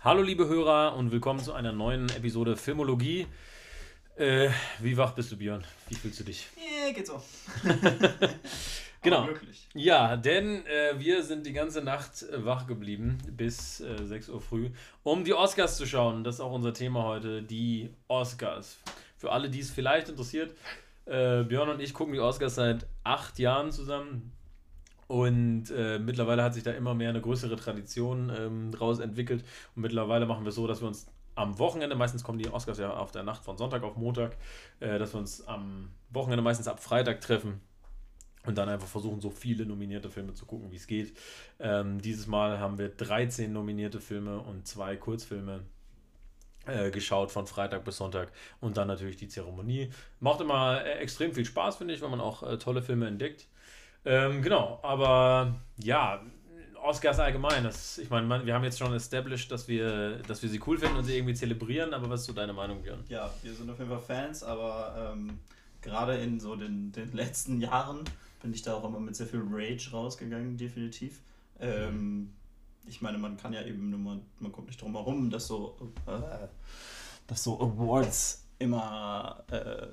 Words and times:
Hallo 0.00 0.22
liebe 0.22 0.46
Hörer 0.46 0.94
und 0.94 1.10
willkommen 1.10 1.40
zu 1.40 1.52
einer 1.52 1.72
neuen 1.72 2.08
Episode 2.10 2.56
Filmologie. 2.56 3.26
Äh, 4.14 4.48
wie 4.78 4.96
wach 4.96 5.10
bist 5.10 5.32
du, 5.32 5.36
Björn? 5.36 5.64
Wie 5.88 5.96
fühlst 5.96 6.20
du 6.20 6.24
dich? 6.24 6.46
Yeah, 6.56 6.92
geht 6.92 7.08
so. 7.08 7.20
genau. 9.02 9.28
Ja, 9.74 10.16
denn 10.16 10.64
äh, 10.66 11.00
wir 11.00 11.24
sind 11.24 11.44
die 11.46 11.52
ganze 11.52 11.82
Nacht 11.82 12.22
äh, 12.22 12.44
wach 12.44 12.68
geblieben 12.68 13.18
bis 13.28 13.80
äh, 13.80 14.04
6 14.04 14.28
Uhr 14.28 14.40
früh, 14.40 14.70
um 15.02 15.24
die 15.24 15.34
Oscars 15.34 15.76
zu 15.76 15.84
schauen. 15.84 16.22
Das 16.22 16.36
ist 16.36 16.40
auch 16.42 16.52
unser 16.52 16.72
Thema 16.72 17.02
heute, 17.02 17.42
die 17.42 17.90
Oscars. 18.06 18.78
Für 19.16 19.32
alle, 19.32 19.50
die 19.50 19.58
es 19.58 19.72
vielleicht 19.72 20.08
interessiert, 20.08 20.54
äh, 21.06 21.42
Björn 21.42 21.70
und 21.70 21.80
ich 21.80 21.92
gucken 21.92 22.14
die 22.14 22.20
Oscars 22.20 22.54
seit 22.54 22.86
acht 23.02 23.40
Jahren 23.40 23.72
zusammen. 23.72 24.30
Und 25.08 25.70
äh, 25.70 25.98
mittlerweile 25.98 26.42
hat 26.42 26.54
sich 26.54 26.62
da 26.62 26.70
immer 26.70 26.94
mehr 26.94 27.08
eine 27.08 27.20
größere 27.20 27.56
Tradition 27.56 28.30
ähm, 28.36 28.70
draus 28.70 29.00
entwickelt. 29.00 29.42
Und 29.74 29.82
mittlerweile 29.82 30.26
machen 30.26 30.44
wir 30.44 30.50
es 30.50 30.54
so, 30.54 30.66
dass 30.66 30.80
wir 30.80 30.88
uns 30.88 31.06
am 31.34 31.58
Wochenende, 31.58 31.96
meistens 31.96 32.22
kommen 32.22 32.38
die 32.38 32.48
Oscars 32.48 32.78
ja 32.78 32.92
auf 32.92 33.12
der 33.12 33.22
Nacht 33.22 33.44
von 33.44 33.56
Sonntag 33.56 33.82
auf 33.84 33.96
Montag, 33.96 34.36
äh, 34.80 34.98
dass 34.98 35.14
wir 35.14 35.20
uns 35.20 35.46
am 35.46 35.90
Wochenende 36.10 36.42
meistens 36.42 36.68
ab 36.68 36.80
Freitag 36.80 37.20
treffen 37.20 37.60
und 38.44 38.58
dann 38.58 38.68
einfach 38.68 38.88
versuchen, 38.88 39.20
so 39.20 39.30
viele 39.30 39.64
nominierte 39.64 40.10
Filme 40.10 40.34
zu 40.34 40.46
gucken, 40.46 40.70
wie 40.70 40.76
es 40.76 40.86
geht. 40.86 41.16
Ähm, 41.58 42.00
dieses 42.00 42.26
Mal 42.26 42.58
haben 42.58 42.78
wir 42.78 42.88
13 42.88 43.52
nominierte 43.52 44.00
Filme 44.00 44.40
und 44.40 44.66
zwei 44.66 44.96
Kurzfilme 44.96 45.60
äh, 46.66 46.90
geschaut 46.90 47.30
von 47.30 47.46
Freitag 47.46 47.84
bis 47.84 47.96
Sonntag 47.96 48.32
und 48.60 48.76
dann 48.76 48.88
natürlich 48.88 49.16
die 49.16 49.28
Zeremonie. 49.28 49.90
Macht 50.20 50.40
immer 50.40 50.84
äh, 50.84 50.98
extrem 50.98 51.32
viel 51.32 51.44
Spaß, 51.44 51.76
finde 51.76 51.94
ich, 51.94 52.02
wenn 52.02 52.10
man 52.10 52.20
auch 52.20 52.42
äh, 52.42 52.58
tolle 52.58 52.82
Filme 52.82 53.06
entdeckt. 53.06 53.46
Ähm, 54.08 54.40
genau, 54.40 54.78
aber 54.82 55.54
ja, 55.76 56.22
Oscars 56.82 57.18
allgemein, 57.18 57.62
das, 57.62 57.98
ich 57.98 58.08
meine, 58.08 58.46
wir 58.46 58.54
haben 58.54 58.64
jetzt 58.64 58.78
schon 58.78 58.94
established, 58.94 59.52
dass 59.52 59.68
wir, 59.68 60.22
dass 60.22 60.42
wir 60.42 60.48
sie 60.48 60.58
cool 60.66 60.78
finden 60.78 60.96
und 60.96 61.04
sie 61.04 61.14
irgendwie 61.14 61.34
zelebrieren, 61.34 61.92
aber 61.92 62.08
was 62.08 62.20
ist 62.20 62.26
so 62.26 62.32
deine 62.32 62.54
Meinung, 62.54 62.80
Björn? 62.80 63.04
Ja, 63.10 63.30
wir 63.42 63.52
sind 63.52 63.68
auf 63.68 63.78
jeden 63.78 63.90
Fall 63.90 64.00
Fans, 64.00 64.42
aber 64.42 65.12
ähm, 65.12 65.38
gerade 65.82 66.16
in 66.16 66.40
so 66.40 66.56
den, 66.56 66.90
den 66.90 67.12
letzten 67.12 67.60
Jahren 67.60 68.00
bin 68.40 68.54
ich 68.54 68.62
da 68.62 68.76
auch 68.76 68.84
immer 68.84 68.98
mit 68.98 69.14
sehr 69.14 69.26
viel 69.26 69.42
Rage 69.46 69.90
rausgegangen, 69.92 70.56
definitiv. 70.56 71.20
Ähm, 71.60 72.32
ich 72.86 73.02
meine, 73.02 73.18
man 73.18 73.36
kann 73.36 73.52
ja 73.52 73.60
eben 73.62 73.90
nur 73.90 73.98
mal, 73.98 74.20
man 74.38 74.52
kommt 74.52 74.68
nicht 74.68 74.80
drum 74.80 74.94
herum, 74.94 75.28
dass 75.28 75.48
so, 75.48 75.76
äh, 76.06 76.46
dass 77.26 77.44
so 77.44 77.60
Awards 77.60 78.46
immer, 78.58 79.44
äh, 79.50 79.88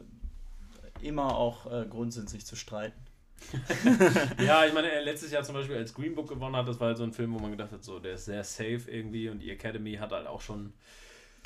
immer 1.05 1.35
auch 1.35 1.69
äh, 1.69 1.85
Grund 1.85 2.13
sind, 2.13 2.29
sich 2.29 2.45
zu 2.45 2.55
streiten. 2.55 3.04
ja, 4.45 4.65
ich 4.65 4.73
meine, 4.73 5.01
letztes 5.01 5.31
Jahr 5.31 5.43
zum 5.43 5.55
Beispiel, 5.55 5.77
als 5.77 5.93
Green 5.93 6.15
Book 6.15 6.29
gewonnen 6.29 6.55
hat, 6.55 6.67
das 6.67 6.79
war 6.79 6.87
halt 6.87 6.97
so 6.97 7.03
ein 7.03 7.13
Film, 7.13 7.33
wo 7.33 7.39
man 7.39 7.51
gedacht 7.51 7.71
hat, 7.71 7.83
so, 7.83 7.99
der 7.99 8.13
ist 8.13 8.25
sehr 8.25 8.43
safe 8.43 8.83
irgendwie 8.87 9.29
und 9.29 9.39
die 9.39 9.51
Academy 9.51 9.95
hat 9.95 10.11
halt 10.11 10.27
auch 10.27 10.41
schon 10.41 10.73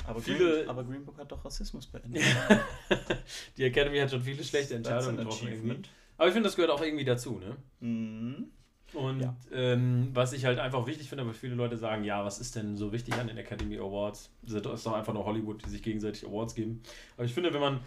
aber 0.06 0.20
viele. 0.20 0.38
Green, 0.38 0.68
aber 0.68 0.84
Green 0.84 1.04
Book 1.04 1.18
hat 1.18 1.30
doch 1.30 1.44
Rassismus 1.44 1.86
beendet. 1.86 2.22
die 3.56 3.64
Academy 3.64 3.98
hat 3.98 4.10
schon 4.10 4.22
viele 4.22 4.42
schlechte 4.42 4.74
Entscheidungen 4.74 5.16
getroffen. 5.16 5.84
Aber 6.16 6.28
ich 6.28 6.32
finde, 6.32 6.48
das 6.48 6.56
gehört 6.56 6.70
auch 6.70 6.82
irgendwie 6.82 7.04
dazu, 7.04 7.38
ne? 7.38 7.56
Mhm. 7.80 8.50
Und 8.92 9.20
ja. 9.20 9.34
ähm, 9.52 10.08
was 10.12 10.32
ich 10.32 10.44
halt 10.44 10.58
einfach 10.58 10.86
wichtig 10.86 11.08
finde, 11.08 11.24
weil 11.24 11.32
viele 11.32 11.54
Leute 11.54 11.76
sagen, 11.76 12.02
ja, 12.02 12.24
was 12.24 12.40
ist 12.40 12.56
denn 12.56 12.76
so 12.76 12.92
wichtig 12.92 13.14
an 13.14 13.28
den 13.28 13.38
Academy 13.38 13.78
Awards? 13.78 14.30
Das 14.42 14.54
ist 14.54 14.86
doch 14.86 14.92
einfach 14.92 15.12
nur 15.12 15.24
Hollywood, 15.24 15.64
die 15.64 15.70
sich 15.70 15.82
gegenseitig 15.82 16.26
Awards 16.26 16.54
geben. 16.54 16.82
Aber 17.16 17.24
ich 17.24 17.32
finde, 17.32 17.52
wenn 17.52 17.60
man... 17.60 17.80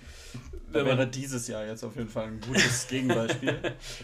Wenn 0.72 0.86
wäre 0.86 1.08
dieses 1.08 1.48
Jahr 1.48 1.66
jetzt 1.66 1.84
auf 1.84 1.96
jeden 1.96 2.10
Fall 2.10 2.28
ein 2.28 2.40
gutes 2.40 2.88
Gegenbeispiel. 2.90 3.60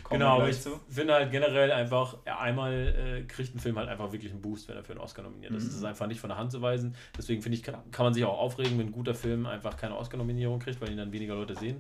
genau, 0.09 0.37
aber 0.37 0.49
ich 0.49 0.61
zu. 0.61 0.79
finde 0.89 1.13
halt 1.13 1.31
generell 1.31 1.71
einfach, 1.71 2.17
einmal 2.25 2.73
äh, 2.73 3.23
kriegt 3.23 3.55
ein 3.55 3.59
Film 3.59 3.77
halt 3.77 3.87
einfach 3.87 4.11
wirklich 4.11 4.31
einen 4.31 4.41
Boost, 4.41 4.67
wenn 4.67 4.75
er 4.75 4.83
für 4.83 4.91
einen 4.91 5.01
Oscar 5.01 5.23
nominiert 5.23 5.53
ist. 5.53 5.63
Mhm. 5.63 5.67
Das 5.67 5.77
ist 5.77 5.83
einfach 5.83 6.07
nicht 6.07 6.19
von 6.19 6.29
der 6.29 6.37
Hand 6.37 6.51
zu 6.51 6.61
weisen. 6.61 6.95
Deswegen 7.17 7.41
finde 7.41 7.57
ich, 7.57 7.63
kann, 7.63 7.75
kann, 7.91 8.05
man 8.05 8.13
sich 8.13 8.25
auch 8.25 8.37
aufregen, 8.37 8.77
wenn 8.77 8.87
ein 8.87 8.91
guter 8.91 9.15
Film 9.15 9.45
einfach 9.45 9.77
keine 9.77 9.95
Oscar-Nominierung 9.95 10.59
kriegt, 10.59 10.81
weil 10.81 10.91
ihn 10.91 10.97
dann 10.97 11.13
weniger 11.13 11.35
Leute 11.35 11.55
sehen 11.55 11.77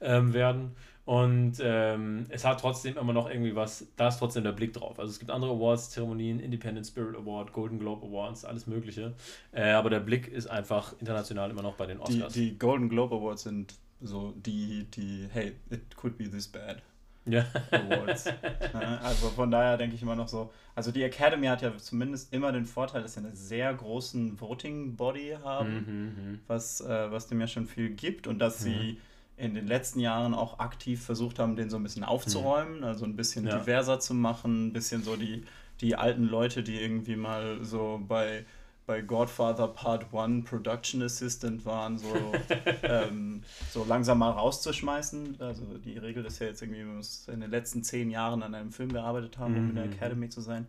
ähm, 0.00 0.34
werden. 0.34 0.72
Und 1.06 1.58
ähm, 1.60 2.26
es 2.30 2.44
hat 2.44 2.60
trotzdem 2.60 2.96
immer 2.96 3.12
noch 3.12 3.30
irgendwie 3.30 3.54
was, 3.54 3.86
da 3.96 4.08
ist 4.08 4.18
trotzdem 4.18 4.42
der 4.42 4.50
Blick 4.50 4.72
drauf. 4.72 4.98
Also 4.98 5.12
es 5.12 5.20
gibt 5.20 5.30
andere 5.30 5.52
Awards, 5.52 5.90
Zeremonien, 5.90 6.40
Independent 6.40 6.84
Spirit 6.84 7.14
Award, 7.16 7.52
Golden 7.52 7.78
Globe 7.78 8.04
Awards, 8.04 8.44
alles 8.44 8.66
Mögliche. 8.66 9.14
Äh, 9.52 9.70
aber 9.70 9.88
der 9.88 10.00
Blick 10.00 10.26
ist 10.26 10.48
einfach 10.48 10.94
international 10.98 11.50
immer 11.50 11.62
noch 11.62 11.76
bei 11.76 11.86
den 11.86 12.00
Oscars. 12.00 12.32
Die, 12.32 12.50
die 12.50 12.58
Golden 12.58 12.88
Globe 12.88 13.14
Awards 13.14 13.44
sind 13.44 13.76
so 14.00 14.34
die, 14.36 14.88
die, 14.90 15.28
hey, 15.32 15.52
it 15.70 15.96
could 15.96 16.18
be 16.18 16.28
this 16.28 16.48
bad. 16.48 16.82
Ja. 17.24 17.46
Awards. 17.70 18.24
also 19.02 19.28
von 19.28 19.48
daher 19.48 19.76
denke 19.76 19.94
ich 19.94 20.02
immer 20.02 20.16
noch 20.16 20.26
so, 20.26 20.52
also 20.74 20.90
die 20.90 21.04
Academy 21.04 21.46
hat 21.46 21.62
ja 21.62 21.76
zumindest 21.76 22.32
immer 22.32 22.50
den 22.50 22.64
Vorteil, 22.64 23.02
dass 23.02 23.14
sie 23.14 23.20
einen 23.20 23.36
sehr 23.36 23.72
großen 23.72 24.40
Voting 24.40 24.96
Body 24.96 25.36
haben, 25.40 25.72
mhm, 25.72 26.30
mhm. 26.30 26.40
was, 26.48 26.80
äh, 26.80 27.10
was 27.12 27.28
dem 27.28 27.40
ja 27.40 27.46
schon 27.46 27.66
viel 27.66 27.90
gibt 27.90 28.26
und 28.26 28.40
dass 28.40 28.60
mhm. 28.60 28.64
sie 28.64 29.00
in 29.36 29.54
den 29.54 29.66
letzten 29.66 30.00
Jahren 30.00 30.34
auch 30.34 30.58
aktiv 30.58 31.04
versucht 31.04 31.38
haben, 31.38 31.56
den 31.56 31.68
so 31.68 31.76
ein 31.76 31.82
bisschen 31.82 32.04
aufzuräumen, 32.04 32.84
also 32.84 33.04
ein 33.04 33.16
bisschen 33.16 33.46
ja. 33.46 33.58
diverser 33.58 34.00
zu 34.00 34.14
machen, 34.14 34.68
ein 34.68 34.72
bisschen 34.72 35.02
so 35.02 35.16
die, 35.16 35.44
die 35.80 35.94
alten 35.94 36.24
Leute, 36.24 36.62
die 36.62 36.80
irgendwie 36.80 37.16
mal 37.16 37.62
so 37.62 38.00
bei, 38.08 38.46
bei 38.86 39.02
Godfather 39.02 39.68
Part 39.68 40.06
1 40.14 40.48
Production 40.48 41.02
Assistant 41.02 41.66
waren, 41.66 41.98
so, 41.98 42.06
ähm, 42.82 43.42
so 43.70 43.84
langsam 43.84 44.18
mal 44.18 44.30
rauszuschmeißen. 44.30 45.36
Also 45.38 45.64
die 45.84 45.98
Regel 45.98 46.24
ist 46.24 46.38
ja 46.38 46.46
jetzt 46.46 46.62
irgendwie, 46.62 46.80
wir 46.80 46.92
müssen 46.94 47.34
in 47.34 47.40
den 47.40 47.50
letzten 47.50 47.82
zehn 47.82 48.10
Jahren 48.10 48.42
an 48.42 48.54
einem 48.54 48.72
Film 48.72 48.90
gearbeitet 48.90 49.36
haben, 49.36 49.54
um 49.54 49.64
mhm. 49.64 49.68
in 49.70 49.76
der 49.76 49.86
mhm. 49.86 49.92
Academy 49.92 50.28
zu 50.30 50.40
sein. 50.40 50.66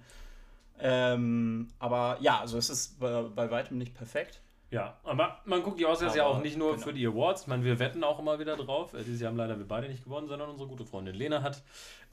Ähm, 0.79 1.69
aber 1.79 2.17
ja, 2.19 2.39
also 2.41 2.57
es 2.57 2.69
ist 2.69 2.99
bei, 2.99 3.23
bei 3.23 3.49
weitem 3.49 3.77
nicht 3.77 3.95
perfekt. 3.95 4.41
Ja, 4.69 4.97
aber 5.03 5.39
man 5.45 5.63
guckt 5.63 5.79
die 5.79 5.85
Oscars 5.85 6.11
aber, 6.11 6.17
ja 6.17 6.25
auch 6.25 6.41
nicht 6.41 6.57
nur 6.57 6.73
genau. 6.73 6.83
für 6.83 6.93
die 6.93 7.07
Awards. 7.07 7.43
Ich 7.43 7.47
meine, 7.47 7.63
wir 7.63 7.79
wetten 7.79 8.03
auch 8.03 8.19
immer 8.19 8.37
wieder 8.37 8.57
drauf. 8.57 8.93
Äh, 8.93 9.03
dieses 9.03 9.21
Jahr 9.21 9.31
haben 9.31 9.37
leider 9.37 9.57
wir 9.57 9.67
beide 9.67 9.87
nicht 9.87 10.03
gewonnen, 10.03 10.27
sondern 10.27 10.49
unsere 10.49 10.67
gute 10.67 10.85
Freundin 10.85 11.15
Lena 11.15 11.41
hat 11.41 11.63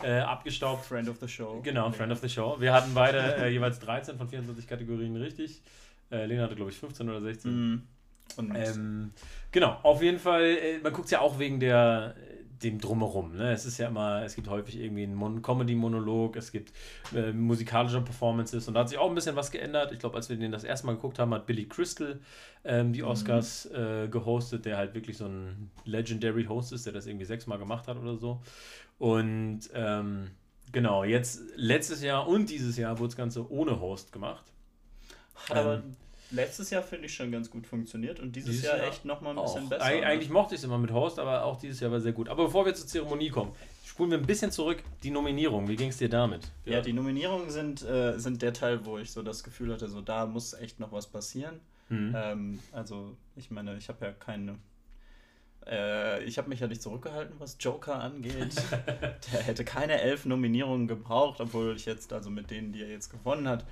äh, 0.02 0.20
abgestaubt. 0.20 0.84
Friend 0.84 1.08
of 1.08 1.18
the 1.18 1.26
Show. 1.26 1.60
Genau, 1.62 1.90
Friend 1.90 2.12
of 2.12 2.20
the 2.20 2.28
Show. 2.28 2.60
Wir 2.60 2.72
hatten 2.72 2.94
beide 2.94 3.36
äh, 3.36 3.48
jeweils 3.48 3.80
13 3.80 4.18
von 4.18 4.28
24 4.28 4.68
Kategorien 4.68 5.16
richtig. 5.16 5.62
Äh, 6.12 6.26
Lena 6.26 6.44
hatte, 6.44 6.54
glaube 6.54 6.70
ich, 6.70 6.76
15 6.76 7.08
oder 7.08 7.20
16. 7.20 7.50
Mm. 7.50 7.82
Ähm, 8.38 9.12
genau, 9.50 9.78
auf 9.82 10.02
jeden 10.02 10.18
Fall, 10.18 10.44
äh, 10.44 10.78
man 10.78 10.92
guckt 10.92 11.06
es 11.06 11.10
ja 11.10 11.20
auch 11.20 11.38
wegen 11.38 11.60
der 11.60 12.14
dem 12.62 12.80
Drumherum. 12.80 13.36
Ne? 13.36 13.52
Es 13.52 13.66
ist 13.66 13.78
ja 13.78 13.88
immer, 13.88 14.22
es 14.22 14.34
gibt 14.34 14.48
häufig 14.48 14.78
irgendwie 14.78 15.04
einen 15.04 15.42
Comedy-Monolog, 15.42 16.36
es 16.36 16.52
gibt 16.52 16.72
äh, 17.14 17.32
musikalische 17.32 18.00
Performances 18.00 18.68
und 18.68 18.74
da 18.74 18.80
hat 18.80 18.88
sich 18.88 18.98
auch 18.98 19.08
ein 19.08 19.14
bisschen 19.14 19.36
was 19.36 19.50
geändert. 19.50 19.92
Ich 19.92 19.98
glaube, 19.98 20.16
als 20.16 20.28
wir 20.28 20.36
den 20.36 20.52
das 20.52 20.64
erste 20.64 20.86
Mal 20.86 20.94
geguckt 20.94 21.18
haben, 21.18 21.34
hat 21.34 21.46
Billy 21.46 21.66
Crystal 21.66 22.20
ähm, 22.64 22.92
die 22.92 23.02
mhm. 23.02 23.08
Oscars 23.08 23.68
mhm. 23.70 23.76
äh, 23.76 24.08
gehostet, 24.08 24.64
der 24.64 24.76
halt 24.76 24.94
wirklich 24.94 25.16
so 25.16 25.26
ein 25.26 25.70
Legendary 25.84 26.44
Host 26.44 26.72
ist, 26.72 26.86
der 26.86 26.92
das 26.92 27.06
irgendwie 27.06 27.26
sechsmal 27.26 27.58
gemacht 27.58 27.88
hat 27.88 27.96
oder 27.96 28.16
so. 28.16 28.40
Und 28.98 29.60
ähm, 29.74 30.30
genau, 30.72 31.04
jetzt 31.04 31.42
letztes 31.56 32.02
Jahr 32.02 32.28
und 32.28 32.50
dieses 32.50 32.76
Jahr 32.76 32.98
wurde 32.98 33.08
das 33.08 33.16
Ganze 33.16 33.50
ohne 33.50 33.80
Host 33.80 34.12
gemacht. 34.12 34.44
Hat 35.48 35.56
aber 35.56 35.74
ähm, 35.76 35.96
letztes 36.30 36.70
Jahr 36.70 36.82
finde 36.82 37.06
ich 37.06 37.14
schon 37.14 37.30
ganz 37.30 37.50
gut 37.50 37.66
funktioniert 37.66 38.20
und 38.20 38.34
dieses, 38.34 38.50
dieses 38.50 38.66
Jahr, 38.66 38.78
Jahr 38.78 38.88
echt 38.88 39.04
nochmal 39.04 39.36
ein 39.36 39.44
bisschen 39.44 39.68
besser. 39.68 39.84
Eig 39.84 40.00
ne? 40.00 40.06
eigentlich 40.06 40.30
mochte 40.30 40.54
ich 40.54 40.60
es 40.60 40.64
immer 40.64 40.78
mit 40.78 40.92
Host, 40.92 41.18
aber 41.18 41.44
auch 41.44 41.58
dieses 41.58 41.80
Jahr 41.80 41.90
war 41.90 42.00
sehr 42.00 42.12
gut. 42.12 42.28
Aber 42.28 42.44
bevor 42.44 42.66
wir 42.66 42.74
zur 42.74 42.86
Zeremonie 42.86 43.30
kommen, 43.30 43.52
spulen 43.84 44.10
wir 44.10 44.18
ein 44.18 44.26
bisschen 44.26 44.50
zurück. 44.50 44.82
Die 45.02 45.10
Nominierung, 45.10 45.68
wie 45.68 45.76
ging 45.76 45.90
es 45.90 45.98
dir 45.98 46.08
damit? 46.08 46.50
Ja, 46.64 46.74
ja 46.74 46.80
die 46.80 46.92
Nominierungen 46.92 47.50
sind, 47.50 47.82
äh, 47.82 48.18
sind 48.18 48.42
der 48.42 48.52
Teil, 48.52 48.84
wo 48.84 48.98
ich 48.98 49.12
so 49.12 49.22
das 49.22 49.44
Gefühl 49.44 49.72
hatte, 49.72 49.88
so 49.88 50.00
da 50.00 50.26
muss 50.26 50.52
echt 50.54 50.80
noch 50.80 50.92
was 50.92 51.06
passieren. 51.06 51.60
Mhm. 51.88 52.14
Ähm, 52.16 52.58
also, 52.72 53.16
ich 53.36 53.50
meine, 53.50 53.76
ich 53.76 53.88
habe 53.88 54.04
ja 54.04 54.12
keine. 54.12 54.58
Äh, 55.66 56.24
ich 56.24 56.38
habe 56.38 56.48
mich 56.48 56.60
ja 56.60 56.66
nicht 56.66 56.82
zurückgehalten, 56.82 57.36
was 57.38 57.56
Joker 57.60 58.00
angeht. 58.00 58.54
der 59.32 59.42
hätte 59.42 59.64
keine 59.64 60.00
elf 60.00 60.24
Nominierungen 60.24 60.88
gebraucht, 60.88 61.40
obwohl 61.40 61.76
ich 61.76 61.86
jetzt, 61.86 62.12
also 62.12 62.30
mit 62.30 62.50
denen, 62.50 62.72
die 62.72 62.82
er 62.82 62.90
jetzt 62.90 63.10
gewonnen 63.10 63.48
hat, 63.48 63.64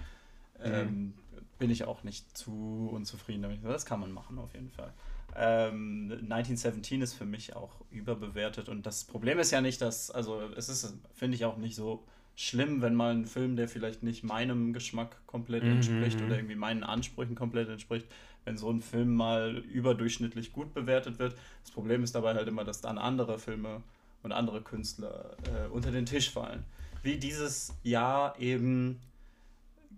mhm. 0.59 0.73
ähm, 0.73 1.15
bin 1.62 1.70
ich 1.70 1.85
auch 1.85 2.03
nicht 2.03 2.37
zu 2.37 2.91
unzufrieden 2.93 3.43
damit. 3.43 3.64
Das 3.64 3.87
kann 3.87 4.00
man 4.00 4.11
machen 4.11 4.37
auf 4.41 4.53
jeden 4.53 4.69
Fall. 4.69 4.93
Ähm, 5.37 6.11
1917 6.11 7.00
ist 7.03 7.14
für 7.14 7.25
mich 7.25 7.55
auch 7.55 7.85
überbewertet 7.93 8.69
und 8.69 8.85
das 8.85 9.05
Problem 9.05 9.38
ist 9.38 9.53
ja 9.53 9.61
nicht, 9.61 9.81
dass, 9.81 10.11
also 10.11 10.41
es 10.56 10.69
ist, 10.69 10.93
finde 11.14 11.37
ich 11.37 11.44
auch 11.44 11.59
nicht 11.59 11.76
so 11.76 12.03
schlimm, 12.35 12.82
wenn 12.82 12.97
mal 12.97 13.14
ein 13.14 13.26
Film, 13.26 13.55
der 13.55 13.69
vielleicht 13.69 14.03
nicht 14.03 14.25
meinem 14.25 14.73
Geschmack 14.73 15.25
komplett 15.29 15.62
mhm, 15.62 15.76
entspricht 15.76 16.19
mhm. 16.19 16.26
oder 16.26 16.35
irgendwie 16.35 16.56
meinen 16.56 16.82
Ansprüchen 16.82 17.37
komplett 17.37 17.69
entspricht, 17.69 18.09
wenn 18.44 18.59
so 18.59 18.69
ein 18.69 18.81
Film 18.81 19.14
mal 19.14 19.59
überdurchschnittlich 19.59 20.53
gut 20.53 20.75
bewertet 20.75 21.20
wird. 21.20 21.37
Das 21.62 21.70
Problem 21.70 22.03
ist 22.03 22.17
dabei 22.17 22.35
halt 22.35 22.49
immer, 22.49 22.64
dass 22.64 22.81
dann 22.81 22.99
andere 22.99 23.38
Filme 23.38 23.85
und 24.25 24.32
andere 24.32 24.62
Künstler 24.62 25.37
äh, 25.44 25.69
unter 25.69 25.93
den 25.93 26.06
Tisch 26.06 26.29
fallen. 26.29 26.64
Wie 27.05 27.19
dieses 27.19 27.73
Jahr 27.85 28.37
eben 28.41 28.99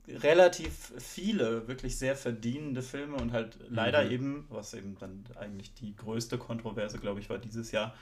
relativ 0.08 0.92
viele 0.98 1.66
wirklich 1.66 1.96
sehr 1.98 2.16
verdienende 2.16 2.82
Filme 2.82 3.16
und 3.16 3.32
halt 3.32 3.56
leider 3.68 4.04
mhm. 4.04 4.10
eben, 4.10 4.44
was 4.50 4.74
eben 4.74 4.96
dann 4.98 5.24
eigentlich 5.36 5.72
die 5.74 5.96
größte 5.96 6.38
Kontroverse, 6.38 6.98
glaube 6.98 7.20
ich, 7.20 7.30
war 7.30 7.38
dieses 7.38 7.72
Jahr, 7.72 7.94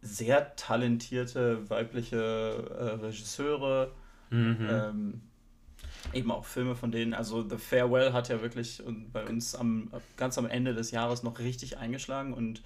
sehr 0.00 0.54
talentierte 0.56 1.68
weibliche 1.68 2.16
äh, 2.18 3.04
Regisseure. 3.04 3.92
Mhm. 4.30 4.68
Ähm, 4.70 5.20
eben 6.12 6.30
auch 6.30 6.44
Filme 6.44 6.74
von 6.74 6.90
denen, 6.90 7.14
also 7.14 7.48
The 7.48 7.56
Farewell 7.56 8.12
hat 8.12 8.28
ja 8.28 8.42
wirklich 8.42 8.82
bei 9.12 9.24
uns 9.24 9.54
am, 9.54 9.90
ganz 10.16 10.36
am 10.38 10.46
Ende 10.46 10.74
des 10.74 10.90
Jahres 10.90 11.22
noch 11.22 11.38
richtig 11.38 11.78
eingeschlagen 11.78 12.34
und 12.34 12.62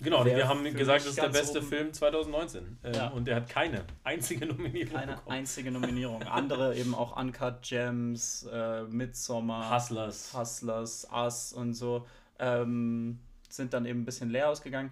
Genau, 0.00 0.24
wir 0.24 0.48
haben 0.48 0.64
gesagt, 0.64 1.02
das 1.02 1.10
ist 1.10 1.18
der 1.18 1.28
beste 1.28 1.58
oben. 1.58 1.68
Film 1.68 1.92
2019. 1.92 2.78
Ähm, 2.82 2.94
ja. 2.94 3.08
Und 3.08 3.28
er 3.28 3.36
hat 3.36 3.48
keine 3.48 3.84
einzige 4.02 4.46
Nominierung. 4.46 4.92
Keine 4.92 5.12
bekommen. 5.12 5.36
einzige 5.36 5.70
Nominierung. 5.70 6.22
Andere 6.24 6.76
eben 6.76 6.94
auch 6.94 7.16
Uncut 7.16 7.62
Gems, 7.62 8.46
äh, 8.52 8.82
Midsommar, 8.82 9.74
Hustlers, 9.74 10.36
Hustlers, 10.36 11.08
Us 11.12 11.52
und 11.52 11.74
so 11.74 12.06
ähm, 12.38 13.18
sind 13.48 13.72
dann 13.72 13.86
eben 13.86 14.00
ein 14.00 14.04
bisschen 14.04 14.30
leer 14.30 14.48
ausgegangen. 14.48 14.90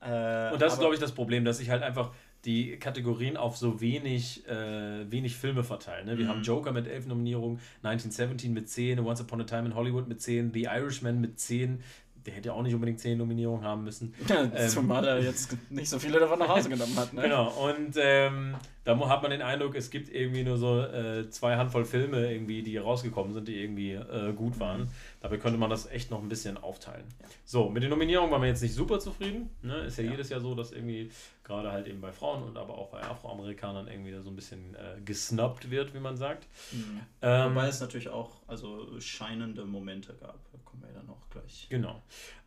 Äh, 0.00 0.52
und 0.52 0.60
das 0.60 0.74
ist, 0.74 0.78
glaube 0.78 0.94
ich, 0.94 1.00
das 1.00 1.12
Problem, 1.12 1.44
dass 1.44 1.60
ich 1.60 1.70
halt 1.70 1.82
einfach 1.82 2.12
die 2.44 2.78
Kategorien 2.78 3.38
auf 3.38 3.56
so 3.56 3.80
wenig, 3.80 4.46
äh, 4.46 5.10
wenig 5.10 5.36
Filme 5.36 5.64
verteilen. 5.64 6.06
Ne? 6.06 6.18
Wir 6.18 6.26
mhm. 6.26 6.28
haben 6.28 6.42
Joker 6.42 6.72
mit 6.72 6.86
elf 6.86 7.06
Nominierungen, 7.06 7.58
1917 7.82 8.52
mit 8.52 8.68
10, 8.68 9.00
Once 9.00 9.22
Upon 9.22 9.40
a 9.40 9.44
Time 9.44 9.66
in 9.66 9.74
Hollywood 9.74 10.08
mit 10.08 10.20
10, 10.20 10.52
The 10.52 10.64
Irishman 10.64 11.22
mit 11.22 11.40
10, 11.40 11.82
der 12.26 12.34
hätte 12.34 12.48
ja 12.48 12.54
auch 12.54 12.62
nicht 12.62 12.74
unbedingt 12.74 13.00
10 13.00 13.18
Nominierungen 13.18 13.64
haben 13.64 13.84
müssen. 13.84 14.14
Ja, 14.28 14.42
ähm, 14.54 14.68
zumal 14.68 15.04
er 15.04 15.20
jetzt 15.20 15.56
nicht 15.70 15.88
so 15.88 15.98
viele 15.98 16.18
davon 16.18 16.38
nach 16.38 16.48
Hause 16.48 16.68
genommen 16.68 16.96
hat. 16.96 17.12
Ne? 17.12 17.22
Genau, 17.24 17.50
und 17.68 17.94
ähm, 17.96 18.54
da 18.84 19.08
hat 19.08 19.22
man 19.22 19.30
den 19.30 19.42
Eindruck, 19.42 19.74
es 19.74 19.90
gibt 19.90 20.08
irgendwie 20.10 20.44
nur 20.44 20.58
so 20.58 20.80
äh, 20.80 21.28
zwei 21.30 21.56
Handvoll 21.56 21.84
Filme, 21.84 22.30
irgendwie, 22.30 22.62
die 22.62 22.76
rausgekommen 22.76 23.32
sind, 23.32 23.48
die 23.48 23.56
irgendwie 23.56 23.92
äh, 23.92 24.32
gut 24.34 24.60
waren. 24.60 24.90
Dabei 25.20 25.38
könnte 25.38 25.58
man 25.58 25.70
das 25.70 25.86
echt 25.90 26.10
noch 26.10 26.22
ein 26.22 26.28
bisschen 26.28 26.58
aufteilen. 26.58 27.06
Ja. 27.20 27.26
So, 27.44 27.70
mit 27.70 27.82
den 27.82 27.90
Nominierungen 27.90 28.30
waren 28.30 28.42
wir 28.42 28.48
jetzt 28.48 28.62
nicht 28.62 28.74
super 28.74 29.00
zufrieden. 29.00 29.48
Ne? 29.62 29.78
Ist 29.80 29.96
ja, 29.96 30.04
ja, 30.04 30.10
jedes 30.10 30.28
Jahr 30.28 30.40
so, 30.40 30.54
dass 30.54 30.72
irgendwie 30.72 31.10
gerade 31.44 31.72
halt 31.72 31.88
eben 31.88 32.00
bei 32.00 32.12
Frauen 32.12 32.42
und 32.42 32.58
aber 32.58 32.76
auch 32.76 32.90
bei 32.90 33.02
Afroamerikanern 33.02 33.88
irgendwie 33.88 34.12
so 34.20 34.30
ein 34.30 34.36
bisschen 34.36 34.74
äh, 34.74 35.00
gesnubbt 35.02 35.70
wird, 35.70 35.94
wie 35.94 36.00
man 36.00 36.16
sagt. 36.16 36.46
Mhm. 36.72 37.00
Ähm, 37.22 37.50
Wobei 37.50 37.68
es 37.68 37.80
natürlich 37.80 38.08
auch 38.08 38.42
also 38.46 39.00
scheinende 39.00 39.64
Momente 39.64 40.14
gab. 40.20 40.38
Da 40.52 40.58
kommen 40.64 40.82
wir 40.82 40.90
ja 40.90 40.96
dann 40.96 41.08
auch 41.08 41.30
gleich. 41.30 41.66
Genau. 41.70 42.02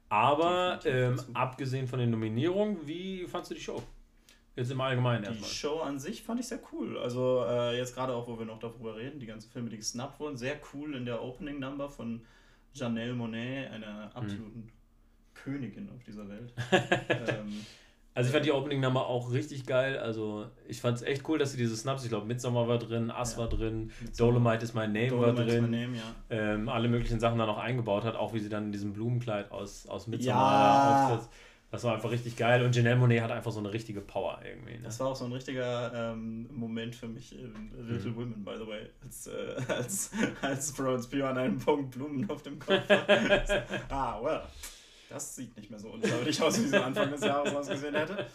Aber 0.10 0.80
ähm, 0.86 1.20
abgesehen 1.34 1.88
von 1.88 2.00
den 2.00 2.12
Nominierungen, 2.12 2.88
wie 2.88 3.26
fandst 3.26 3.52
du 3.52 3.56
die 3.56 3.62
Show? 3.62 3.84
Jetzt 4.58 4.72
im 4.72 4.82
Allgemeinen 4.82 5.22
die 5.22 5.30
erstmal. 5.30 5.50
Die 5.50 5.56
Show 5.56 5.80
an 5.82 6.00
sich 6.00 6.24
fand 6.24 6.40
ich 6.40 6.48
sehr 6.48 6.60
cool. 6.72 6.98
Also 6.98 7.46
äh, 7.48 7.78
jetzt 7.78 7.94
gerade 7.94 8.14
auch, 8.14 8.28
wo 8.28 8.40
wir 8.40 8.46
noch 8.46 8.58
darüber 8.58 8.96
reden, 8.96 9.20
die 9.20 9.28
ganzen 9.28 9.52
Filme, 9.52 9.70
die 9.70 9.78
gesnappt 9.78 10.20
wurden, 10.20 10.36
sehr 10.36 10.60
cool 10.74 10.96
in 10.96 11.06
der 11.06 11.24
Opening 11.24 11.60
Number 11.60 11.90
von 11.90 12.22
Janelle 12.74 13.14
Monet, 13.14 13.72
einer 13.72 14.12
absoluten 14.16 14.62
mhm. 14.62 14.72
Königin 15.36 15.90
auf 15.96 16.04
dieser 16.04 16.28
Welt. 16.28 16.54
ähm, 17.10 17.66
also 18.16 18.30
ich 18.30 18.34
fand 18.34 18.48
die 18.48 18.52
Opening 18.52 18.80
Nummer 18.80 19.06
auch 19.06 19.32
richtig 19.32 19.68
geil. 19.68 20.00
Also 20.00 20.48
ich 20.68 20.82
fand 20.82 20.98
es 20.98 21.04
echt 21.04 21.30
cool, 21.30 21.38
dass 21.38 21.52
sie 21.52 21.58
diese 21.60 21.78
Snaps, 21.78 22.02
ich 22.02 22.10
glaube 22.10 22.26
Midsommar 22.26 22.68
war 22.68 22.80
drin, 22.80 23.12
Ass 23.12 23.34
ja. 23.34 23.42
war 23.42 23.50
drin, 23.50 23.92
Dolomite 24.18 24.64
is 24.64 24.74
my 24.74 24.88
name 24.88 25.10
Dolomite 25.10 25.38
war 25.38 25.46
drin. 25.46 25.70
Name, 25.70 25.98
ja. 25.98 26.04
ähm, 26.32 26.68
alle 26.68 26.88
möglichen 26.88 27.20
Sachen 27.20 27.38
da 27.38 27.46
noch 27.46 27.60
eingebaut 27.60 28.06
hat, 28.06 28.16
auch 28.16 28.34
wie 28.34 28.40
sie 28.40 28.50
dann 28.50 28.66
in 28.66 28.72
diesem 28.72 28.94
Blumenkleid 28.94 29.52
aus, 29.52 29.86
aus 29.86 30.08
Midsommar 30.08 30.36
ja. 30.36 31.14
auftritt. 31.14 31.30
Das 31.70 31.84
war 31.84 31.96
einfach 31.96 32.12
richtig 32.12 32.38
geil 32.38 32.64
und 32.64 32.74
Janelle 32.74 32.96
Monet 32.96 33.22
hat 33.22 33.32
einfach 33.32 33.52
so 33.52 33.60
eine 33.60 33.74
richtige 33.74 34.00
Power 34.00 34.40
irgendwie. 34.46 34.78
Ne? 34.78 34.84
Das 34.84 35.00
war 35.02 35.08
auch 35.08 35.16
so 35.16 35.26
ein 35.26 35.34
richtiger 35.34 36.14
ähm, 36.14 36.48
Moment 36.54 36.96
für 36.96 37.10
mich 37.10 37.38
in 37.38 37.72
Little 37.78 38.12
mhm. 38.12 38.16
Women, 38.16 38.46
by 38.46 38.54
the 38.58 38.66
way, 38.66 38.90
als, 39.04 39.28
äh, 39.28 39.56
als, 39.68 40.12
als 40.42 40.72
Florence 40.72 41.08
Pugh 41.08 41.28
an 41.28 41.38
einem 41.38 41.60
Punkt 41.60 41.92
Blumen 41.92 42.30
auf 42.30 42.42
dem 42.44 42.58
Kopf 42.58 42.88
hat. 42.88 43.10
ah, 43.90 44.24
well. 44.24 44.42
Das 45.10 45.36
sieht 45.36 45.56
nicht 45.56 45.70
mehr 45.70 45.80
so 45.80 45.90
unglaublich 45.90 46.42
aus, 46.42 46.60
wie 46.60 46.66
es 46.66 46.74
am 46.74 46.84
Anfang 46.84 47.12
des 47.12 47.22
Jahres 47.22 47.56
ausgesehen 47.56 47.96
hätte. 47.96 48.26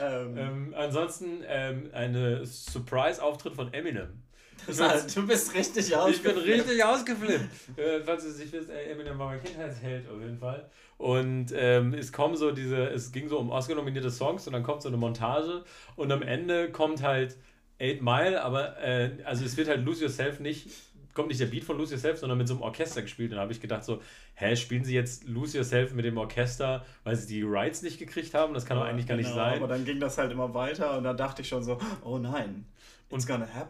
Ähm, 0.00 0.38
ähm, 0.38 0.74
ansonsten 0.76 1.42
ähm, 1.46 1.90
eine 1.92 2.46
Surprise-Auftritt 2.46 3.54
von 3.54 3.72
Eminem. 3.74 4.22
Heißt, 4.68 5.16
du 5.16 5.26
bist 5.26 5.54
richtig 5.54 5.94
ausgeflippt. 5.94 6.38
Ich 6.38 6.44
bin 6.44 6.52
richtig 6.54 6.84
ausgeflippt. 6.84 7.78
äh, 7.78 8.00
falls 8.04 8.24
du 8.24 8.30
nicht 8.42 8.52
wisst, 8.52 8.70
Eminem 8.70 9.18
war 9.18 9.28
mein 9.28 9.42
Kindheitsheld 9.42 10.08
auf 10.08 10.20
jeden 10.20 10.38
Fall. 10.38 10.68
Und 10.96 11.46
ähm, 11.54 11.94
es 11.94 12.12
kommen 12.12 12.36
so 12.36 12.50
diese, 12.50 12.88
es 12.88 13.12
ging 13.12 13.28
so 13.28 13.38
um 13.38 13.50
Oscar-nominierte 13.50 14.10
Songs 14.10 14.46
und 14.46 14.52
dann 14.52 14.62
kommt 14.62 14.82
so 14.82 14.88
eine 14.88 14.96
Montage 14.96 15.64
und 15.96 16.12
am 16.12 16.22
Ende 16.22 16.70
kommt 16.70 17.02
halt 17.02 17.36
Eight 17.80 18.00
Mile, 18.02 18.42
aber 18.42 18.80
äh, 18.80 19.10
also 19.24 19.44
es 19.44 19.56
wird 19.56 19.68
halt 19.68 19.84
Lose 19.84 20.04
Yourself 20.04 20.40
nicht, 20.40 20.68
kommt 21.14 21.28
nicht 21.28 21.40
der 21.40 21.46
Beat 21.46 21.64
von 21.64 21.78
Lose 21.78 21.94
Yourself, 21.94 22.18
sondern 22.18 22.38
mit 22.38 22.48
so 22.48 22.54
einem 22.54 22.62
Orchester 22.62 23.02
gespielt. 23.02 23.30
Und 23.30 23.36
da 23.36 23.42
habe 23.42 23.52
ich 23.52 23.60
gedacht 23.60 23.84
so, 23.84 24.02
hä, 24.34 24.56
spielen 24.56 24.84
sie 24.84 24.94
jetzt 24.94 25.26
Lose 25.26 25.56
Yourself 25.56 25.94
mit 25.94 26.04
dem 26.04 26.18
Orchester, 26.18 26.84
weil 27.04 27.16
sie 27.16 27.26
die 27.26 27.42
Rights 27.42 27.82
nicht 27.82 27.98
gekriegt 27.98 28.34
haben? 28.34 28.54
Das 28.54 28.66
kann 28.66 28.76
doch 28.76 28.84
eigentlich 28.84 29.06
gar 29.06 29.16
genau, 29.16 29.28
nicht 29.28 29.36
sein. 29.36 29.58
Aber 29.58 29.68
dann 29.68 29.84
ging 29.84 30.00
das 30.00 30.18
halt 30.18 30.32
immer 30.32 30.52
weiter 30.54 30.98
und 30.98 31.04
da 31.04 31.14
dachte 31.14 31.42
ich 31.42 31.48
schon 31.48 31.62
so, 31.62 31.78
oh 32.02 32.18
nein. 32.18 32.66
Und 33.10 33.24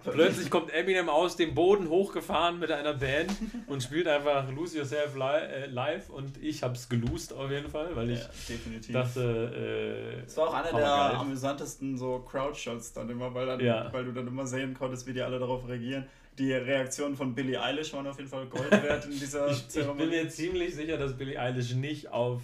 plötzlich 0.04 0.48
kommt 0.48 0.70
Eminem 0.72 1.10
aus 1.10 1.36
dem 1.36 1.54
Boden 1.54 1.90
hochgefahren 1.90 2.58
mit 2.58 2.70
einer 2.70 2.94
Band 2.94 3.30
und 3.66 3.82
spielt 3.82 4.08
einfach 4.08 4.50
Lose 4.50 4.78
Yourself 4.78 5.16
äh, 5.16 5.66
live 5.66 6.08
und 6.08 6.42
ich 6.42 6.62
hab's 6.62 6.88
gelost 6.88 7.34
auf 7.34 7.50
jeden 7.50 7.68
Fall, 7.68 7.94
weil 7.94 8.10
ich 8.10 8.20
ja, 8.20 8.26
definitiv. 8.48 8.92
dachte. 8.94 10.22
Äh, 10.22 10.24
es 10.24 10.36
war 10.38 10.48
auch 10.48 10.54
einer 10.54 10.70
der 10.70 10.80
geil. 10.80 11.16
amüsantesten 11.16 11.98
so 11.98 12.20
Crowdshots 12.20 12.94
dann 12.94 13.10
immer, 13.10 13.34
weil, 13.34 13.46
dann, 13.46 13.60
ja. 13.60 13.92
weil 13.92 14.06
du 14.06 14.12
dann 14.12 14.26
immer 14.26 14.46
sehen 14.46 14.72
konntest, 14.72 15.06
wie 15.06 15.12
die 15.12 15.20
alle 15.20 15.38
darauf 15.38 15.68
reagieren. 15.68 16.06
Die 16.38 16.52
Reaktionen 16.52 17.16
von 17.16 17.34
Billie 17.34 17.60
Eilish 17.60 17.92
waren 17.92 18.06
auf 18.06 18.16
jeden 18.18 18.28
Fall 18.28 18.46
Gold 18.46 18.70
wert 18.82 19.04
in 19.04 19.12
dieser 19.12 19.50
ich, 19.50 19.68
Zeremonie. 19.68 20.04
Ich 20.04 20.10
bin 20.10 20.22
mir 20.24 20.28
ziemlich 20.28 20.74
sicher, 20.74 20.96
dass 20.96 21.16
Billie 21.16 21.38
Eilish 21.38 21.74
nicht 21.74 22.10
auf 22.10 22.42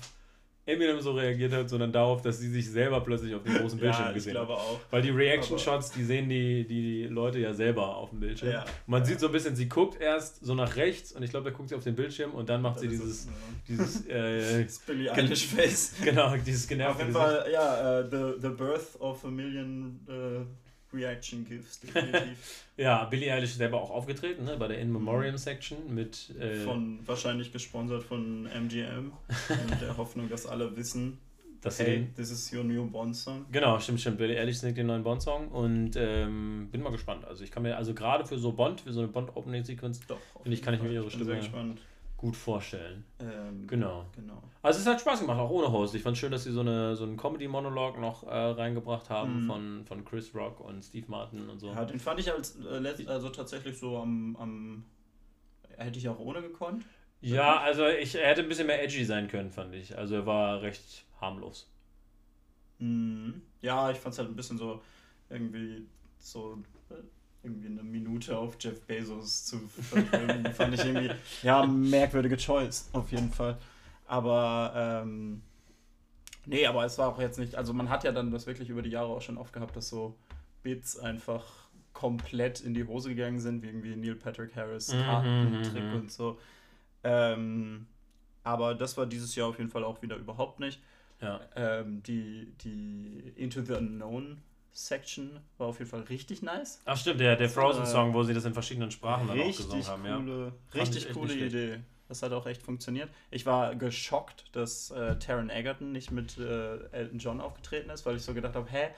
Eminem 0.67 1.01
so 1.01 1.13
reagiert 1.13 1.53
hat, 1.53 1.69
sondern 1.69 1.91
darauf, 1.91 2.23
dass 2.23 2.39
sie 2.39 2.49
sich 2.49 2.71
selber 2.71 3.01
plötzlich 3.01 3.35
auf 3.35 3.43
dem 3.43 3.55
großen 3.55 3.79
Bildschirm 3.79 4.07
ja, 4.07 4.13
gesehen 4.13 4.39
hat. 4.39 4.49
Auch. 4.49 4.81
Weil 4.91 5.03
die 5.03 5.11
Reaction-Shots, 5.11 5.93
die 5.93 6.05
sehen 6.05 6.29
die, 6.29 6.67
die, 6.67 7.05
Leute 7.05 7.39
ja 7.39 7.53
selber 7.53 7.97
auf 7.97 8.11
dem 8.11 8.21
Bildschirm. 8.21 8.51
Ja. 8.51 8.65
Man 8.87 9.03
ja. 9.03 9.07
sieht 9.07 9.21
so 9.21 9.27
ein 9.27 9.33
bisschen, 9.33 9.57
sie 9.57 9.69
guckt 9.69 10.01
erst 10.01 10.45
so 10.45 10.55
nach 10.55 10.77
rechts 10.77 11.13
und 11.13 11.23
ich 11.23 11.31
glaube, 11.31 11.51
da 11.51 11.57
guckt 11.57 11.71
sie 11.71 11.75
auf 11.75 11.85
den 11.85 11.97
Bildschirm 11.97 12.33
und 12.33 12.49
dann 12.49 12.63
macht 12.63 12.77
das 12.77 12.83
sie 12.83 12.89
dieses, 12.89 13.29
dieses 13.67 14.07
äh, 14.09 14.67
Billie 14.87 15.13
Eilish 15.13 15.47
Face. 15.47 15.95
Genau, 16.05 16.35
dieses 16.37 16.69
genervte 16.69 16.95
Auf 16.95 17.01
jeden 17.01 17.13
Fall, 17.13 17.47
ja, 17.53 18.01
uh, 18.01 18.11
the, 18.11 18.41
the 18.41 18.49
Birth 18.49 19.01
of 19.01 19.25
a 19.25 19.29
Million 19.29 20.01
uh, 20.09 20.45
Reaction 20.93 21.45
GIFs, 21.45 21.81
definitiv. 21.81 22.65
ja, 22.77 23.05
Billie 23.05 23.33
Eilish 23.33 23.51
ist 23.51 23.59
selber 23.59 23.81
auch 23.81 23.91
aufgetreten, 23.91 24.45
ne, 24.45 24.57
bei 24.57 24.69
der 24.69 24.79
In 24.79 24.93
Memoriam 24.93 25.37
Section 25.37 25.95
mit. 25.95 26.35
Äh, 26.39 26.57
von, 26.57 26.99
wahrscheinlich 27.07 27.53
gesponsert 27.53 28.03
von 28.03 28.47
MGM. 28.47 29.13
mit 29.69 29.81
der 29.81 29.97
Hoffnung, 29.97 30.29
dass 30.29 30.47
alle 30.47 30.77
wissen, 30.77 31.19
dass 31.61 31.79
hey, 31.79 32.09
this 32.17 32.31
is 32.31 32.53
your 32.53 32.65
new 32.65 32.87
Bond-Song. 32.87 33.47
Genau, 33.53 33.79
stimmt, 33.79 34.01
stimmt. 34.01 34.19
Billie 34.19 34.39
Eilish 34.39 34.59
singt 34.59 34.77
den 34.77 34.87
neuen 34.87 35.03
Bond-Song 35.03 35.49
und 35.49 35.93
ähm, 35.97 36.69
bin 36.73 36.83
mal 36.83 36.91
gespannt. 36.91 37.25
Also 37.25 37.45
ich 37.45 37.51
kann 37.51 37.63
mir, 37.63 37.77
also 37.77 37.95
gerade 37.95 38.25
für 38.25 38.39
so 38.39 38.53
Bond, 38.53 38.81
für 38.81 38.93
so 38.93 39.01
eine 39.01 39.09
Bond-Opening-Sequenz, 39.09 40.01
finde 40.43 40.55
ich, 40.55 40.63
kann 40.63 40.75
ich 40.75 40.83
mir 40.83 40.91
ihre 40.91 41.11
Stimme. 41.11 41.27
Sehr 41.27 41.37
gespannt 41.37 41.81
gut 42.21 42.37
vorstellen. 42.37 43.03
Ähm, 43.19 43.67
genau. 43.67 44.05
genau. 44.15 44.43
Also 44.61 44.79
es 44.81 44.87
hat 44.87 45.01
Spaß 45.01 45.21
gemacht, 45.21 45.39
auch 45.39 45.49
ohne 45.49 45.73
Host. 45.73 45.95
Ich 45.95 46.03
fand 46.03 46.17
es 46.17 46.21
schön, 46.21 46.31
dass 46.31 46.45
sie 46.45 46.53
so, 46.53 46.61
eine, 46.61 46.95
so 46.95 47.05
einen 47.05 47.17
Comedy-Monolog 47.17 47.99
noch 47.99 48.25
äh, 48.25 48.29
reingebracht 48.29 49.09
haben 49.09 49.45
mhm. 49.45 49.47
von, 49.47 49.85
von 49.87 50.05
Chris 50.05 50.35
Rock 50.35 50.61
und 50.61 50.85
Steve 50.85 51.07
Martin 51.09 51.49
und 51.49 51.61
so. 51.61 51.69
Ja, 51.69 51.83
den 51.87 51.99
fand 51.99 52.21
ich 52.21 52.31
als 52.31 52.59
äh, 52.63 53.07
also 53.07 53.31
tatsächlich 53.31 53.79
so 53.79 53.97
am, 53.97 54.37
am 54.37 54.85
hätte 55.79 55.99
ich 55.99 56.11
auch 56.11 56.19
ohne 56.19 56.43
gekonnt. 56.43 56.85
Ja, 57.23 57.59
also 57.59 57.87
ich, 57.87 58.15
er 58.15 58.29
hätte 58.29 58.43
ein 58.43 58.49
bisschen 58.49 58.67
mehr 58.67 58.85
edgy 58.85 59.07
sein 59.07 59.27
können, 59.29 59.51
fand 59.51 59.75
ich. 59.75 59.97
Also 59.97 60.17
er 60.17 60.27
war 60.27 60.61
recht 60.61 61.07
harmlos. 61.23 61.73
Mhm. 62.81 63.41
Ja, 63.63 63.91
ich 63.91 63.97
fand 63.97 64.13
es 64.13 64.19
halt 64.19 64.29
ein 64.29 64.37
bisschen 64.37 64.59
so 64.59 64.83
irgendwie 65.31 65.87
so 66.19 66.59
irgendwie 67.43 67.69
eine 67.69 67.83
Minute 67.83 68.37
auf 68.37 68.57
Jeff 68.61 68.81
Bezos 68.83 69.47
zu 69.47 69.59
verfilmen, 69.69 70.53
fand 70.53 70.75
ich 70.75 70.85
irgendwie, 70.85 71.11
ja, 71.43 71.65
merkwürdige 71.65 72.37
Choice, 72.37 72.91
auf 72.93 73.11
jeden 73.13 73.31
Fall. 73.31 73.59
Aber, 74.07 74.73
ähm, 75.05 75.43
nee, 76.45 76.67
aber 76.67 76.85
es 76.85 76.99
war 76.99 77.09
auch 77.09 77.21
jetzt 77.21 77.39
nicht, 77.39 77.55
also 77.55 77.73
man 77.73 77.89
hat 77.89 78.05
ja 78.05 78.13
dann 78.13 78.31
das 78.31 78.47
wirklich 78.47 78.69
über 78.69 78.83
die 78.83 78.91
Jahre 78.91 79.09
auch 79.09 79.23
schon 79.23 79.39
oft 79.39 79.53
gehabt, 79.53 79.77
dass 79.77 79.89
so 79.89 80.17
Bits 80.63 80.99
einfach 80.99 81.45
komplett 81.93 82.61
in 82.61 82.75
die 82.75 82.85
Hose 82.85 83.09
gegangen 83.11 83.41
sind, 83.41 83.63
wie 83.63 83.69
irgendwie 83.69 83.97
Neil 83.97 84.15
Patrick 84.15 84.55
Harris, 84.55 84.93
mhm, 84.93 85.03
Kartentrick 85.03 85.85
mhm, 85.85 85.95
und 85.95 86.13
so. 86.13 86.39
Ähm, 87.03 87.87
aber 88.45 88.75
das 88.75 88.97
war 88.97 89.07
dieses 89.07 89.35
Jahr 89.35 89.49
auf 89.49 89.59
jeden 89.59 89.71
Fall 89.71 89.85
auch 89.85 90.03
wieder 90.03 90.17
überhaupt 90.17 90.61
nicht. 90.61 90.81
Ja. 91.21 91.41
Ähm, 91.55 92.03
die, 92.03 92.53
die 92.63 93.33
Into 93.37 93.63
the 93.63 93.75
Unknown 93.75 94.39
Section 94.73 95.41
war 95.59 95.69
auf 95.69 95.79
jeden 95.79 95.91
Fall 95.91 96.03
richtig 96.03 96.43
nice. 96.43 96.81
Ach 96.85 96.97
stimmt, 96.97 97.21
der, 97.21 97.37
der 97.37 97.49
Frozen-Song, 97.49 98.15
wo 98.15 98.23
sie 98.23 98.35
das 98.35 98.45
in 98.45 98.55
verschiedenen 98.55 98.91
Sprachen 98.91 99.29
dann 99.29 99.41
auch 99.41 99.47
gesungen 99.47 99.87
haben. 99.87 100.03
Coole, 100.03 100.53
ja. 100.75 100.81
Richtig 100.81 101.13
coole 101.13 101.35
Idee. 101.35 101.81
Das 102.09 102.23
hat 102.23 102.33
auch 102.33 102.47
echt 102.47 102.63
funktioniert. 102.63 103.09
Ich 103.31 103.47
war 103.47 103.77
geschockt, 103.77 104.45
dass 104.53 104.91
äh, 104.91 105.17
Taron 105.19 105.49
Egerton 105.49 105.93
nicht 105.93 106.11
mit 106.11 106.39
äh, 106.39 106.79
Elton 106.91 107.19
John 107.19 107.41
aufgetreten 107.41 107.89
ist, 107.91 108.05
weil 108.05 108.17
ich 108.17 108.23
so 108.23 108.35
gedacht 108.35 108.57
habe, 108.57 108.69
hä, 108.69 108.89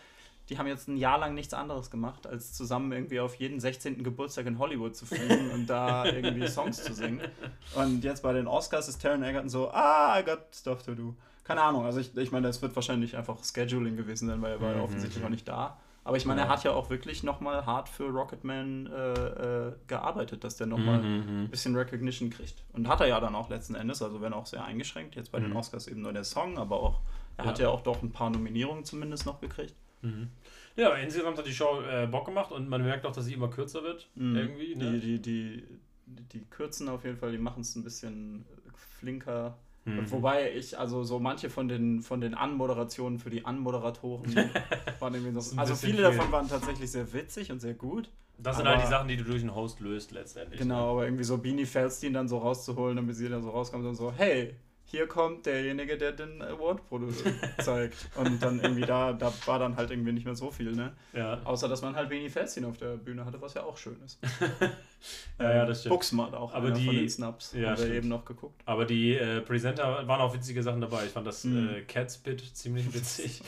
die 0.48 0.58
haben 0.58 0.66
jetzt 0.66 0.88
ein 0.88 0.96
Jahr 0.96 1.18
lang 1.18 1.34
nichts 1.34 1.54
anderes 1.54 1.90
gemacht, 1.90 2.26
als 2.26 2.52
zusammen 2.52 2.90
irgendwie 2.90 3.20
auf 3.20 3.34
jeden 3.34 3.60
16. 3.60 4.02
Geburtstag 4.02 4.46
in 4.46 4.58
Hollywood 4.58 4.96
zu 4.96 5.06
fliegen 5.06 5.50
und 5.50 5.66
da 5.66 6.04
irgendwie 6.06 6.48
Songs 6.48 6.82
zu 6.82 6.94
singen. 6.94 7.20
Und 7.74 8.02
jetzt 8.02 8.22
bei 8.22 8.32
den 8.32 8.46
Oscars 8.46 8.88
ist 8.88 9.02
Taron 9.02 9.22
Egerton 9.22 9.48
so, 9.48 9.70
ah, 9.70 10.18
I 10.18 10.24
got 10.24 10.40
stuff 10.54 10.82
to 10.82 10.94
do 10.94 11.14
keine 11.44 11.62
Ahnung, 11.62 11.84
also 11.84 12.00
ich, 12.00 12.16
ich 12.16 12.32
meine, 12.32 12.48
es 12.48 12.62
wird 12.62 12.74
wahrscheinlich 12.76 13.16
einfach 13.16 13.42
Scheduling 13.42 13.96
gewesen 13.96 14.28
sein, 14.28 14.40
weil 14.42 14.52
er 14.52 14.60
war 14.60 14.70
ja 14.70 14.76
mhm. 14.76 14.84
offensichtlich 14.84 15.24
auch 15.24 15.28
nicht 15.28 15.48
da. 15.48 15.78
Aber 16.04 16.16
ich 16.16 16.26
meine, 16.26 16.40
ja. 16.40 16.46
er 16.46 16.52
hat 16.52 16.64
ja 16.64 16.72
auch 16.72 16.90
wirklich 16.90 17.22
nochmal 17.22 17.64
hart 17.64 17.88
für 17.88 18.08
Rocketman 18.08 18.86
äh, 18.86 19.68
äh, 19.68 19.72
gearbeitet, 19.86 20.42
dass 20.42 20.56
der 20.56 20.66
nochmal 20.66 21.00
mhm, 21.00 21.16
mhm, 21.16 21.44
ein 21.44 21.48
bisschen 21.48 21.76
Recognition 21.76 22.30
kriegt. 22.30 22.64
Und 22.72 22.88
hat 22.88 23.00
er 23.00 23.06
ja 23.06 23.20
dann 23.20 23.36
auch 23.36 23.48
letzten 23.50 23.76
Endes, 23.76 24.02
also 24.02 24.20
wenn 24.20 24.32
auch 24.32 24.46
sehr 24.46 24.64
eingeschränkt, 24.64 25.14
jetzt 25.14 25.30
bei 25.30 25.38
mhm. 25.38 25.44
den 25.44 25.52
Oscars 25.56 25.86
eben 25.86 26.02
nur 26.02 26.12
der 26.12 26.24
Song, 26.24 26.58
aber 26.58 26.80
auch, 26.80 27.00
er 27.36 27.44
ja. 27.44 27.50
hat 27.50 27.58
ja 27.60 27.68
auch 27.68 27.82
doch 27.82 28.02
ein 28.02 28.10
paar 28.10 28.30
Nominierungen 28.30 28.84
zumindest 28.84 29.26
noch 29.26 29.40
gekriegt. 29.40 29.74
Mhm. 30.02 30.30
Ja, 30.74 30.92
insgesamt 30.94 31.38
hat 31.38 31.46
die 31.46 31.54
Show 31.54 31.82
äh, 31.82 32.06
Bock 32.06 32.26
gemacht 32.26 32.50
und 32.50 32.68
man 32.68 32.82
merkt 32.82 33.06
auch, 33.06 33.12
dass 33.12 33.26
sie 33.26 33.34
immer 33.34 33.48
kürzer 33.48 33.84
wird. 33.84 34.08
Mhm. 34.16 34.36
Irgendwie, 34.36 34.74
ne? 34.74 34.98
Die, 34.98 35.20
die, 35.20 35.62
die, 36.06 36.30
die 36.32 36.44
kürzen 36.46 36.88
auf 36.88 37.04
jeden 37.04 37.18
Fall, 37.18 37.30
die 37.30 37.38
machen 37.38 37.60
es 37.60 37.76
ein 37.76 37.84
bisschen 37.84 38.44
flinker. 38.98 39.56
Mhm. 39.84 40.10
Wobei 40.10 40.52
ich, 40.52 40.78
also 40.78 41.02
so 41.02 41.18
manche 41.18 41.50
von 41.50 41.68
den, 41.68 42.02
von 42.02 42.20
den 42.20 42.34
Anmoderationen 42.34 43.18
für 43.18 43.30
die 43.30 43.44
Anmoderatoren 43.44 44.34
waren 45.00 45.14
irgendwie 45.14 45.40
so. 45.40 45.56
Also 45.56 45.74
viele 45.74 45.94
viel. 45.94 46.02
davon 46.02 46.30
waren 46.30 46.48
tatsächlich 46.48 46.90
sehr 46.90 47.12
witzig 47.12 47.50
und 47.50 47.60
sehr 47.60 47.74
gut. 47.74 48.08
Das 48.38 48.56
sind 48.56 48.66
halt 48.66 48.82
die 48.82 48.86
Sachen, 48.86 49.08
die 49.08 49.16
du 49.16 49.24
durch 49.24 49.42
einen 49.42 49.54
Host 49.54 49.80
löst 49.80 50.10
letztendlich. 50.12 50.60
Genau, 50.60 50.74
ne? 50.74 50.90
aber 50.90 51.04
irgendwie 51.04 51.24
so 51.24 51.38
Beanie 51.38 51.66
Feldstein 51.66 52.12
dann 52.12 52.28
so 52.28 52.38
rauszuholen, 52.38 52.96
damit 52.96 53.14
sie 53.14 53.28
dann 53.28 53.42
so 53.42 53.50
rauskommt 53.50 53.84
und 53.84 53.94
so, 53.94 54.12
hey, 54.12 54.54
hier 54.84 55.06
kommt 55.06 55.46
derjenige, 55.46 55.96
der 55.96 56.12
den 56.12 56.42
Award 56.42 56.82
zeigt. 57.62 57.96
Und 58.16 58.42
dann 58.42 58.60
irgendwie 58.60 58.82
da, 58.82 59.12
da 59.12 59.32
war 59.46 59.58
dann 59.58 59.76
halt 59.76 59.90
irgendwie 59.90 60.12
nicht 60.12 60.24
mehr 60.24 60.34
so 60.34 60.50
viel, 60.50 60.72
ne? 60.72 60.92
Ja. 61.12 61.40
Außer, 61.44 61.68
dass 61.68 61.82
man 61.82 61.94
halt 61.94 62.08
Beni 62.08 62.28
Felsin 62.28 62.64
auf 62.64 62.76
der 62.76 62.96
Bühne 62.96 63.24
hatte, 63.24 63.40
was 63.40 63.54
ja 63.54 63.62
auch 63.62 63.76
schön 63.76 63.96
ist. 64.04 64.18
ja, 65.38 65.54
ja, 65.56 65.66
das 65.66 65.80
stimmt. 65.80 65.94
Buxmart 65.94 66.34
auch, 66.34 66.52
aber 66.54 66.70
die, 66.70 66.84
von 66.84 66.96
den 66.96 67.08
Snaps. 67.08 67.54
Ja, 67.54 67.70
haben 67.70 67.82
wir 67.82 67.94
eben 67.94 68.08
noch 68.08 68.24
geguckt. 68.24 68.60
Aber 68.64 68.84
die 68.84 69.14
äh, 69.14 69.40
Presenter 69.40 70.06
waren 70.06 70.20
auch 70.20 70.34
witzige 70.34 70.62
Sachen 70.62 70.80
dabei. 70.80 71.06
Ich 71.06 71.10
fand 71.10 71.26
das 71.26 71.44
mhm. 71.44 71.68
äh, 71.68 71.80
Cats 71.82 72.18
Pit 72.18 72.42
ziemlich 72.54 72.92
witzig, 72.94 73.42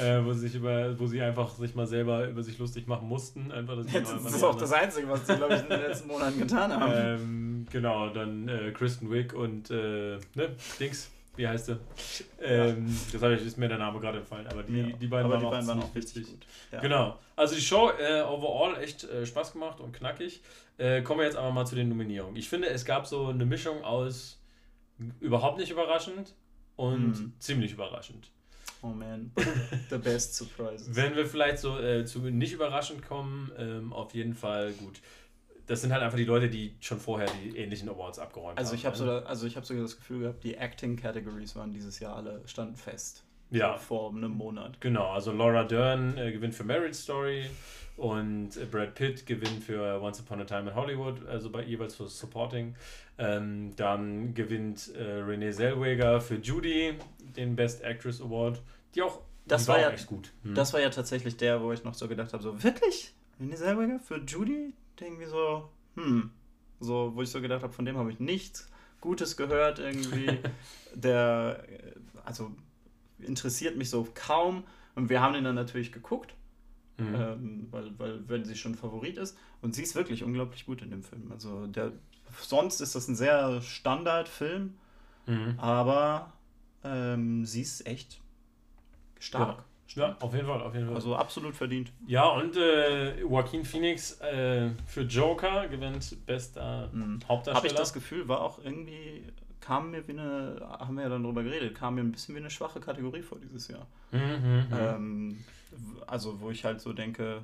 äh, 0.00 0.24
wo, 0.24 0.32
sich 0.32 0.54
über, 0.54 0.98
wo 0.98 1.06
sie 1.06 1.20
einfach 1.20 1.54
sich 1.56 1.74
mal 1.74 1.86
selber 1.86 2.28
über 2.28 2.42
sich 2.42 2.58
lustig 2.58 2.86
machen 2.86 3.08
mussten. 3.08 3.52
Einfach, 3.52 3.76
das, 3.76 3.86
das 3.92 4.34
ist 4.34 4.42
auch 4.42 4.56
das 4.56 4.72
Einzige, 4.72 5.08
was 5.08 5.26
sie, 5.26 5.36
glaube 5.36 5.54
ich, 5.54 5.62
in 5.62 5.68
den 5.68 5.80
letzten 5.80 6.08
Monaten 6.08 6.38
getan 6.38 6.72
haben. 6.72 6.92
Ähm, 6.94 7.66
genau, 7.70 8.08
dann 8.08 8.48
äh, 8.48 8.72
Kristen 8.72 9.10
Wick 9.10 9.34
und 9.34 9.70
äh, 9.70 10.18
ne, 10.34 10.50
Dings, 10.80 11.10
wie 11.36 11.46
heißt 11.46 11.66
sie? 11.66 11.78
Ähm, 12.40 12.86
ja. 13.12 13.18
Das 13.18 13.42
ist 13.42 13.58
mir 13.58 13.68
der 13.68 13.78
Name 13.78 14.00
gerade 14.00 14.18
entfallen, 14.18 14.46
aber 14.46 14.62
die, 14.62 14.78
ja. 14.78 14.96
die 14.96 15.06
beiden, 15.06 15.30
aber 15.30 15.34
waren, 15.34 15.40
die 15.40 15.50
beiden 15.50 15.66
waren 15.68 15.82
auch 15.82 15.94
witzig. 15.94 16.26
Ja. 16.72 16.80
Genau. 16.80 17.18
Also 17.36 17.54
die 17.54 17.60
Show 17.60 17.90
äh, 17.90 18.22
overall 18.22 18.82
echt 18.82 19.04
äh, 19.04 19.26
Spaß 19.26 19.52
gemacht 19.52 19.80
und 19.80 19.92
knackig. 19.92 20.40
Äh, 20.78 21.02
kommen 21.02 21.20
wir 21.20 21.26
jetzt 21.26 21.36
aber 21.36 21.50
mal 21.50 21.66
zu 21.66 21.74
den 21.74 21.88
Nominierungen. 21.88 22.36
Ich 22.36 22.48
finde, 22.48 22.68
es 22.68 22.84
gab 22.84 23.06
so 23.06 23.26
eine 23.26 23.46
Mischung 23.46 23.82
aus 23.84 24.42
überhaupt 25.20 25.58
nicht 25.58 25.70
überraschend 25.70 26.34
und 26.76 27.08
mhm. 27.08 27.32
ziemlich 27.38 27.72
überraschend. 27.72 28.30
Oh 28.82 28.88
man, 28.88 29.32
the 29.90 29.98
best 29.98 30.34
surprises. 30.34 30.94
Wenn 30.94 31.16
wir 31.16 31.26
vielleicht 31.26 31.58
so 31.58 31.78
äh, 31.78 32.04
zu 32.04 32.20
nicht 32.20 32.52
überraschend 32.52 33.06
kommen, 33.06 33.50
ähm, 33.58 33.92
auf 33.92 34.14
jeden 34.14 34.34
Fall 34.34 34.72
gut 34.72 35.00
das 35.66 35.80
sind 35.80 35.92
halt 35.92 36.02
einfach 36.02 36.16
die 36.16 36.24
Leute, 36.24 36.48
die 36.48 36.76
schon 36.80 37.00
vorher 37.00 37.28
die 37.42 37.56
ähnlichen 37.56 37.88
Awards 37.88 38.18
abgeräumt 38.18 38.58
also 38.58 38.70
haben. 38.70 38.78
Ich 38.78 38.86
hab 38.86 38.92
ne? 38.92 38.98
so, 38.98 39.10
also 39.10 39.46
ich 39.46 39.56
habe 39.56 39.66
sogar 39.66 39.82
das 39.82 39.96
Gefühl 39.96 40.20
gehabt, 40.20 40.44
die 40.44 40.54
Acting-Categories 40.54 41.56
waren 41.56 41.72
dieses 41.72 41.98
Jahr 41.98 42.16
alle, 42.16 42.40
standen 42.46 42.76
fest. 42.76 43.24
Ja. 43.50 43.74
So 43.74 43.84
vor 43.84 44.10
einem 44.10 44.32
Monat. 44.32 44.80
Genau, 44.80 45.10
also 45.10 45.32
Laura 45.32 45.64
Dern 45.64 46.16
äh, 46.16 46.32
gewinnt 46.32 46.54
für 46.54 46.64
Marriage 46.64 46.94
Story 46.94 47.46
und 47.96 48.56
äh, 48.56 48.64
Brad 48.64 48.94
Pitt 48.94 49.26
gewinnt 49.26 49.62
für 49.64 50.00
Once 50.00 50.20
Upon 50.20 50.40
a 50.40 50.44
Time 50.44 50.70
in 50.70 50.74
Hollywood, 50.74 51.26
also 51.26 51.50
bei 51.50 51.62
jeweils 51.62 51.94
für 51.94 52.08
Supporting. 52.08 52.74
Ähm, 53.18 53.74
dann 53.76 54.34
gewinnt 54.34 54.94
äh, 54.94 55.02
Renee 55.02 55.52
Zellweger 55.52 56.20
für 56.20 56.36
Judy 56.36 56.94
den 57.36 57.56
Best 57.56 57.82
Actress 57.82 58.20
Award, 58.20 58.62
die 58.94 59.02
auch 59.02 59.20
das 59.46 59.62
die 59.62 59.68
war, 59.68 59.76
war 59.76 59.82
ja 59.82 59.90
echt 59.90 60.06
gut. 60.06 60.32
Hm. 60.42 60.54
Das 60.54 60.72
war 60.72 60.80
ja 60.80 60.90
tatsächlich 60.90 61.36
der, 61.36 61.62
wo 61.62 61.72
ich 61.72 61.84
noch 61.84 61.94
so 61.94 62.08
gedacht 62.08 62.32
habe, 62.32 62.42
so 62.42 62.62
wirklich? 62.62 63.14
Renee 63.40 63.56
Zellweger 63.56 63.98
für 64.00 64.18
Judy? 64.18 64.74
Irgendwie 65.00 65.26
so, 65.26 65.68
hm, 65.94 66.30
so, 66.80 67.12
wo 67.14 67.22
ich 67.22 67.30
so 67.30 67.40
gedacht 67.40 67.62
habe, 67.62 67.72
von 67.72 67.84
dem 67.84 67.96
habe 67.96 68.10
ich 68.10 68.20
nichts 68.20 68.70
Gutes 69.00 69.36
gehört 69.36 69.78
irgendwie. 69.78 70.38
der, 70.94 71.64
also 72.24 72.50
interessiert 73.18 73.76
mich 73.76 73.90
so 73.90 74.06
kaum. 74.14 74.64
Und 74.94 75.08
wir 75.10 75.20
haben 75.20 75.34
den 75.34 75.44
dann 75.44 75.54
natürlich 75.54 75.92
geguckt, 75.92 76.34
mhm. 76.96 77.14
ähm, 77.14 77.68
weil, 77.70 77.98
weil, 77.98 78.28
wenn 78.28 78.44
sie 78.44 78.56
schon 78.56 78.74
Favorit 78.74 79.18
ist. 79.18 79.36
Und 79.60 79.74
sie 79.74 79.82
ist 79.82 79.94
wirklich 79.94 80.24
unglaublich 80.24 80.66
gut 80.66 80.82
in 80.82 80.90
dem 80.90 81.02
Film. 81.02 81.30
Also 81.30 81.66
der, 81.66 81.92
sonst 82.40 82.80
ist 82.80 82.94
das 82.94 83.08
ein 83.08 83.16
sehr 83.16 83.60
Standardfilm, 83.60 84.74
mhm. 85.26 85.54
aber 85.58 86.32
ähm, 86.82 87.44
sie 87.44 87.62
ist 87.62 87.86
echt 87.86 88.20
stark. 89.18 89.58
Ja. 89.58 89.64
Ja, 89.94 90.16
auf 90.20 90.34
jeden 90.34 90.46
Fall, 90.46 90.60
auf 90.62 90.74
jeden 90.74 90.86
Fall. 90.86 90.96
Also 90.96 91.14
absolut 91.16 91.54
verdient. 91.54 91.92
Ja, 92.06 92.28
und 92.28 92.56
äh, 92.56 93.20
Joaquin 93.20 93.64
Phoenix 93.64 94.20
äh, 94.20 94.70
für 94.86 95.02
Joker 95.02 95.68
gewinnt 95.68 96.26
bester 96.26 96.90
mhm. 96.92 97.20
Hauptdarsteller. 97.26 97.56
Habe 97.56 97.66
ich 97.68 97.74
das 97.74 97.92
Gefühl, 97.92 98.26
war 98.28 98.40
auch 98.40 98.58
irgendwie, 98.62 99.22
kam 99.60 99.92
mir 99.92 100.06
wie 100.08 100.12
eine, 100.12 100.60
haben 100.78 100.96
wir 100.96 101.04
ja 101.04 101.08
dann 101.08 101.22
drüber 101.22 101.42
geredet, 101.42 101.74
kam 101.74 101.94
mir 101.94 102.02
ein 102.02 102.12
bisschen 102.12 102.34
wie 102.34 102.40
eine 102.40 102.50
schwache 102.50 102.80
Kategorie 102.80 103.22
vor 103.22 103.38
dieses 103.38 103.68
Jahr. 103.68 103.86
Mhm, 104.10 104.20
mhm, 104.20 104.56
mhm. 104.56 104.76
ähm, 104.78 105.44
also, 106.06 106.40
wo 106.40 106.50
ich 106.50 106.64
halt 106.64 106.80
so 106.80 106.92
denke, 106.92 107.42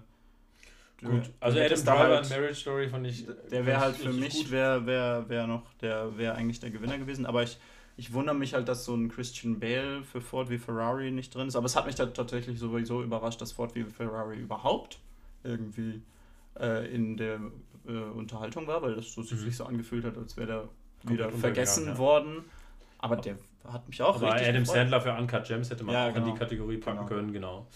Gut, 1.05 1.31
also 1.41 1.59
Adam 1.59 1.85
Driver 1.85 2.17
halt, 2.17 2.31
Marriage 2.31 2.55
Story 2.55 2.89
fand 2.89 3.07
ich. 3.09 3.27
Der 3.51 3.67
wäre 3.67 3.81
halt 3.81 3.97
für 3.97 4.13
mich, 4.13 4.51
wäre 4.53 4.87
wär, 4.87 5.29
wär 5.29 5.47
noch, 5.49 5.63
der 5.81 6.17
wäre 6.17 6.37
eigentlich 6.37 6.61
der 6.61 6.71
Gewinner 6.71 6.97
gewesen, 6.97 7.27
aber 7.27 7.43
ich 7.43 7.59
ich 7.97 8.13
wundere 8.13 8.35
mich 8.35 8.55
halt, 8.55 8.69
dass 8.69 8.85
so 8.85 8.95
ein 8.95 9.09
Christian 9.09 9.61
Bale 9.61 10.03
für 10.03 10.21
Ford 10.21 10.51
wie 10.51 10.59
Ferrari 10.59 11.11
nicht 11.11 11.35
drin 11.35 11.49
ist. 11.49 11.57
Aber 11.57 11.67
es 11.67 11.77
hat 11.77 11.87
mich 11.87 11.95
dann 11.95 12.15
tatsächlich 12.15 12.59
sowieso 12.59 13.03
überrascht, 13.03 13.41
dass 13.41 13.53
Ford 13.53 13.75
wie 13.75 13.85
Ferrari 13.85 14.39
überhaupt 14.39 14.99
irgendwie 15.45 16.03
äh, 16.59 16.93
in 16.95 17.17
der 17.17 17.41
äh, 17.87 17.93
Unterhaltung 17.93 18.67
war, 18.67 18.83
weil 18.83 18.95
das 18.95 19.13
so, 19.13 19.21
mhm. 19.21 19.27
sich 19.27 19.57
so 19.57 19.65
angefühlt 19.65 20.05
hat, 20.05 20.17
als 20.17 20.37
wäre 20.37 20.47
der 20.47 20.69
wieder 21.11 21.31
vergessen 21.31 21.87
ja. 21.87 21.99
worden. 21.99 22.45
Aber 22.99 23.17
der 23.17 23.37
hat 23.65 23.87
mich 23.89 24.01
auch 24.03 24.17
Aber 24.17 24.33
richtig 24.33 24.49
Adam 24.49 24.63
gefreut. 24.63 24.77
Sandler 24.77 25.01
für 25.01 25.13
Uncut 25.13 25.45
Gems 25.45 25.71
hätte 25.71 25.85
man 25.85 25.95
ja, 25.95 26.09
auch 26.09 26.15
genau. 26.15 26.27
in 26.27 26.33
die. 26.33 26.39
Kategorie 26.39 26.77
packen 26.79 26.99
genau. 26.99 27.09
können, 27.09 27.33
genau. 27.33 27.67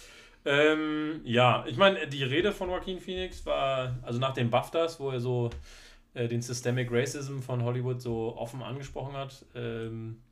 Ähm, 0.45 1.21
ja, 1.25 1.65
ich 1.67 1.77
meine, 1.77 2.07
die 2.07 2.23
Rede 2.23 2.53
von 2.53 2.71
Joaquin 2.71 3.01
Phoenix 3.01 3.45
war, 3.47 3.97
also 4.03 4.21
nach 4.21 4.33
den 4.33 4.49
BAFTAs, 4.49 5.01
wo 5.01 5.11
er 5.11 5.19
so 5.19 5.51
äh, 6.17 6.29
den 6.29 6.43
Systemic 6.43 6.91
Racism 6.91 7.41
von 7.41 7.63
Hollywood 7.63 8.01
so 8.01 8.37
offen 8.37 8.63
angesprochen 8.63 9.15
hat, 9.15 9.45
ähm, 9.55 10.23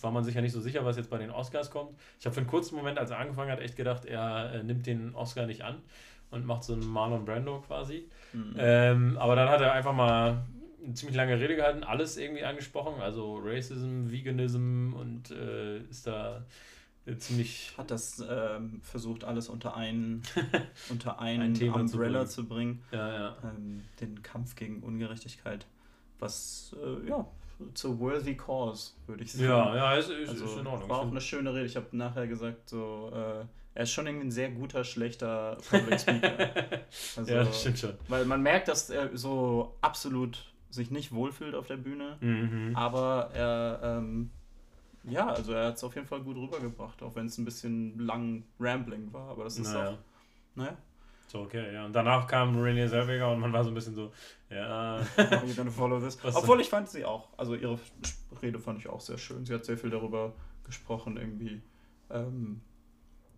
war 0.00 0.10
man 0.10 0.24
sich 0.24 0.34
ja 0.34 0.40
nicht 0.40 0.52
so 0.52 0.60
sicher, 0.60 0.84
was 0.84 0.96
jetzt 0.96 1.10
bei 1.10 1.18
den 1.18 1.30
Oscars 1.30 1.70
kommt. 1.70 1.98
Ich 2.18 2.26
habe 2.26 2.34
für 2.34 2.40
einen 2.40 2.50
kurzen 2.50 2.76
Moment, 2.76 2.98
als 2.98 3.10
er 3.10 3.18
angefangen 3.18 3.50
hat, 3.50 3.60
echt 3.60 3.76
gedacht, 3.76 4.04
er 4.04 4.52
äh, 4.52 4.62
nimmt 4.62 4.86
den 4.86 5.14
Oscar 5.14 5.46
nicht 5.46 5.62
an 5.62 5.76
und 6.30 6.44
macht 6.44 6.64
so 6.64 6.74
einen 6.74 6.86
Marlon 6.86 7.24
Brando 7.24 7.60
quasi. 7.60 8.08
Mhm. 8.32 8.54
Ähm, 8.58 9.18
aber 9.18 9.36
dann 9.36 9.48
hat 9.48 9.60
er 9.60 9.72
einfach 9.72 9.94
mal 9.94 10.44
eine 10.84 10.94
ziemlich 10.94 11.16
lange 11.16 11.38
Rede 11.38 11.56
gehalten, 11.56 11.84
alles 11.84 12.16
irgendwie 12.16 12.44
angesprochen, 12.44 13.00
also 13.00 13.40
Racism, 13.42 14.10
Veganism 14.10 14.92
und 14.94 15.30
äh, 15.30 15.78
ist 15.90 16.06
da 16.06 16.44
ziemlich. 17.18 17.72
Hat 17.76 17.90
das 17.90 18.24
ähm, 18.28 18.80
versucht, 18.82 19.24
alles 19.24 19.48
unter 19.48 19.76
einen, 19.76 20.22
unter 20.90 21.20
einen 21.20 21.54
ein 21.54 21.70
Umbrella 21.72 22.26
zu 22.26 22.46
bringen. 22.46 22.82
Zu 22.90 22.94
bringen. 22.96 23.08
Ja, 23.08 23.12
ja. 23.12 23.36
Ähm, 23.44 23.82
den 24.00 24.22
Kampf 24.22 24.54
gegen 24.54 24.82
Ungerechtigkeit. 24.82 25.66
Was, 26.18 26.76
äh, 26.82 27.08
ja, 27.08 27.26
zu 27.74 27.98
worthy 27.98 28.36
cause, 28.36 28.92
würde 29.06 29.24
ich 29.24 29.32
sagen. 29.32 29.44
Ja, 29.44 29.76
ja, 29.76 29.94
ist, 29.94 30.10
ist, 30.10 30.30
also, 30.30 30.44
ist 30.44 30.58
in 30.58 30.66
Ordnung. 30.66 30.88
War 30.88 31.00
auch 31.00 31.10
eine 31.10 31.20
schöne 31.20 31.54
Rede. 31.54 31.66
Ich 31.66 31.76
habe 31.76 31.86
nachher 31.92 32.26
gesagt, 32.26 32.68
so, 32.68 33.10
äh, 33.12 33.44
er 33.74 33.82
ist 33.82 33.90
schon 33.90 34.06
irgendwie 34.06 34.26
ein 34.26 34.32
sehr 34.32 34.50
guter, 34.50 34.84
schlechter 34.84 35.56
Public 35.68 36.00
Speaker. 36.00 36.38
also, 37.16 37.32
ja, 37.32 37.44
das 37.44 37.60
stimmt 37.60 37.78
schon. 37.78 37.94
Weil 38.08 38.24
man 38.24 38.42
merkt, 38.42 38.68
dass 38.68 38.90
er 38.90 39.16
so 39.16 39.76
absolut 39.80 40.52
sich 40.70 40.90
nicht 40.90 41.12
wohlfühlt 41.12 41.54
auf 41.54 41.66
der 41.66 41.76
Bühne, 41.76 42.16
mhm. 42.20 42.76
aber 42.76 43.30
er 43.34 43.80
ähm, 43.82 44.30
ja, 45.04 45.28
also 45.28 45.52
er 45.52 45.68
hat 45.68 45.76
es 45.76 45.84
auf 45.84 45.94
jeden 45.94 46.06
Fall 46.06 46.20
gut 46.20 46.36
rübergebracht, 46.36 47.02
auch 47.02 47.14
wenn 47.14 47.26
es 47.26 47.38
ein 47.38 47.44
bisschen 47.44 47.98
lang 47.98 48.44
Rambling 48.58 49.12
war, 49.12 49.30
aber 49.30 49.44
das 49.44 49.58
ist 49.58 49.72
naja. 49.72 49.90
auch. 49.90 49.98
Naja. 50.54 50.76
So, 51.28 51.42
okay, 51.42 51.72
ja. 51.72 51.86
Und 51.86 51.92
danach 51.92 52.26
kam 52.26 52.58
Renee 52.58 52.88
Zellweger 52.88 53.30
und 53.30 53.38
man 53.38 53.52
war 53.52 53.62
so 53.62 53.70
ein 53.70 53.74
bisschen 53.74 53.94
so, 53.94 54.12
ja. 54.50 54.98
You're 55.16 55.56
gonna 55.56 55.70
follow 55.70 56.00
this. 56.00 56.18
Obwohl 56.24 56.60
ich 56.60 56.68
fand 56.68 56.88
sie 56.88 57.04
auch, 57.04 57.28
also 57.36 57.54
ihre 57.54 57.78
Rede 58.42 58.58
fand 58.58 58.80
ich 58.80 58.88
auch 58.88 59.00
sehr 59.00 59.16
schön. 59.16 59.46
Sie 59.46 59.54
hat 59.54 59.64
sehr 59.64 59.78
viel 59.78 59.90
darüber 59.90 60.32
gesprochen, 60.64 61.16
irgendwie, 61.16 61.62
ähm, 62.10 62.60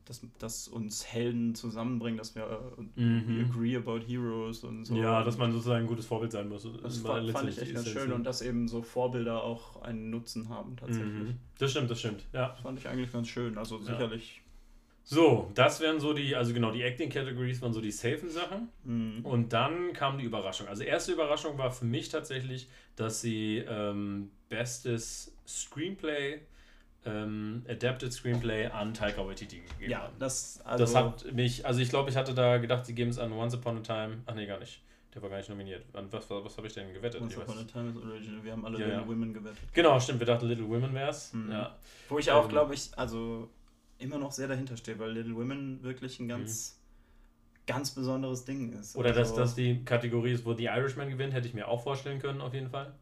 dass, 0.04 0.20
dass 0.38 0.68
uns 0.68 1.06
Helden 1.06 1.54
zusammenbringen, 1.54 2.18
dass 2.18 2.34
wir 2.34 2.74
äh, 2.96 3.00
mhm. 3.00 3.50
agree 3.50 3.76
about 3.76 4.00
heroes 4.06 4.64
und 4.64 4.84
so. 4.84 4.96
Ja, 4.96 5.22
dass 5.22 5.38
man 5.38 5.52
sozusagen 5.52 5.84
ein 5.84 5.86
gutes 5.86 6.06
Vorbild 6.06 6.32
sein 6.32 6.48
muss. 6.48 6.66
Das 6.82 6.98
fand, 6.98 7.30
fand 7.30 7.48
ich 7.48 7.60
echt 7.60 7.74
ganz 7.74 7.88
schön 7.88 8.12
und 8.12 8.24
dass 8.24 8.42
eben 8.42 8.68
so 8.68 8.82
Vorbilder 8.82 9.42
auch 9.42 9.82
einen 9.82 10.10
Nutzen 10.10 10.48
haben 10.48 10.76
tatsächlich. 10.76 11.12
Mhm. 11.12 11.38
Das 11.58 11.70
stimmt, 11.70 11.90
das 11.90 12.00
stimmt, 12.00 12.24
ja. 12.32 12.48
Das 12.48 12.60
fand 12.60 12.78
ich 12.78 12.88
eigentlich 12.88 13.12
ganz 13.12 13.28
schön, 13.28 13.56
also 13.58 13.78
ja. 13.78 13.84
sicherlich. 13.84 14.42
So, 15.04 15.50
das 15.54 15.80
wären 15.80 15.98
so 15.98 16.12
die, 16.12 16.36
also 16.36 16.54
genau, 16.54 16.70
die 16.70 16.82
Acting 16.82 17.10
Categories 17.10 17.60
waren 17.60 17.72
so 17.72 17.80
die 17.80 17.90
safen 17.90 18.30
Sachen. 18.30 18.68
Mhm. 18.84 19.24
Und 19.24 19.52
dann 19.52 19.92
kam 19.92 20.18
die 20.18 20.24
Überraschung. 20.24 20.68
Also 20.68 20.84
erste 20.84 21.12
Überraschung 21.12 21.58
war 21.58 21.72
für 21.72 21.84
mich 21.84 22.08
tatsächlich, 22.08 22.68
dass 22.94 23.20
sie 23.20 23.64
ähm, 23.68 24.30
bestes 24.48 25.34
Screenplay 25.46 26.40
ähm, 27.04 27.64
Adapted 27.68 28.12
Screenplay 28.12 28.66
an 28.66 28.94
Taika 28.94 29.26
Waititi 29.26 29.60
gegeben 29.60 29.90
ja, 29.90 30.02
haben. 30.02 30.14
Das, 30.18 30.60
also 30.64 30.84
das 30.84 30.94
hat 30.94 31.32
mich, 31.32 31.66
also 31.66 31.80
ich 31.80 31.88
glaube, 31.88 32.10
ich 32.10 32.16
hatte 32.16 32.34
da 32.34 32.58
gedacht, 32.58 32.86
sie 32.86 32.94
geben 32.94 33.10
es 33.10 33.18
an 33.18 33.32
Once 33.32 33.54
Upon 33.54 33.78
a 33.78 33.80
Time. 33.80 34.18
Ach 34.26 34.34
nee, 34.34 34.46
gar 34.46 34.58
nicht. 34.58 34.82
Der 35.14 35.20
war 35.20 35.28
gar 35.28 35.36
nicht 35.38 35.50
nominiert. 35.50 35.84
An 35.92 36.06
was, 36.10 36.30
was, 36.30 36.44
was 36.44 36.56
habe 36.56 36.66
ich 36.68 36.74
denn 36.74 36.92
gewettet? 36.92 37.20
Once 37.20 37.36
Upon 37.36 37.58
a 37.58 37.64
Time 37.64 37.90
ist 37.90 37.96
Original. 37.96 38.44
Wir 38.44 38.52
haben 38.52 38.64
alle 38.64 38.78
ja, 38.78 38.86
Little 38.86 39.02
ja. 39.02 39.08
Women 39.08 39.34
gewettet. 39.34 39.58
Genau, 39.72 39.98
stimmt. 40.00 40.20
Wir 40.20 40.26
dachten, 40.26 40.46
Little 40.46 40.68
Women 40.68 40.94
wäre 40.94 41.10
es. 41.10 41.32
Mhm. 41.32 41.50
Ja. 41.50 41.76
Wo 42.08 42.18
ich 42.18 42.30
auch, 42.30 42.44
ähm, 42.44 42.50
glaube 42.50 42.74
ich, 42.74 42.90
also 42.96 43.50
immer 43.98 44.18
noch 44.18 44.32
sehr 44.32 44.48
dahinter 44.48 44.76
stehe, 44.76 44.98
weil 44.98 45.12
Little 45.12 45.34
Women 45.36 45.82
wirklich 45.82 46.18
ein 46.20 46.28
ganz, 46.28 46.78
mhm. 46.78 47.66
ganz 47.66 47.90
besonderes 47.90 48.44
Ding 48.44 48.72
ist. 48.72 48.96
Oder 48.96 49.08
also, 49.08 49.20
dass 49.20 49.34
das 49.34 49.54
die 49.54 49.84
Kategorie 49.84 50.32
ist, 50.32 50.46
wo 50.46 50.54
The 50.54 50.64
Irishman 50.64 51.10
gewinnt, 51.10 51.34
hätte 51.34 51.48
ich 51.48 51.54
mir 51.54 51.68
auch 51.68 51.82
vorstellen 51.82 52.18
können, 52.18 52.40
auf 52.40 52.54
jeden 52.54 52.70
Fall. 52.70 52.94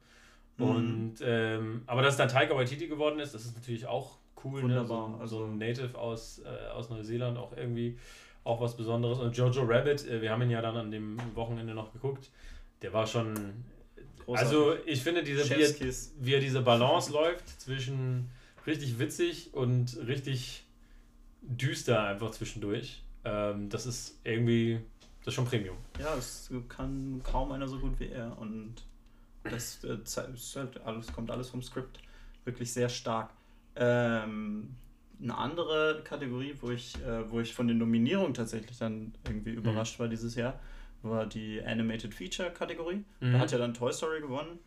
Mhm. 0.61 0.76
Und 0.76 1.14
ähm, 1.23 1.83
aber 1.87 2.02
dass 2.02 2.17
dann 2.17 2.29
Taika 2.29 2.55
Waititi 2.55 2.87
geworden 2.87 3.19
ist, 3.19 3.35
das 3.35 3.45
ist 3.45 3.57
natürlich 3.57 3.87
auch 3.87 4.19
cool. 4.45 4.62
Wunderbar. 4.62 5.09
Ne? 5.09 5.14
So, 5.17 5.21
also 5.21 5.38
so 5.38 5.45
ein 5.45 5.59
Native 5.59 5.99
aus, 5.99 6.40
äh, 6.45 6.71
aus 6.71 6.90
Neuseeland 6.90 7.38
auch 7.38 7.57
irgendwie 7.57 7.99
auch 8.45 8.61
was 8.61 8.76
Besonderes. 8.76 9.19
Und 9.19 9.37
Jojo 9.37 9.62
Rabbit, 9.62 10.07
äh, 10.07 10.23
wir 10.23 10.31
haben 10.31 10.43
ihn 10.43 10.50
ja 10.50 10.62
dann 10.62 10.76
an 10.76 10.90
dem 10.90 11.19
Wochenende 11.35 11.75
noch 11.75 11.93
geguckt, 11.93 12.31
der 12.83 12.93
war 12.93 13.07
schon. 13.07 13.35
Großartig. 14.25 14.57
Also 14.57 14.75
ich 14.87 15.02
finde, 15.02 15.23
diese, 15.23 15.49
wie, 15.49 15.62
er, 15.62 15.95
wie 16.21 16.35
er 16.35 16.40
diese 16.40 16.61
Balance 16.62 17.12
läuft 17.12 17.49
zwischen 17.61 18.31
richtig 18.67 18.99
witzig 18.99 19.55
und 19.55 19.97
richtig 20.07 20.64
düster 21.43 22.05
einfach 22.05 22.31
zwischendurch. 22.31 23.02
Ähm, 23.25 23.69
das 23.69 23.87
ist 23.87 24.21
irgendwie, 24.25 24.81
das 25.21 25.29
ist 25.29 25.35
schon 25.35 25.47
Premium. 25.47 25.76
Ja, 25.99 26.14
es 26.17 26.50
kann 26.69 27.21
kaum 27.23 27.52
einer 27.52 27.69
so 27.69 27.79
gut 27.79 27.99
wie 27.99 28.09
er. 28.09 28.38
Und 28.38 28.75
das, 29.45 29.81
das 29.81 30.57
halt 30.57 30.81
alles, 30.85 31.13
kommt 31.13 31.31
alles 31.31 31.51
vom 31.51 31.63
Skript 31.63 32.01
wirklich 32.45 32.73
sehr 32.73 32.89
stark. 32.89 33.31
Ähm, 33.77 34.75
eine 35.23 35.37
andere 35.37 36.03
Kategorie, 36.05 36.55
wo 36.61 36.71
ich, 36.71 36.97
äh, 37.05 37.31
wo 37.31 37.41
ich 37.41 37.55
von 37.55 37.69
den 37.69 37.79
Nominierungen 37.79 38.35
tatsächlich 38.35 38.79
dann 38.79 39.13
irgendwie 39.27 39.53
mhm. 39.53 39.59
überrascht 39.59 39.99
war 39.99 40.09
dieses 40.09 40.35
Jahr, 40.35 40.59
war 41.03 41.27
die 41.27 41.63
Animated 41.63 42.15
Feature 42.15 42.51
Kategorie. 42.51 43.05
Mhm. 43.21 43.33
Da 43.33 43.39
hat 43.39 43.53
ja 43.53 43.59
dann 43.59 43.75
Toy 43.75 43.93
Story 43.93 44.21
gewonnen. 44.21 44.59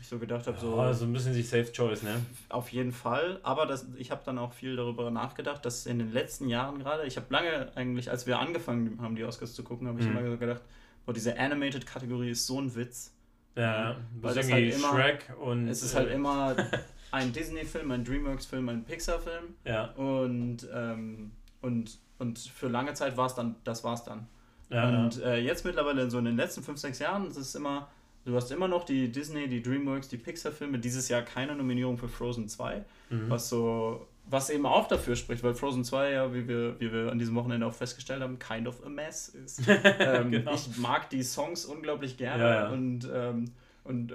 Ich 0.00 0.08
so 0.08 0.18
gedacht 0.18 0.46
habe, 0.46 0.58
so. 0.58 0.80
Oh, 0.80 0.92
so 0.94 1.04
ein 1.04 1.12
bisschen 1.12 1.34
sich 1.34 1.46
Safe 1.46 1.70
Choice, 1.70 2.02
ne? 2.02 2.24
Auf 2.48 2.70
jeden 2.70 2.90
Fall. 2.90 3.38
Aber 3.42 3.66
das, 3.66 3.86
ich 3.96 4.10
habe 4.10 4.22
dann 4.24 4.38
auch 4.38 4.54
viel 4.54 4.74
darüber 4.74 5.10
nachgedacht, 5.10 5.62
dass 5.64 5.84
in 5.84 5.98
den 5.98 6.10
letzten 6.10 6.48
Jahren 6.48 6.78
gerade, 6.78 7.06
ich 7.06 7.16
habe 7.18 7.26
lange 7.28 7.70
eigentlich, 7.76 8.10
als 8.10 8.26
wir 8.26 8.38
angefangen 8.38 8.98
haben, 9.02 9.14
die 9.14 9.24
Oscars 9.24 9.52
zu 9.52 9.62
gucken, 9.62 9.88
habe 9.88 10.00
ich 10.00 10.06
mhm. 10.06 10.16
immer 10.16 10.36
gedacht, 10.38 10.62
boah, 11.04 11.12
diese 11.12 11.38
Animated 11.38 11.86
Kategorie 11.86 12.30
ist 12.30 12.46
so 12.46 12.58
ein 12.60 12.74
Witz. 12.74 13.12
Ja, 13.56 13.96
weil 14.20 14.34
das 14.34 14.50
halt 14.50 14.74
immer, 14.74 14.90
Shrek 14.90 15.32
und. 15.40 15.68
Es 15.68 15.82
ist 15.82 15.94
halt 15.94 16.08
äh, 16.08 16.14
immer 16.14 16.56
ein 17.10 17.32
Disney-Film, 17.32 17.90
ein 17.90 18.04
DreamWorks-Film, 18.04 18.68
ein 18.68 18.84
Pixar-Film. 18.84 19.54
Ja. 19.64 19.86
Und, 19.92 20.68
ähm, 20.72 21.32
und, 21.60 21.98
und 22.18 22.38
für 22.38 22.68
lange 22.68 22.94
Zeit 22.94 23.16
war 23.16 23.26
es 23.26 23.34
dann, 23.34 23.56
das 23.64 23.84
war's 23.84 24.04
dann. 24.04 24.26
Ja, 24.70 24.88
und 24.88 25.20
äh, 25.22 25.38
jetzt 25.38 25.64
mittlerweile 25.64 26.08
so 26.08 26.18
in 26.18 26.26
den 26.26 26.36
letzten 26.36 26.62
5, 26.62 26.78
6 26.78 26.98
Jahren 27.00 27.26
ist 27.26 27.36
es 27.36 27.56
immer, 27.56 27.88
du 28.24 28.36
hast 28.36 28.52
immer 28.52 28.68
noch 28.68 28.84
die 28.84 29.10
Disney, 29.10 29.48
die 29.48 29.62
DreamWorks, 29.62 30.08
die 30.08 30.16
Pixar-Filme. 30.16 30.78
Dieses 30.78 31.08
Jahr 31.08 31.22
keine 31.22 31.56
Nominierung 31.56 31.98
für 31.98 32.08
Frozen 32.08 32.48
2, 32.48 32.84
mhm. 33.10 33.28
was 33.28 33.48
so 33.48 34.06
was 34.30 34.50
eben 34.50 34.66
auch 34.66 34.86
dafür 34.86 35.16
spricht, 35.16 35.42
weil 35.42 35.54
Frozen 35.54 35.84
2 35.84 36.10
ja, 36.12 36.32
wie 36.32 36.46
wir, 36.46 36.78
wie 36.80 36.92
wir 36.92 37.10
an 37.10 37.18
diesem 37.18 37.34
Wochenende 37.34 37.66
auch 37.66 37.74
festgestellt 37.74 38.22
haben, 38.22 38.38
kind 38.38 38.68
of 38.68 38.84
a 38.84 38.88
mess 38.88 39.28
ist. 39.28 39.62
ähm, 39.98 40.30
genau. 40.30 40.54
Ich 40.54 40.76
mag 40.78 41.10
die 41.10 41.22
Songs 41.22 41.64
unglaublich 41.64 42.16
gerne 42.16 42.42
ja, 42.42 42.54
ja. 42.54 42.68
und 42.70 43.08
ähm, 43.12 43.52
und 43.82 44.14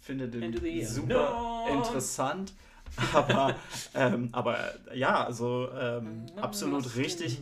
finde 0.00 0.28
den 0.28 0.86
super 0.86 1.66
no. 1.68 1.76
interessant. 1.76 2.54
Aber, 3.12 3.56
ähm, 3.94 4.28
aber 4.32 4.58
ja, 4.94 5.24
also 5.24 5.68
ähm, 5.78 6.26
absolut 6.36 6.94
richtig. 6.96 7.40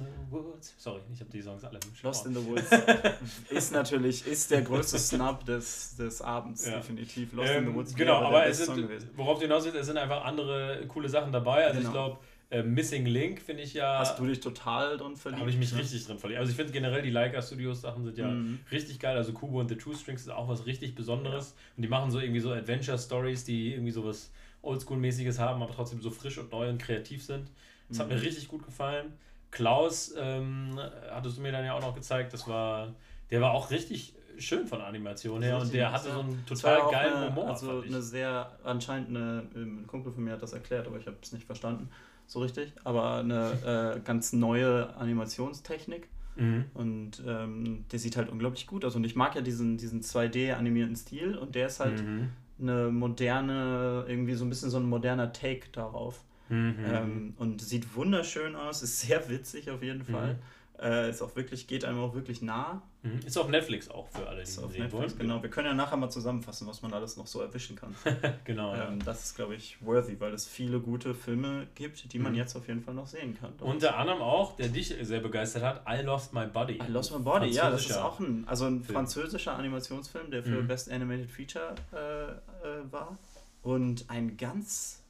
Sorry, 0.76 1.00
ich 1.12 1.21
habe 1.21 1.30
die 1.30 1.42
Songs 1.42 1.64
alle 1.64 1.80
im 1.83 1.92
Lost 2.02 2.26
in 2.26 2.35
the 2.35 2.47
Woods 2.47 2.71
ist 3.50 3.73
natürlich 3.73 4.26
ist 4.26 4.50
der 4.50 4.62
größte 4.62 4.99
Snub 4.99 5.45
des, 5.45 5.97
des 5.97 6.23
Abends, 6.23 6.66
ja. 6.66 6.76
definitiv. 6.76 7.33
Lost 7.33 7.50
ähm, 7.50 7.64
in 7.64 7.71
the 7.71 7.75
Woods. 7.76 7.95
Genau, 7.95 8.16
aber 8.16 8.47
es 8.47 8.64
sind, 8.64 8.88
worauf 9.16 9.38
du 9.38 9.47
hinaus 9.47 9.64
willst, 9.64 9.78
es 9.78 9.87
sind 9.87 9.96
einfach 9.96 10.24
andere 10.24 10.85
coole 10.87 11.09
Sachen 11.09 11.33
dabei. 11.33 11.66
Also 11.66 11.79
genau. 11.79 11.88
ich 11.88 11.92
glaube, 11.92 12.18
äh, 12.51 12.64
Missing 12.64 13.07
Link 13.07 13.40
finde 13.40 13.62
ich 13.62 13.74
ja. 13.74 13.98
Hast 13.98 14.18
du 14.18 14.27
dich 14.27 14.40
total 14.40 14.96
drin 14.96 15.16
verliebt? 15.16 15.40
Habe 15.40 15.51
ich 15.51 15.57
mich 15.57 15.72
ne? 15.72 15.79
richtig 15.79 16.05
drin 16.05 16.18
verliebt. 16.18 16.40
Also 16.40 16.51
ich 16.51 16.57
finde 16.57 16.72
generell 16.72 17.03
die 17.03 17.11
Leica 17.11 17.40
Studios 17.40 17.81
Sachen 17.81 18.05
sind 18.05 18.18
ja 18.18 18.29
mhm. 18.29 18.59
richtig 18.72 18.98
geil. 18.98 19.16
Also 19.16 19.33
Kubo 19.33 19.61
und 19.61 19.68
The 19.68 19.77
Two 19.77 19.94
Strings 19.94 20.22
ist 20.22 20.31
auch 20.31 20.48
was 20.48 20.66
richtig 20.66 20.96
Besonderes. 20.96 21.51
Ja. 21.51 21.77
Und 21.77 21.83
die 21.83 21.88
machen 21.88 22.11
so 22.11 22.18
irgendwie 22.18 22.40
so 22.40 22.53
Adventure 22.53 22.98
Stories, 22.98 23.44
die 23.44 23.72
irgendwie 23.72 23.92
sowas 23.92 24.33
Oldschool-mäßiges 24.62 25.38
haben, 25.38 25.62
aber 25.62 25.73
trotzdem 25.73 26.01
so 26.01 26.11
frisch 26.11 26.38
und 26.38 26.51
neu 26.53 26.68
und 26.68 26.79
kreativ 26.79 27.25
sind. 27.25 27.51
Das 27.88 27.99
mhm. 27.99 28.03
hat 28.03 28.09
mir 28.09 28.16
mhm. 28.16 28.20
richtig 28.20 28.49
gut 28.49 28.64
gefallen. 28.64 29.12
Klaus 29.51 30.14
ähm, 30.16 30.79
hattest 31.11 31.38
du 31.38 31.42
mir 31.42 31.53
dann 31.53 31.64
ja 31.64 31.75
auch 31.75 31.81
noch 31.81 31.94
gezeigt, 31.94 32.33
das 32.33 32.46
war, 32.46 32.94
der 33.31 33.40
war 33.40 33.53
auch 33.53 33.70
richtig 33.70 34.14
schön 34.38 34.66
von 34.66 34.81
Animation 34.81 35.42
her 35.42 35.59
und 35.59 35.73
der 35.73 35.92
hatte 35.92 36.12
so 36.12 36.20
einen 36.20 36.46
total 36.46 36.90
geilen 36.90 37.14
eine, 37.14 37.31
Humor. 37.31 37.49
Also 37.49 37.81
eine 37.81 38.01
sehr, 38.01 38.59
anscheinend 38.62 39.09
eine, 39.11 39.44
ein 39.55 39.87
Kumpel 39.87 40.12
von 40.12 40.25
mir 40.25 40.33
hat 40.33 40.42
das 40.42 40.53
erklärt, 40.53 40.87
aber 40.87 40.99
ich 40.99 41.07
habe 41.07 41.16
es 41.20 41.33
nicht 41.33 41.44
verstanden 41.44 41.90
so 42.31 42.40
richtig, 42.40 42.73
aber 42.85 43.16
eine 43.16 43.96
äh, 43.96 44.01
ganz 44.05 44.33
neue 44.33 44.94
Animationstechnik. 44.96 46.09
Mhm. 46.37 46.66
Und 46.75 47.23
ähm, 47.27 47.85
der 47.90 47.99
sieht 47.99 48.16
halt 48.16 48.29
unglaublich 48.29 48.68
gut 48.68 48.85
aus. 48.85 48.94
Und 48.94 49.05
ich 49.05 49.16
mag 49.16 49.35
ja 49.35 49.40
diesen, 49.40 49.77
diesen 49.77 50.01
2D-animierten 50.01 50.96
Stil 50.96 51.37
und 51.37 51.57
der 51.57 51.66
ist 51.66 51.81
halt 51.81 52.01
mhm. 52.01 52.31
Eine 52.61 52.90
moderne, 52.90 54.05
irgendwie 54.09 54.35
so 54.35 54.44
ein 54.44 54.49
bisschen 54.49 54.70
so 54.70 54.79
ein 54.79 54.88
moderner 54.88 55.33
Take 55.33 55.68
darauf. 55.73 56.23
Mhm. 56.49 56.77
Ähm, 56.85 57.35
und 57.38 57.61
sieht 57.62 57.94
wunderschön 57.94 58.57
aus, 58.57 58.83
ist 58.83 59.01
sehr 59.01 59.29
witzig 59.29 59.70
auf 59.70 59.83
jeden 59.83 60.05
Fall. 60.05 60.38
Äh, 60.81 61.11
ist 61.11 61.21
auch 61.21 61.37
wirklich, 61.37 61.66
geht 61.66 61.85
einem 61.85 61.99
auch 61.99 62.14
wirklich 62.14 62.40
nah. 62.40 62.83
Mhm. 63.03 63.21
Ist 63.27 63.37
auf 63.37 63.49
Netflix 63.49 63.90
auch 63.90 64.09
für 64.09 64.27
alle, 64.27 64.37
die 64.37 64.43
ist 64.45 64.59
auf 64.59 64.73
sehen 64.73 64.83
Netflix, 64.83 65.12
wollen. 65.12 65.19
Genau, 65.19 65.43
wir 65.43 65.51
können 65.51 65.66
ja 65.66 65.75
nachher 65.75 65.99
mal 65.99 66.09
zusammenfassen, 66.09 66.66
was 66.66 66.81
man 66.81 66.95
alles 66.95 67.19
noch 67.19 67.27
so 67.27 67.43
erwischen 67.43 67.77
kann. 67.77 67.95
genau. 68.45 68.75
Ähm. 68.75 68.99
Das 69.05 69.25
ist, 69.25 69.37
glaube 69.37 69.55
ich, 69.55 69.77
worthy, 69.85 70.19
weil 70.21 70.33
es 70.33 70.47
viele 70.47 70.81
gute 70.81 71.14
Filme 71.14 71.66
gibt, 71.75 72.11
die 72.12 72.19
man 72.19 72.33
mhm. 72.33 72.38
jetzt 72.38 72.57
auf 72.57 72.66
jeden 72.66 72.83
Fall 72.83 72.95
noch 72.95 73.07
sehen 73.07 73.37
kann. 73.38 73.53
Unter 73.61 73.99
anderem 73.99 74.23
auch, 74.23 74.57
der 74.57 74.69
dich 74.69 74.95
sehr 75.03 75.21
begeistert 75.21 75.62
hat, 75.62 75.83
I 75.87 76.03
Lost 76.03 76.33
My 76.33 76.47
Body. 76.47 76.81
I 76.83 76.90
Lost 76.90 77.12
My 77.12 77.23
Body, 77.23 77.51
ja, 77.51 77.71
das 77.71 77.85
ist 77.85 77.99
auch 77.99 78.19
ein, 78.19 78.45
also 78.47 78.64
ein 78.64 78.83
Film. 78.83 78.95
französischer 78.95 79.55
Animationsfilm, 79.57 80.31
der 80.31 80.43
für 80.43 80.62
mhm. 80.62 80.66
Best 80.66 80.90
Animated 80.90 81.31
Feature 81.31 81.75
äh, 81.93 82.31
äh, 82.66 82.90
war. 82.90 83.19
Und 83.62 84.07
ein 84.09 84.38
ganz 84.38 85.03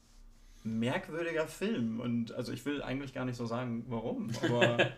merkwürdiger 0.65 1.47
Film. 1.47 2.01
Und 2.01 2.33
also 2.33 2.53
ich 2.53 2.65
will 2.67 2.83
eigentlich 2.83 3.15
gar 3.15 3.25
nicht 3.25 3.37
so 3.37 3.47
sagen, 3.47 3.85
warum, 3.89 4.31
aber 4.43 4.91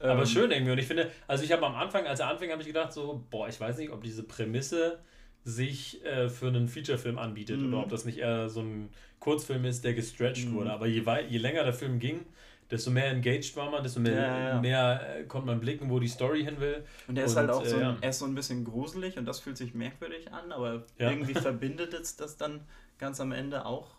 Aber 0.00 0.20
ähm, 0.20 0.26
schön 0.26 0.50
irgendwie. 0.50 0.72
Und 0.72 0.78
ich 0.78 0.86
finde, 0.86 1.10
also 1.26 1.44
ich 1.44 1.52
habe 1.52 1.64
am 1.66 1.74
Anfang, 1.74 2.06
als 2.06 2.20
er 2.20 2.28
anfing, 2.28 2.50
habe 2.50 2.60
ich 2.60 2.68
gedacht, 2.68 2.92
so, 2.92 3.24
boah, 3.30 3.48
ich 3.48 3.60
weiß 3.60 3.78
nicht, 3.78 3.90
ob 3.90 4.02
diese 4.02 4.22
Prämisse 4.22 4.98
sich 5.44 6.04
äh, 6.04 6.28
für 6.28 6.48
einen 6.48 6.68
Featurefilm 6.68 7.18
anbietet 7.18 7.60
mhm. 7.60 7.68
oder 7.68 7.84
ob 7.84 7.88
das 7.88 8.04
nicht 8.04 8.18
eher 8.18 8.48
so 8.48 8.60
ein 8.60 8.90
Kurzfilm 9.20 9.64
ist, 9.64 9.84
der 9.84 9.94
gestretched 9.94 10.48
mhm. 10.48 10.54
wurde. 10.54 10.72
Aber 10.72 10.86
je, 10.86 11.02
je 11.28 11.38
länger 11.38 11.62
der 11.62 11.72
Film 11.72 11.98
ging, 11.98 12.26
desto 12.70 12.90
mehr 12.90 13.10
engaged 13.10 13.56
war 13.56 13.70
man, 13.70 13.82
desto 13.82 14.00
mehr, 14.00 14.14
ja, 14.14 14.48
ja. 14.48 14.60
mehr 14.60 15.18
äh, 15.18 15.24
konnte 15.24 15.46
man 15.46 15.60
blicken, 15.60 15.88
wo 15.88 16.00
die 16.00 16.08
Story 16.08 16.44
hin 16.44 16.60
will. 16.60 16.84
Und 17.06 17.16
er 17.16 17.24
ist 17.26 17.36
halt 17.36 17.50
auch 17.50 17.64
so, 17.64 17.76
äh, 17.76 17.94
er 18.00 18.10
ist 18.10 18.18
so 18.18 18.24
ein 18.24 18.34
bisschen 18.34 18.64
gruselig 18.64 19.18
und 19.18 19.24
das 19.24 19.40
fühlt 19.40 19.56
sich 19.56 19.74
merkwürdig 19.74 20.32
an, 20.32 20.52
aber 20.52 20.84
ja. 20.98 21.10
irgendwie 21.10 21.34
verbindet 21.34 21.94
es 21.94 22.16
das 22.16 22.36
dann 22.36 22.60
ganz 22.98 23.20
am 23.20 23.32
Ende 23.32 23.64
auch. 23.66 23.94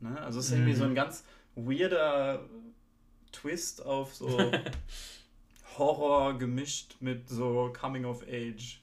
Ne? 0.00 0.20
Also 0.20 0.40
es 0.40 0.46
ist 0.46 0.52
irgendwie 0.52 0.74
so 0.74 0.84
ein 0.84 0.90
mhm. 0.90 0.96
ganz 0.96 1.24
weirder 1.54 2.44
Twist 3.32 3.84
auf 3.84 4.14
so 4.14 4.28
Horror 5.78 6.38
gemischt 6.38 6.96
mit 7.00 7.28
so 7.28 7.72
Coming 7.78 8.04
of 8.04 8.22
Age. 8.22 8.80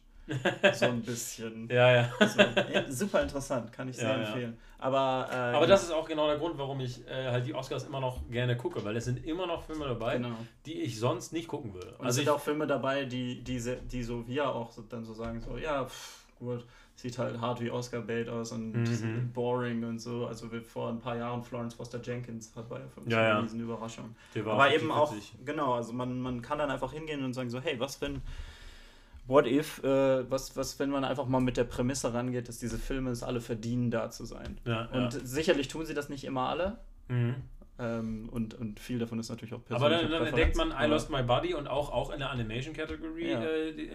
So 0.73 0.86
ein 0.86 1.02
bisschen. 1.02 1.69
ja, 1.71 1.93
ja. 1.93 2.13
So, 2.19 2.93
super 2.93 3.21
interessant, 3.21 3.71
kann 3.71 3.88
ich 3.88 3.95
sehr 3.95 4.10
ja, 4.10 4.23
empfehlen. 4.23 4.58
Aber, 4.78 5.28
äh, 5.32 5.36
Aber 5.56 5.67
das 5.67 5.84
ist 5.84 5.91
auch 5.91 6.08
genau 6.08 6.28
der 6.28 6.38
Grund, 6.38 6.58
warum 6.58 6.80
ich 6.82 7.08
äh, 7.08 7.32
halt 7.32 7.47
die 7.47 7.54
Oscars 7.54 7.86
immer 7.86 8.00
noch 8.00 8.30
gerne 8.30 8.58
gucke, 8.58 8.84
weil 8.84 8.95
es 8.97 9.06
sind 9.06 9.26
immer 9.26 9.47
noch 9.47 9.63
Filme 9.63 9.86
dabei, 9.86 10.17
genau. 10.17 10.36
die 10.65 10.82
ich 10.82 11.00
sonst 11.00 11.32
nicht 11.32 11.47
gucken 11.47 11.73
würde. 11.73 11.95
Und 11.97 12.06
also 12.06 12.10
es 12.10 12.15
sind 12.26 12.30
auch 12.30 12.41
Filme 12.41 12.67
dabei, 12.67 13.06
die, 13.06 13.41
die, 13.43 13.62
die 13.89 14.04
so 14.04 14.28
wir 14.28 14.50
auch 14.50 14.71
dann 14.89 15.06
so 15.06 15.13
sagen, 15.13 15.39
so, 15.39 15.58
ja, 15.58 15.86
pff, 15.86 16.26
gut, 16.38 16.65
sieht 16.97 17.19
halt 17.19 17.39
hart 17.39 17.62
wie 17.62 17.69
Oscar 17.69 18.01
Bait 18.01 18.27
aus 18.27 18.51
und 18.51 18.73
mhm. 18.73 19.31
boring 19.31 19.83
und 19.83 19.99
so. 19.99 20.25
Also 20.25 20.51
wir 20.51 20.63
vor 20.63 20.89
ein 20.89 20.99
paar 20.99 21.15
Jahren 21.15 21.43
Florence 21.43 21.75
Foster 21.75 22.01
Jenkins 22.01 22.51
hat 22.55 22.67
war 22.71 22.79
ja 22.79 22.88
für 22.88 23.01
uns 23.01 23.13
ja, 23.13 23.39
eine 23.39 23.62
Überraschung. 23.62 24.15
Aber 24.43 24.73
eben 24.73 24.91
auch, 24.91 25.13
genau, 25.45 25.75
also 25.75 25.93
man, 25.93 26.19
man 26.19 26.41
kann 26.41 26.57
dann 26.57 26.71
einfach 26.71 26.91
hingehen 26.91 27.23
und 27.23 27.33
sagen 27.33 27.51
so, 27.51 27.62
hey, 27.62 27.79
was 27.79 28.01
wenn, 28.01 28.23
what 29.27 29.45
if, 29.45 29.83
äh, 29.83 30.29
was, 30.29 30.57
was 30.57 30.79
wenn 30.79 30.89
man 30.89 31.03
einfach 31.03 31.27
mal 31.27 31.39
mit 31.39 31.55
der 31.55 31.65
Prämisse 31.65 32.15
rangeht, 32.15 32.49
dass 32.49 32.57
diese 32.57 32.79
Filme 32.79 33.12
es 33.12 33.21
alle 33.21 33.41
verdienen, 33.41 33.91
da 33.91 34.10
zu 34.10 34.25
sein. 34.25 34.57
Ja, 34.65 34.86
und 34.88 35.12
sicherlich 35.12 35.67
tun 35.67 35.86
sie 35.86 35.93
das 35.93 36.10
nicht 36.10 36.23
immer 36.23 36.49
alle. 36.49 36.79
Mhm. 37.10 37.36
Ähm, 37.79 38.27
und, 38.31 38.55
und 38.55 38.79
viel 38.79 38.97
davon 38.97 39.19
ist 39.19 39.29
natürlich 39.29 39.53
auch 39.53 39.63
persönlich. 39.63 39.99
Aber 39.99 40.09
dann, 40.09 40.11
dann 40.11 40.27
entdeckt 40.27 40.55
man 40.57 40.71
I 40.71 40.87
Lost 40.87 41.11
My 41.11 41.21
Body 41.21 41.53
und 41.53 41.67
auch, 41.67 41.91
auch 41.91 42.09
in 42.09 42.19
der 42.19 42.31
Animation-Kategorie 42.31 43.29
ja. 43.29 43.41
äh, 43.41 43.69
äh, 43.69 43.91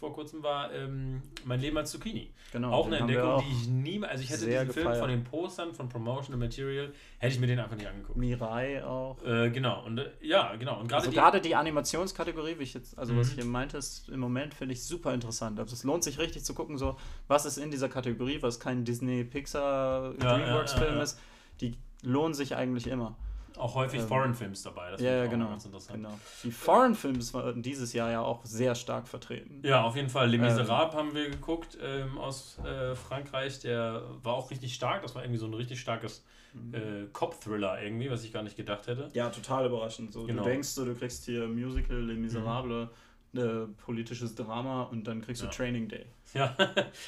vor 0.00 0.12
kurzem 0.12 0.42
war 0.42 0.72
ähm, 0.72 1.22
Mein 1.44 1.60
Leben 1.60 1.76
als 1.76 1.92
Zucchini. 1.92 2.32
Genau, 2.50 2.72
auch 2.72 2.86
eine 2.86 2.98
Entdeckung, 2.98 3.30
auch 3.30 3.42
die 3.42 3.52
ich 3.52 3.68
nie, 3.68 4.02
also 4.02 4.24
ich 4.24 4.30
hätte 4.30 4.46
diesen 4.46 4.66
gefeiert. 4.66 4.72
Film 4.72 4.94
von 4.94 5.08
den 5.10 5.22
Postern, 5.22 5.74
von 5.74 5.88
Promotional 5.88 6.38
Material, 6.38 6.92
hätte 7.18 7.34
ich 7.34 7.40
mir 7.40 7.46
den 7.46 7.60
einfach 7.60 7.76
nicht 7.76 7.86
angeguckt. 7.86 8.18
Mirai 8.18 8.84
auch. 8.84 9.22
Äh, 9.24 9.50
genau, 9.50 9.84
und 9.84 9.98
äh, 9.98 10.10
ja, 10.20 10.56
genau. 10.56 10.80
Und 10.80 10.88
gerade 10.88 11.02
also 11.02 11.10
die, 11.10 11.16
gerade 11.16 11.40
die 11.40 11.54
Animationskategorie, 11.54 12.58
wie 12.58 12.64
ich 12.64 12.74
jetzt, 12.74 12.98
also 12.98 13.12
mhm. 13.12 13.18
was 13.18 13.32
ich 13.32 13.38
eben 13.38 13.50
meinte, 13.50 13.76
ist 13.76 14.08
im 14.08 14.18
Moment 14.18 14.54
finde 14.54 14.72
ich 14.74 14.82
super 14.82 15.14
interessant. 15.14 15.60
Also 15.60 15.74
es 15.74 15.84
lohnt 15.84 16.02
sich 16.02 16.18
richtig 16.18 16.42
zu 16.42 16.52
gucken, 16.52 16.78
so, 16.78 16.96
was 17.28 17.46
ist 17.46 17.58
in 17.58 17.70
dieser 17.70 17.88
Kategorie, 17.88 18.42
was 18.42 18.58
kein 18.58 18.84
Disney, 18.84 19.22
Pixar, 19.22 20.14
Dreamworks-Film 20.14 20.90
ja, 20.90 20.96
ja, 20.96 21.02
ist. 21.02 21.20
Die 21.60 21.76
lohnen 22.02 22.34
sich 22.34 22.56
eigentlich 22.56 22.86
immer. 22.86 23.16
Auch 23.56 23.74
häufig 23.74 24.00
ähm, 24.00 24.06
Foreign 24.06 24.34
Films 24.34 24.62
dabei. 24.62 24.92
Das 24.92 25.00
ja, 25.00 25.16
ja 25.16 25.26
genau, 25.26 25.56
genau. 25.92 26.18
Die 26.44 26.52
Foreign 26.52 26.94
Films 26.94 27.34
waren 27.34 27.60
dieses 27.60 27.92
Jahr 27.92 28.10
ja 28.10 28.20
auch 28.20 28.44
sehr 28.44 28.74
stark 28.74 29.08
vertreten. 29.08 29.60
Ja, 29.64 29.82
auf 29.82 29.96
jeden 29.96 30.08
Fall. 30.08 30.30
Les 30.30 30.40
Miserables 30.40 30.94
ähm, 30.94 30.98
haben 30.98 31.14
wir 31.14 31.30
geguckt 31.30 31.76
ähm, 31.82 32.18
aus 32.18 32.58
äh, 32.64 32.94
Frankreich. 32.94 33.58
Der 33.60 34.02
war 34.22 34.34
auch 34.34 34.50
richtig 34.50 34.74
stark. 34.74 35.02
Das 35.02 35.14
war 35.14 35.22
irgendwie 35.22 35.40
so 35.40 35.46
ein 35.46 35.54
richtig 35.54 35.80
starkes 35.80 36.24
mhm. 36.52 36.74
äh, 36.74 37.06
Cop-Thriller 37.12 37.82
irgendwie, 37.82 38.10
was 38.10 38.22
ich 38.22 38.32
gar 38.32 38.44
nicht 38.44 38.56
gedacht 38.56 38.86
hätte. 38.86 39.10
Ja, 39.14 39.28
total 39.30 39.66
überraschend. 39.66 40.12
So, 40.12 40.24
genau. 40.24 40.44
Du 40.44 40.48
denkst 40.48 40.68
so, 40.68 40.84
du 40.84 40.94
kriegst 40.94 41.24
hier 41.24 41.48
Musical 41.48 42.00
Les 42.00 42.16
Miserables. 42.16 42.88
Mhm 42.88 43.08
äh, 43.34 43.66
politisches 43.84 44.34
Drama 44.34 44.84
und 44.84 45.06
dann 45.06 45.20
kriegst 45.20 45.42
du 45.42 45.46
Training 45.48 45.88
Day. 45.88 46.06
Ja, 46.34 46.56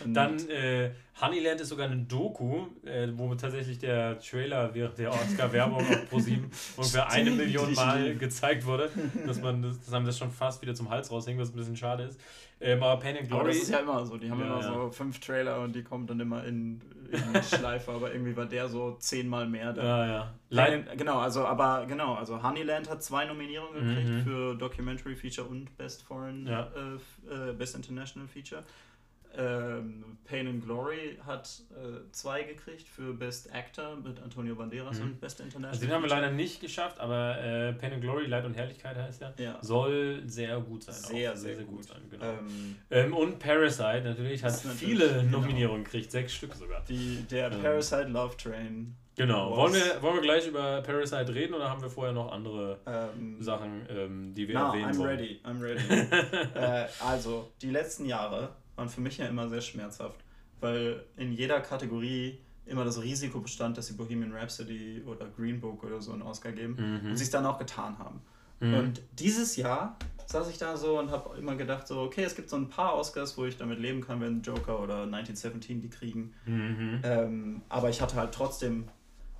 dann 0.06 0.38
äh, 0.48 0.90
Honeyland 1.20 1.60
ist 1.60 1.68
sogar 1.68 1.86
eine 1.86 2.02
Doku, 2.02 2.66
äh, 2.84 3.08
wo 3.14 3.34
tatsächlich 3.34 3.78
der 3.78 4.18
Trailer 4.18 4.74
während 4.74 4.98
der 4.98 5.12
Oscar-Werbung 5.12 5.80
auf 5.80 6.12
Pro7 6.12 6.44
ungefähr 6.76 7.10
eine 7.10 7.30
Million 7.30 7.74
Mal 7.74 8.14
gezeigt 8.18 8.64
wurde. 8.64 8.90
Dass 9.26 9.40
man 9.40 9.62
das, 9.62 9.80
das 9.80 9.92
haben 9.92 10.06
das 10.06 10.18
schon 10.18 10.30
fast 10.30 10.62
wieder 10.62 10.74
zum 10.74 10.88
Hals 10.88 11.10
raushängt, 11.10 11.38
was 11.38 11.50
ein 11.50 11.56
bisschen 11.56 11.76
schade 11.76 12.04
ist. 12.04 12.18
Ähm, 12.62 12.82
aber 12.82 13.00
Pain 13.00 13.16
and 13.16 13.28
Glory. 13.28 13.40
Aber 13.40 13.48
das 13.48 13.58
ist 13.58 13.70
ja 13.70 13.78
immer 13.78 14.04
so. 14.04 14.18
Die 14.18 14.30
haben 14.30 14.40
ja, 14.40 14.46
immer 14.46 14.60
ja. 14.60 14.72
so 14.72 14.90
fünf 14.90 15.18
Trailer 15.20 15.60
und 15.60 15.74
die 15.74 15.82
kommen 15.82 16.06
dann 16.06 16.20
immer 16.20 16.44
in, 16.44 16.80
in 17.10 17.42
Schleife, 17.42 17.90
aber 17.90 18.12
irgendwie 18.12 18.36
war 18.36 18.44
der 18.44 18.68
so 18.68 18.96
zehnmal 18.98 19.46
mehr. 19.46 19.72
Da. 19.72 19.82
Ja, 19.82 20.06
ja. 20.06 20.34
Pain, 20.64 20.84
genau, 20.96 21.18
also, 21.18 21.46
aber 21.46 21.86
genau, 21.86 22.14
also 22.14 22.42
Honeyland 22.42 22.90
hat 22.90 23.02
zwei 23.02 23.24
Nominierungen 23.24 23.86
gekriegt 23.86 24.08
mhm. 24.10 24.22
für 24.24 24.54
Documentary 24.56 25.16
Feature 25.16 25.48
und 25.48 25.74
Best 25.78 26.02
Foreign, 26.02 26.46
ja. 26.46 26.70
äh, 27.30 27.50
äh 27.50 27.52
Best 27.54 27.76
International 27.76 28.28
Feature. 28.28 28.62
Ähm, 29.36 30.04
Pain 30.24 30.46
and 30.46 30.64
Glory 30.64 31.18
hat 31.26 31.62
äh, 31.70 32.10
zwei 32.12 32.42
gekriegt 32.44 32.88
für 32.88 33.12
Best 33.12 33.52
Actor 33.52 33.96
mit 33.96 34.22
Antonio 34.22 34.54
Banderas 34.54 34.98
mhm. 34.98 35.06
und 35.06 35.20
Best 35.20 35.40
International. 35.40 35.70
Also 35.70 35.84
den 35.84 35.92
haben 35.92 36.02
wir 36.02 36.08
leider 36.08 36.30
nicht 36.30 36.60
geschafft, 36.60 37.00
aber 37.00 37.38
äh, 37.40 37.72
Pain 37.72 37.94
and 37.94 38.02
Glory, 38.02 38.26
Leid 38.26 38.44
und 38.44 38.54
Herrlichkeit 38.54 38.96
heißt 38.96 39.22
er, 39.22 39.34
ja. 39.38 39.58
soll 39.60 40.22
sehr 40.26 40.60
gut 40.60 40.84
sein. 40.84 40.94
Sehr, 40.94 41.36
sehr, 41.36 41.56
sehr, 41.56 41.64
gut. 41.64 41.84
sein, 41.84 42.02
genau. 42.10 42.24
Ähm, 42.24 42.76
ähm, 42.90 43.14
und 43.14 43.38
Parasite 43.40 44.02
natürlich 44.04 44.44
hat 44.44 44.54
viele 44.54 45.06
natürlich, 45.06 45.22
genau. 45.24 45.38
Nominierungen 45.40 45.84
gekriegt, 45.84 46.10
sechs 46.12 46.32
Stück 46.32 46.54
sogar. 46.54 46.84
Die, 46.88 47.24
der 47.28 47.50
ähm, 47.50 47.60
Parasite 47.60 48.08
Love 48.08 48.36
Train. 48.36 48.94
Genau. 49.16 49.54
Wollen 49.54 49.74
wir, 49.74 50.00
wollen 50.00 50.14
wir 50.14 50.22
gleich 50.22 50.46
über 50.46 50.80
Parasite 50.82 51.34
reden 51.34 51.54
oder 51.54 51.68
haben 51.68 51.82
wir 51.82 51.90
vorher 51.90 52.14
noch 52.14 52.32
andere 52.32 52.78
ähm, 52.86 53.36
Sachen, 53.42 53.86
ähm, 53.90 54.32
die 54.32 54.48
wir 54.48 54.54
na, 54.54 54.68
erwähnen 54.68 54.92
I'm 54.92 54.98
wollen? 54.98 55.18
Ready, 55.18 55.40
I'm 55.44 55.60
ready. 55.60 55.80
äh, 56.54 56.86
also, 57.00 57.50
die 57.60 57.70
letzten 57.70 58.06
Jahre 58.06 58.50
waren 58.80 58.88
für 58.88 59.02
mich 59.02 59.18
ja 59.18 59.26
immer 59.26 59.46
sehr 59.48 59.60
schmerzhaft, 59.60 60.24
weil 60.60 61.04
in 61.18 61.32
jeder 61.32 61.60
Kategorie 61.60 62.38
immer 62.64 62.82
das 62.82 63.02
Risiko 63.02 63.40
bestand, 63.40 63.76
dass 63.76 63.88
sie 63.88 63.92
Bohemian 63.92 64.32
Rhapsody 64.32 65.02
oder 65.06 65.26
Green 65.28 65.60
Book 65.60 65.84
oder 65.84 66.00
so 66.00 66.12
einen 66.12 66.22
Oscar 66.22 66.52
geben 66.52 66.76
mhm. 67.02 67.10
und 67.10 67.16
sie 67.16 67.24
es 67.24 67.30
dann 67.30 67.44
auch 67.44 67.58
getan 67.58 67.98
haben. 67.98 68.22
Mhm. 68.60 68.74
Und 68.74 69.02
dieses 69.18 69.56
Jahr 69.56 69.98
saß 70.24 70.48
ich 70.48 70.56
da 70.56 70.78
so 70.78 70.98
und 70.98 71.10
habe 71.10 71.36
immer 71.36 71.56
gedacht, 71.56 71.88
so, 71.88 72.00
okay, 72.00 72.22
es 72.24 72.34
gibt 72.34 72.48
so 72.48 72.56
ein 72.56 72.70
paar 72.70 72.94
Oscars, 72.94 73.36
wo 73.36 73.44
ich 73.44 73.58
damit 73.58 73.78
leben 73.80 74.00
kann, 74.00 74.20
wenn 74.22 74.40
Joker 74.40 74.80
oder 74.80 75.02
1917 75.02 75.82
die 75.82 75.90
kriegen. 75.90 76.32
Mhm. 76.46 77.00
Ähm, 77.02 77.62
aber 77.68 77.90
ich 77.90 78.00
hatte 78.00 78.16
halt 78.16 78.32
trotzdem, 78.32 78.88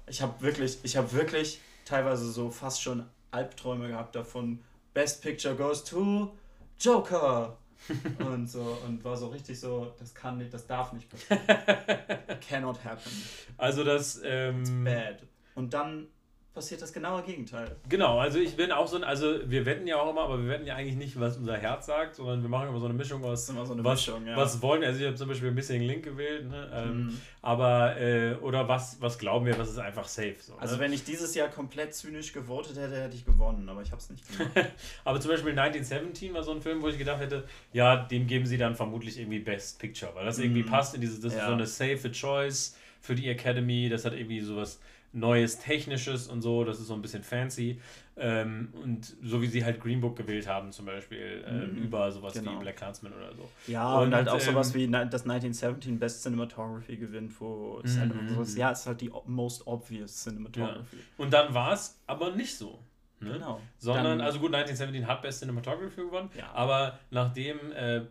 ich 0.07 0.21
habe 0.21 0.39
wirklich, 0.43 0.81
ich 0.83 0.99
habe 0.99 1.13
wirklich 1.13 1.63
teilweise 1.87 2.31
so 2.31 2.51
fast 2.51 2.83
schon 2.83 3.07
Albträume 3.31 3.89
gehabt 3.89 4.15
davon, 4.17 4.61
Best 4.93 5.23
Picture 5.23 5.55
goes 5.55 5.83
to 5.85 6.37
Joker 6.79 7.57
und 8.19 8.49
so 8.49 8.79
und 8.87 9.05
war 9.05 9.17
so 9.17 9.29
richtig 9.29 9.59
so, 9.59 9.95
das 9.99 10.15
kann 10.15 10.39
nicht, 10.39 10.53
das 10.53 10.67
darf 10.67 10.93
nicht 10.93 11.09
passieren. 11.09 11.41
Cannot 12.49 12.85
happen. 12.85 13.11
Also 13.57 13.85
das 13.85 14.21
ähm, 14.25 14.61
It's 14.61 14.71
bad. 14.85 15.23
Und 15.55 15.75
dann 15.75 16.09
passiert 16.53 16.83
das 16.83 16.93
genaue 16.93 17.23
Gegenteil. 17.23 17.77
Genau, 17.89 18.19
also 18.19 18.41
ich 18.41 18.57
bin 18.57 18.73
auch 18.73 18.89
so 18.89 18.97
ein, 18.97 19.05
also 19.05 19.39
wir 19.47 19.65
wetten 19.67 19.87
ja 19.87 20.01
auch 20.01 20.11
immer, 20.11 20.23
aber 20.23 20.43
wir 20.43 20.49
wetten 20.49 20.67
ja 20.67 20.75
eigentlich 20.75 20.97
nicht, 20.97 21.19
was 21.21 21.37
unser 21.37 21.57
Herz 21.57 21.87
sagt, 21.87 22.17
sondern 22.17 22.43
wir 22.43 22.49
machen 22.49 22.69
immer 22.69 22.81
so 22.81 22.87
eine 22.87 22.95
Mischung 22.95 23.25
aus, 23.25 23.47
so 23.47 23.53
eine 23.53 23.85
was, 23.85 24.07
Mischung, 24.07 24.27
ja. 24.27 24.37
was 24.37 24.61
wollen, 24.61 24.83
also 24.83 24.99
ich 24.99 25.07
habe 25.07 25.15
zum 25.15 25.29
Beispiel 25.29 25.49
ein 25.49 25.55
bisschen 25.55 25.81
Link 25.81 26.05
gewählt, 26.05 26.51
ne? 26.51 26.69
Ähm, 26.75 27.05
mhm. 27.05 27.21
aber, 27.41 27.97
äh, 28.01 28.35
oder 28.35 28.69
was, 28.69 29.01
was 29.01 29.19
glauben 29.19 29.47
wir, 29.47 29.57
was 29.59 29.71
ist 29.71 29.79
einfach 29.79 30.09
safe. 30.09 30.37
So, 30.41 30.57
also 30.57 30.75
ne? 30.75 30.81
wenn 30.81 30.93
ich 30.93 31.05
dieses 31.05 31.37
Jahr 31.37 31.49
komplett 31.49 31.95
zynisch 31.95 32.33
gewotet 32.33 32.77
hätte, 32.77 33.01
hätte 33.01 33.15
ich 33.15 33.25
gewonnen, 33.25 33.69
aber 33.69 33.83
ich 33.83 33.93
habe 33.93 34.01
es 34.01 34.11
nicht 34.11 34.27
gemacht. 34.27 34.71
aber 35.05 35.21
zum 35.21 35.31
Beispiel 35.31 35.57
1917 35.57 36.35
war 36.35 36.43
so 36.43 36.51
ein 36.51 36.63
Film, 36.63 36.83
wo 36.83 36.89
ich 36.89 36.99
gedacht 36.99 37.21
hätte, 37.21 37.45
ja, 37.73 37.95
dem 37.95 38.27
geben 38.27 38.47
sie 38.47 38.59
dann 38.59 38.75
vermutlich 38.75 39.21
irgendwie 39.21 39.39
Best 39.39 39.79
Picture, 39.79 40.13
weil 40.17 40.25
das 40.25 40.39
mhm. 40.39 40.45
irgendwie 40.45 40.65
passt 40.65 40.97
in 40.97 41.01
diese, 41.01 41.21
das 41.21 41.35
ja. 41.35 41.41
ist 41.41 41.47
so 41.47 41.53
eine 41.53 41.67
safe 41.67 42.11
Choice 42.11 42.77
für 43.01 43.15
die 43.15 43.29
Academy, 43.29 43.89
das 43.89 44.05
hat 44.05 44.15
irgendwie 44.15 44.41
sowas 44.41 44.81
Neues 45.13 45.59
Technisches 45.59 46.29
und 46.29 46.43
so, 46.43 46.65
das 46.65 46.79
ist 46.79 46.87
so 46.87 46.95
ein 46.95 47.03
bisschen 47.03 47.23
fancy. 47.23 47.81
Ähm, 48.17 48.73
und 48.83 49.17
so 49.23 49.41
wie 49.41 49.47
sie 49.47 49.65
halt 49.65 49.81
Green 49.81 50.01
Book 50.01 50.17
gewählt 50.17 50.47
haben, 50.47 50.73
zum 50.73 50.87
Beispiel, 50.87 51.43
ähm, 51.47 51.73
mhm. 51.73 51.83
über 51.85 52.13
sowas 52.13 52.35
genau. 52.35 52.53
wie 52.53 52.57
Black 52.57 52.77
Clansman 52.77 53.13
oder 53.15 53.35
so. 53.35 53.49
Ja, 53.67 53.97
und, 53.97 54.09
und 54.09 54.15
halt 54.15 54.29
auch 54.29 54.35
ähm, 54.35 54.41
sowas 54.41 54.75
wie 54.75 54.87
das 54.87 55.23
1917 55.23 55.99
Best 55.99 56.23
Cinematography 56.23 56.97
gewinnt, 56.97 57.41
wo 57.41 57.81
es 57.83 57.99
halt 57.99 58.15
mhm. 58.15 58.45
so, 58.45 58.59
ja, 58.59 58.73
es 58.73 58.81
ist 58.81 58.87
halt 58.87 59.01
die 59.01 59.11
most 59.27 59.67
obvious 59.67 60.23
Cinematography. 60.23 60.97
Ja. 60.97 61.03
Und 61.17 61.33
dann 61.33 61.55
war 61.55 61.73
es 61.73 61.99
aber 62.07 62.33
nicht 62.33 62.55
so. 62.55 62.79
Ne? 63.21 63.33
Genau. 63.33 63.61
Sondern, 63.79 64.19
dann, 64.19 64.21
also 64.21 64.39
gut, 64.39 64.55
1917 64.55 65.07
hat 65.07 65.23
Best 65.23 65.41
Cinematography 65.41 66.03
gewonnen, 66.03 66.31
ja. 66.37 66.51
aber 66.53 66.99
nachdem 67.11 67.73
äh, 67.73 68.03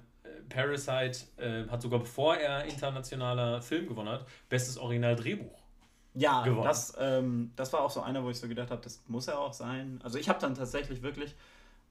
Parasite 0.49 1.19
äh, 1.37 1.67
hat 1.67 1.81
sogar 1.81 1.99
bevor 1.99 2.35
er 2.35 2.65
internationaler 2.65 3.61
Film 3.61 3.87
gewonnen 3.87 4.09
hat, 4.09 4.25
bestes 4.49 4.77
Original 4.77 5.15
Drehbuch 5.15 5.58
ja, 6.19 6.43
das, 6.63 6.93
ähm, 6.99 7.51
das 7.55 7.71
war 7.73 7.81
auch 7.81 7.89
so 7.89 8.01
einer, 8.01 8.23
wo 8.23 8.29
ich 8.29 8.37
so 8.37 8.47
gedacht 8.47 8.71
habe, 8.71 8.81
das 8.81 9.01
muss 9.07 9.27
ja 9.27 9.37
auch 9.37 9.53
sein. 9.53 9.99
Also 10.03 10.17
ich 10.17 10.27
habe 10.27 10.39
dann 10.39 10.53
tatsächlich 10.53 11.01
wirklich 11.01 11.35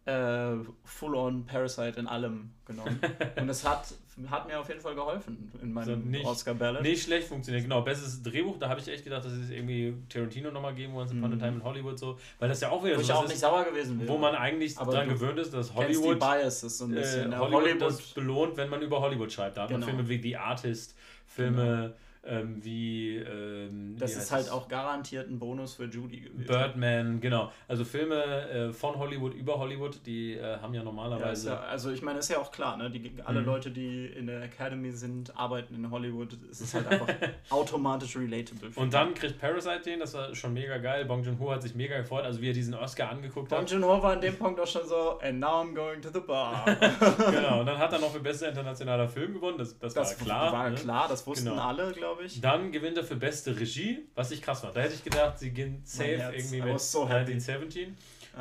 äh, 0.04 0.56
Full-on 0.84 1.44
Parasite 1.44 1.98
in 1.98 2.06
allem 2.06 2.50
genommen. 2.66 3.00
Und 3.40 3.48
es 3.48 3.66
hat, 3.66 3.86
hat 4.30 4.46
mir 4.46 4.58
auf 4.58 4.68
jeden 4.68 4.80
Fall 4.80 4.94
geholfen 4.94 5.52
in 5.62 5.72
meinem 5.72 6.14
also 6.14 6.30
Oscar-Ballot. 6.30 6.82
Nicht 6.82 7.04
schlecht 7.04 7.28
funktioniert, 7.28 7.64
genau. 7.64 7.82
Bestes 7.82 8.22
Drehbuch, 8.22 8.58
da 8.58 8.68
habe 8.68 8.80
ich 8.80 8.88
echt 8.88 9.04
gedacht, 9.04 9.24
dass 9.24 9.32
es 9.32 9.50
irgendwie 9.50 9.94
Tarantino 10.08 10.50
nochmal 10.50 10.74
geben, 10.74 10.94
Once 10.94 11.12
Upon 11.12 11.24
a 11.24 11.28
mhm. 11.36 11.38
Time 11.38 11.52
in 11.56 11.64
Hollywood 11.64 11.98
so. 11.98 12.18
Weil 12.38 12.48
das 12.48 12.60
ja 12.60 12.70
auch 12.70 12.82
wieder 12.84 12.96
wo 12.96 13.02
so 13.02 13.04
ich 13.04 13.12
auch 13.12 13.26
nicht 13.26 13.38
sauer 13.38 13.64
gewesen 13.64 14.00
wäre. 14.00 14.08
Wo 14.08 14.18
man 14.18 14.34
eigentlich 14.34 14.74
daran 14.74 15.08
gewöhnt 15.08 15.38
ist, 15.38 15.52
dass 15.52 15.74
Hollywood, 15.74 16.16
die 16.16 16.18
Bias 16.18 16.62
ist 16.62 16.78
so 16.78 16.84
ein 16.84 16.92
bisschen. 16.92 17.32
Äh, 17.32 17.36
Hollywood, 17.36 17.62
Hollywood, 17.62 17.82
das 17.82 18.02
belohnt, 18.12 18.56
wenn 18.56 18.68
man 18.68 18.82
über 18.82 19.00
Hollywood 19.00 19.32
schreibt. 19.32 19.56
Da 19.56 19.62
hat 19.62 19.68
genau. 19.68 19.86
man 19.86 19.88
Filme 19.96 20.08
wie 20.08 20.20
The 20.20 20.36
Artist, 20.36 20.96
Filme... 21.26 21.64
Genau 21.64 21.94
ähm, 22.28 22.62
wie. 22.62 23.16
Ähm, 23.16 23.96
das 23.98 24.14
wie 24.14 24.18
ist 24.18 24.30
halt 24.30 24.46
das? 24.46 24.52
auch 24.52 24.68
garantiert 24.68 25.28
ein 25.30 25.38
Bonus 25.38 25.74
für 25.74 25.84
Judy 25.84 26.20
gewesen. 26.20 26.46
Birdman, 26.46 27.20
genau. 27.20 27.50
Also 27.66 27.84
Filme 27.84 28.48
äh, 28.48 28.72
von 28.72 28.98
Hollywood 28.98 29.34
über 29.34 29.58
Hollywood, 29.58 30.00
die 30.06 30.34
äh, 30.34 30.58
haben 30.58 30.74
ja 30.74 30.82
normalerweise. 30.82 31.48
Ja, 31.48 31.54
ja, 31.54 31.60
also 31.62 31.90
ich 31.90 32.02
meine, 32.02 32.18
ist 32.18 32.30
ja 32.30 32.38
auch 32.38 32.50
klar, 32.50 32.76
ne? 32.76 32.90
Die, 32.90 33.12
alle 33.24 33.40
mhm. 33.40 33.46
Leute, 33.46 33.70
die 33.70 34.06
in 34.06 34.26
der 34.26 34.42
Academy 34.42 34.92
sind, 34.92 35.36
arbeiten 35.36 35.74
in 35.74 35.90
Hollywood. 35.90 36.36
Es 36.50 36.60
ist 36.60 36.74
halt 36.74 36.86
einfach 36.88 37.08
automatisch 37.50 38.16
relatable. 38.16 38.70
Und 38.76 38.92
dann 38.92 39.14
kriegt 39.14 39.38
Parasite 39.38 39.80
den, 39.84 40.00
das 40.00 40.14
war 40.14 40.34
schon 40.34 40.52
mega 40.52 40.78
geil. 40.78 41.04
Bong 41.04 41.22
Joon-ho 41.22 41.50
hat 41.50 41.62
sich 41.62 41.74
mega 41.74 41.98
gefreut, 41.98 42.24
also 42.24 42.40
wie 42.40 42.50
er 42.50 42.54
diesen 42.54 42.74
Oscar 42.74 43.10
angeguckt 43.10 43.48
Bong 43.48 43.60
hat. 43.60 43.70
Bong 43.70 43.80
Joon-ho 43.80 44.02
war 44.02 44.12
an 44.12 44.20
dem 44.20 44.36
Punkt 44.36 44.60
auch 44.60 44.66
schon 44.66 44.86
so, 44.86 45.18
and 45.20 45.40
now 45.40 45.62
I'm 45.62 45.74
going 45.74 46.02
to 46.02 46.10
the 46.12 46.20
bar. 46.20 46.64
genau, 47.30 47.60
und 47.60 47.66
dann 47.66 47.78
hat 47.78 47.92
er 47.92 47.98
noch 47.98 48.12
für 48.12 48.20
bester 48.20 48.48
internationaler 48.48 49.08
Film 49.08 49.34
gewonnen, 49.34 49.58
das, 49.58 49.78
das, 49.78 49.94
das 49.94 50.18
war 50.18 50.26
klar. 50.26 50.52
war 50.52 50.70
ne? 50.70 50.76
klar, 50.76 51.08
das 51.08 51.26
wussten 51.26 51.50
genau. 51.50 51.62
alle, 51.62 51.92
glaube 51.92 52.16
ich. 52.16 52.17
Dann 52.40 52.72
gewinnt 52.72 52.96
er 52.96 53.04
für 53.04 53.16
beste 53.16 53.58
Regie, 53.58 54.06
was 54.14 54.30
ich 54.30 54.42
krass 54.42 54.60
fand. 54.60 54.76
Da 54.76 54.80
hätte 54.80 54.94
ich 54.94 55.04
gedacht, 55.04 55.38
sie 55.38 55.50
gehen 55.50 55.82
safe 55.84 56.32
irgendwie 56.32 56.62
mit 56.62 56.80
so 56.80 57.02
1917. 57.04 57.96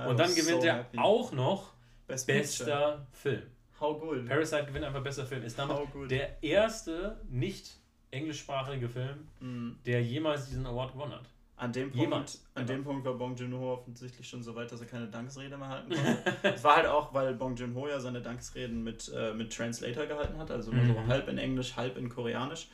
Und 0.08 0.20
dann 0.20 0.34
gewinnt 0.36 0.62
so 0.62 0.68
er 0.68 0.78
happy. 0.78 0.98
auch 0.98 1.32
noch 1.32 1.74
Best 2.08 2.28
bester. 2.28 3.06
Film. 3.12 3.44
How 3.80 4.00
good. 4.00 4.28
Parasite 4.28 4.66
gewinnt 4.66 4.86
einfach 4.86 5.04
bester 5.04 5.26
Film. 5.26 5.44
Ist 5.44 5.60
damit 5.60 5.78
der 6.10 6.42
erste 6.42 7.20
nicht 7.30 7.78
englischsprachige 8.12 8.90
Film, 8.90 9.28
mm. 9.40 9.80
der 9.86 10.02
jemals 10.02 10.48
diesen 10.48 10.66
Award 10.66 10.94
gewonnen 10.94 11.14
hat. 11.14 11.26
An 11.58 11.74
dem 11.74 11.90
Punkt, 11.90 11.98
Jemand. 11.98 12.40
an 12.54 12.68
dem 12.68 12.84
Punkt 12.84 13.04
war 13.04 13.16
Bong 13.16 13.36
Joon-ho 13.36 13.74
offensichtlich 13.74 14.30
schon 14.30 14.44
so 14.44 14.56
weit, 14.56 14.72
dass 14.72 14.80
er 14.80 14.86
keine 14.86 15.08
Dankesrede 15.08 15.58
mehr 15.58 15.70
halten 15.70 15.90
konnte. 15.90 16.34
Es 16.54 16.64
war 16.64 16.76
halt 16.76 16.86
auch, 16.86 17.16
weil 17.16 17.34
Bong 17.34 17.56
Joon-ho 17.56 17.88
ja 17.88 18.00
seine 18.00 18.22
Dankesreden 18.22 18.84
mit, 18.84 19.12
äh, 19.16 19.34
mit 19.34 19.52
Translator 19.52 20.06
gehalten 20.06 20.38
hat, 20.38 20.52
also 20.52 20.72
mhm. 20.72 20.94
so 20.94 21.08
halb 21.08 21.28
in 21.28 21.40
Englisch, 21.40 21.76
halb 21.76 21.98
in 21.98 22.10
Koreanisch. 22.10 22.68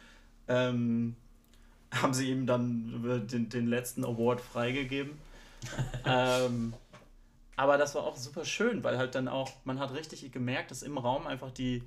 Ähm, 0.48 1.16
haben 1.94 2.14
sie 2.14 2.32
ihm 2.32 2.46
dann 2.48 3.28
den, 3.30 3.50
den 3.50 3.68
letzten 3.68 4.04
Award 4.04 4.42
freigegeben. 4.42 5.18
ähm, 6.06 6.74
aber 7.56 7.78
das 7.78 7.96
war 7.96 8.04
auch 8.04 8.18
super 8.18 8.46
schön, 8.46 8.84
weil 8.84 8.98
halt 8.98 9.16
dann 9.16 9.28
auch, 9.28 9.52
man 9.64 9.80
hat 9.80 9.94
richtig 9.94 10.32
gemerkt, 10.32 10.72
dass 10.72 10.82
im 10.82 10.98
Raum 10.98 11.28
einfach 11.28 11.52
die, 11.52 11.84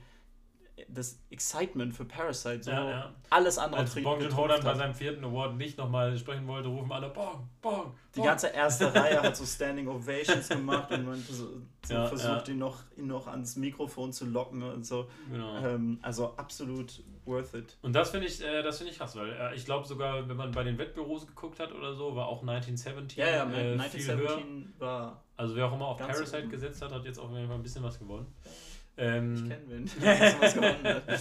das 0.89 1.19
Excitement 1.31 1.95
für 1.95 2.05
Parasite 2.05 2.63
so 2.63 2.71
ja, 2.71 2.91
ja. 2.91 3.15
alles 3.31 3.57
andere 3.57 3.81
Als 3.81 3.95
Bong 3.95 4.21
Joon-ho 4.21 4.47
dann 4.47 4.63
bei 4.63 4.75
seinem 4.75 4.95
vierten 4.95 5.25
Award 5.25 5.57
nicht 5.57 5.79
nochmal 5.79 6.17
sprechen 6.19 6.47
wollte, 6.47 6.69
rufen 6.69 6.93
alle 6.93 7.09
Bong, 7.09 7.49
Bong, 7.63 7.95
Die 8.15 8.21
ganze 8.21 8.49
erste 8.49 8.95
Reihe 8.95 9.23
hat 9.23 9.37
so 9.37 9.47
Standing 9.47 9.89
Ovations 9.89 10.49
gemacht 10.49 10.91
und 10.93 11.07
man 11.07 11.21
so, 11.23 11.49
so 11.87 11.95
ja, 11.95 12.07
versucht, 12.07 12.49
Ihn, 12.49 12.59
noch, 12.59 12.83
ihn 12.97 13.07
noch 13.07 13.27
ans 13.27 13.57
Mikrofon 13.57 14.13
zu 14.13 14.27
locken 14.27 14.63
und 14.63 14.85
so. 14.85 15.09
Genau. 15.31 15.57
Ähm, 15.65 15.99
also 16.03 16.35
absolut 16.37 17.03
worth 17.25 17.55
it. 17.55 17.77
Und 17.83 17.95
das 17.95 18.11
finde 18.11 18.27
ich, 18.27 18.43
äh, 18.43 18.63
das 18.63 18.81
ich 18.81 18.99
krass, 18.99 19.17
weil 19.17 19.33
äh, 19.33 19.55
ich 19.55 19.65
glaube 19.65 19.87
sogar, 19.87 20.29
wenn 20.29 20.37
man 20.37 20.53
bei 20.53 20.63
den 20.63 20.77
Wettbüros 20.77 21.27
geguckt 21.27 21.59
hat 21.59 21.73
oder 21.73 21.95
so, 21.95 22.15
war 22.15 22.27
auch 22.27 22.43
1917 22.43 23.19
ja, 23.19 23.31
ja, 23.31 23.51
äh, 23.51 23.73
1917 23.73 24.75
war 24.79 25.23
also 25.37 25.55
wer 25.55 25.67
auch 25.67 25.75
immer 25.75 25.89
auf 25.89 25.99
Parasite 25.99 26.49
gesetzt 26.49 26.81
hat, 26.83 26.93
hat 26.93 27.05
jetzt 27.05 27.19
auf 27.19 27.31
jeden 27.31 27.47
Fall 27.47 27.57
ein 27.57 27.63
bisschen 27.63 27.83
was 27.83 27.99
gewonnen. 27.99 28.27
Ähm, 28.97 29.51
ich 29.85 29.99
kenne 29.99 30.85
hat. 30.85 31.21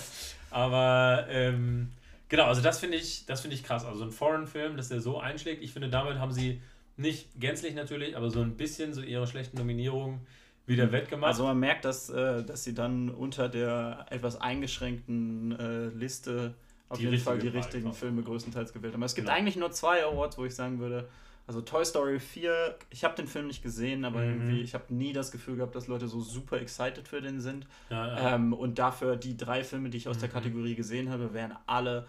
Aber 0.51 1.27
ähm, 1.29 1.89
genau, 2.29 2.45
also 2.45 2.61
das 2.61 2.79
finde 2.79 2.97
ich, 2.97 3.25
das 3.25 3.43
ich 3.45 3.63
krass. 3.63 3.85
Also 3.85 4.03
ein 4.03 4.11
Foreign-Film, 4.11 4.77
dass 4.77 4.89
der 4.89 5.01
so 5.01 5.19
einschlägt. 5.19 5.61
Ich 5.61 5.71
finde, 5.71 5.89
damit 5.89 6.17
haben 6.17 6.31
sie 6.31 6.61
nicht 6.97 7.27
gänzlich 7.39 7.75
natürlich, 7.75 8.15
aber 8.15 8.29
so 8.29 8.41
ein 8.41 8.55
bisschen 8.55 8.93
so 8.93 9.01
ihre 9.01 9.27
schlechten 9.27 9.57
Nominierungen 9.57 10.21
wieder 10.65 10.91
wettgemacht. 10.91 11.27
Also 11.27 11.43
man 11.43 11.59
merkt, 11.59 11.85
dass, 11.85 12.09
äh, 12.09 12.43
dass 12.43 12.63
sie 12.63 12.73
dann 12.73 13.09
unter 13.09 13.49
der 13.49 14.05
etwas 14.09 14.39
eingeschränkten 14.39 15.51
äh, 15.59 15.88
Liste 15.88 16.55
auf 16.89 16.97
die 16.97 17.05
jeden 17.05 17.17
Fall 17.17 17.39
die 17.39 17.47
richtigen 17.47 17.93
Filme 17.93 18.23
größtenteils 18.23 18.73
gewählt 18.73 18.93
haben. 18.93 19.03
Es 19.03 19.15
gibt 19.15 19.27
genau. 19.27 19.38
eigentlich 19.38 19.55
nur 19.55 19.71
zwei 19.71 20.03
Awards, 20.03 20.38
wo 20.38 20.45
ich 20.45 20.55
sagen 20.55 20.79
würde, 20.79 21.07
also 21.47 21.62
Toy 21.62 21.86
Story 21.86 22.19
4, 22.19 22.75
ich 22.89 23.03
habe 23.03 23.15
den 23.15 23.27
Film 23.27 23.47
nicht 23.47 23.62
gesehen, 23.62 24.03
aber 24.03 24.21
mhm. 24.21 24.31
irgendwie, 24.31 24.62
ich 24.62 24.73
habe 24.73 24.93
nie 24.93 25.13
das 25.13 25.31
Gefühl 25.31 25.58
gehabt, 25.58 25.75
dass 25.75 25.88
Leute 25.88 26.08
so 26.08 26.19
super 26.19 26.60
excited 26.60 27.08
für 27.08 27.21
den 27.21 27.39
sind. 27.39 27.67
Ja, 27.89 28.08
ja. 28.08 28.36
Ähm, 28.36 28.53
und 28.53 28.79
dafür 28.79 29.15
die 29.15 29.38
drei 29.38 29.63
Filme, 29.63 29.89
die 29.89 29.97
ich 29.97 30.08
aus 30.08 30.17
mhm. 30.17 30.21
der 30.21 30.29
Kategorie 30.29 30.75
gesehen 30.75 31.10
habe, 31.10 31.34
wären 31.34 31.53
alle 31.67 32.08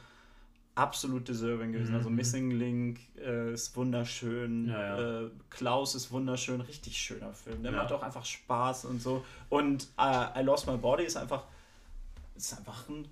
absolut 0.75 1.29
deserving 1.29 1.73
gewesen. 1.73 1.95
Also 1.95 2.09
mhm. 2.09 2.19
Also 2.19 2.39
Missing 2.39 2.51
Link 2.53 3.01
äh, 3.19 3.53
ist 3.53 3.77
wunderschön, 3.77 4.69
ja, 4.69 5.25
äh, 5.25 5.31
Klaus 5.51 5.95
ist 5.95 6.11
wunderschön, 6.13 6.61
richtig 6.63 6.97
schöner 6.97 7.33
Film. 7.33 7.63
Der 7.63 7.73
macht 7.73 7.93
auch 7.93 8.03
einfach 8.03 8.25
Spaß 8.25 8.87
und 8.87 9.03
so. 9.03 9.25
Und 9.49 9.89
äh, 9.99 10.41
I 10.41 10.45
Lost 10.45 10.67
My 10.67 10.77
Body 10.77 11.05
ist 11.05 11.17
einfach 11.17 11.45
ist 12.37 12.59
einfach 12.59 12.89
ein, 12.89 13.09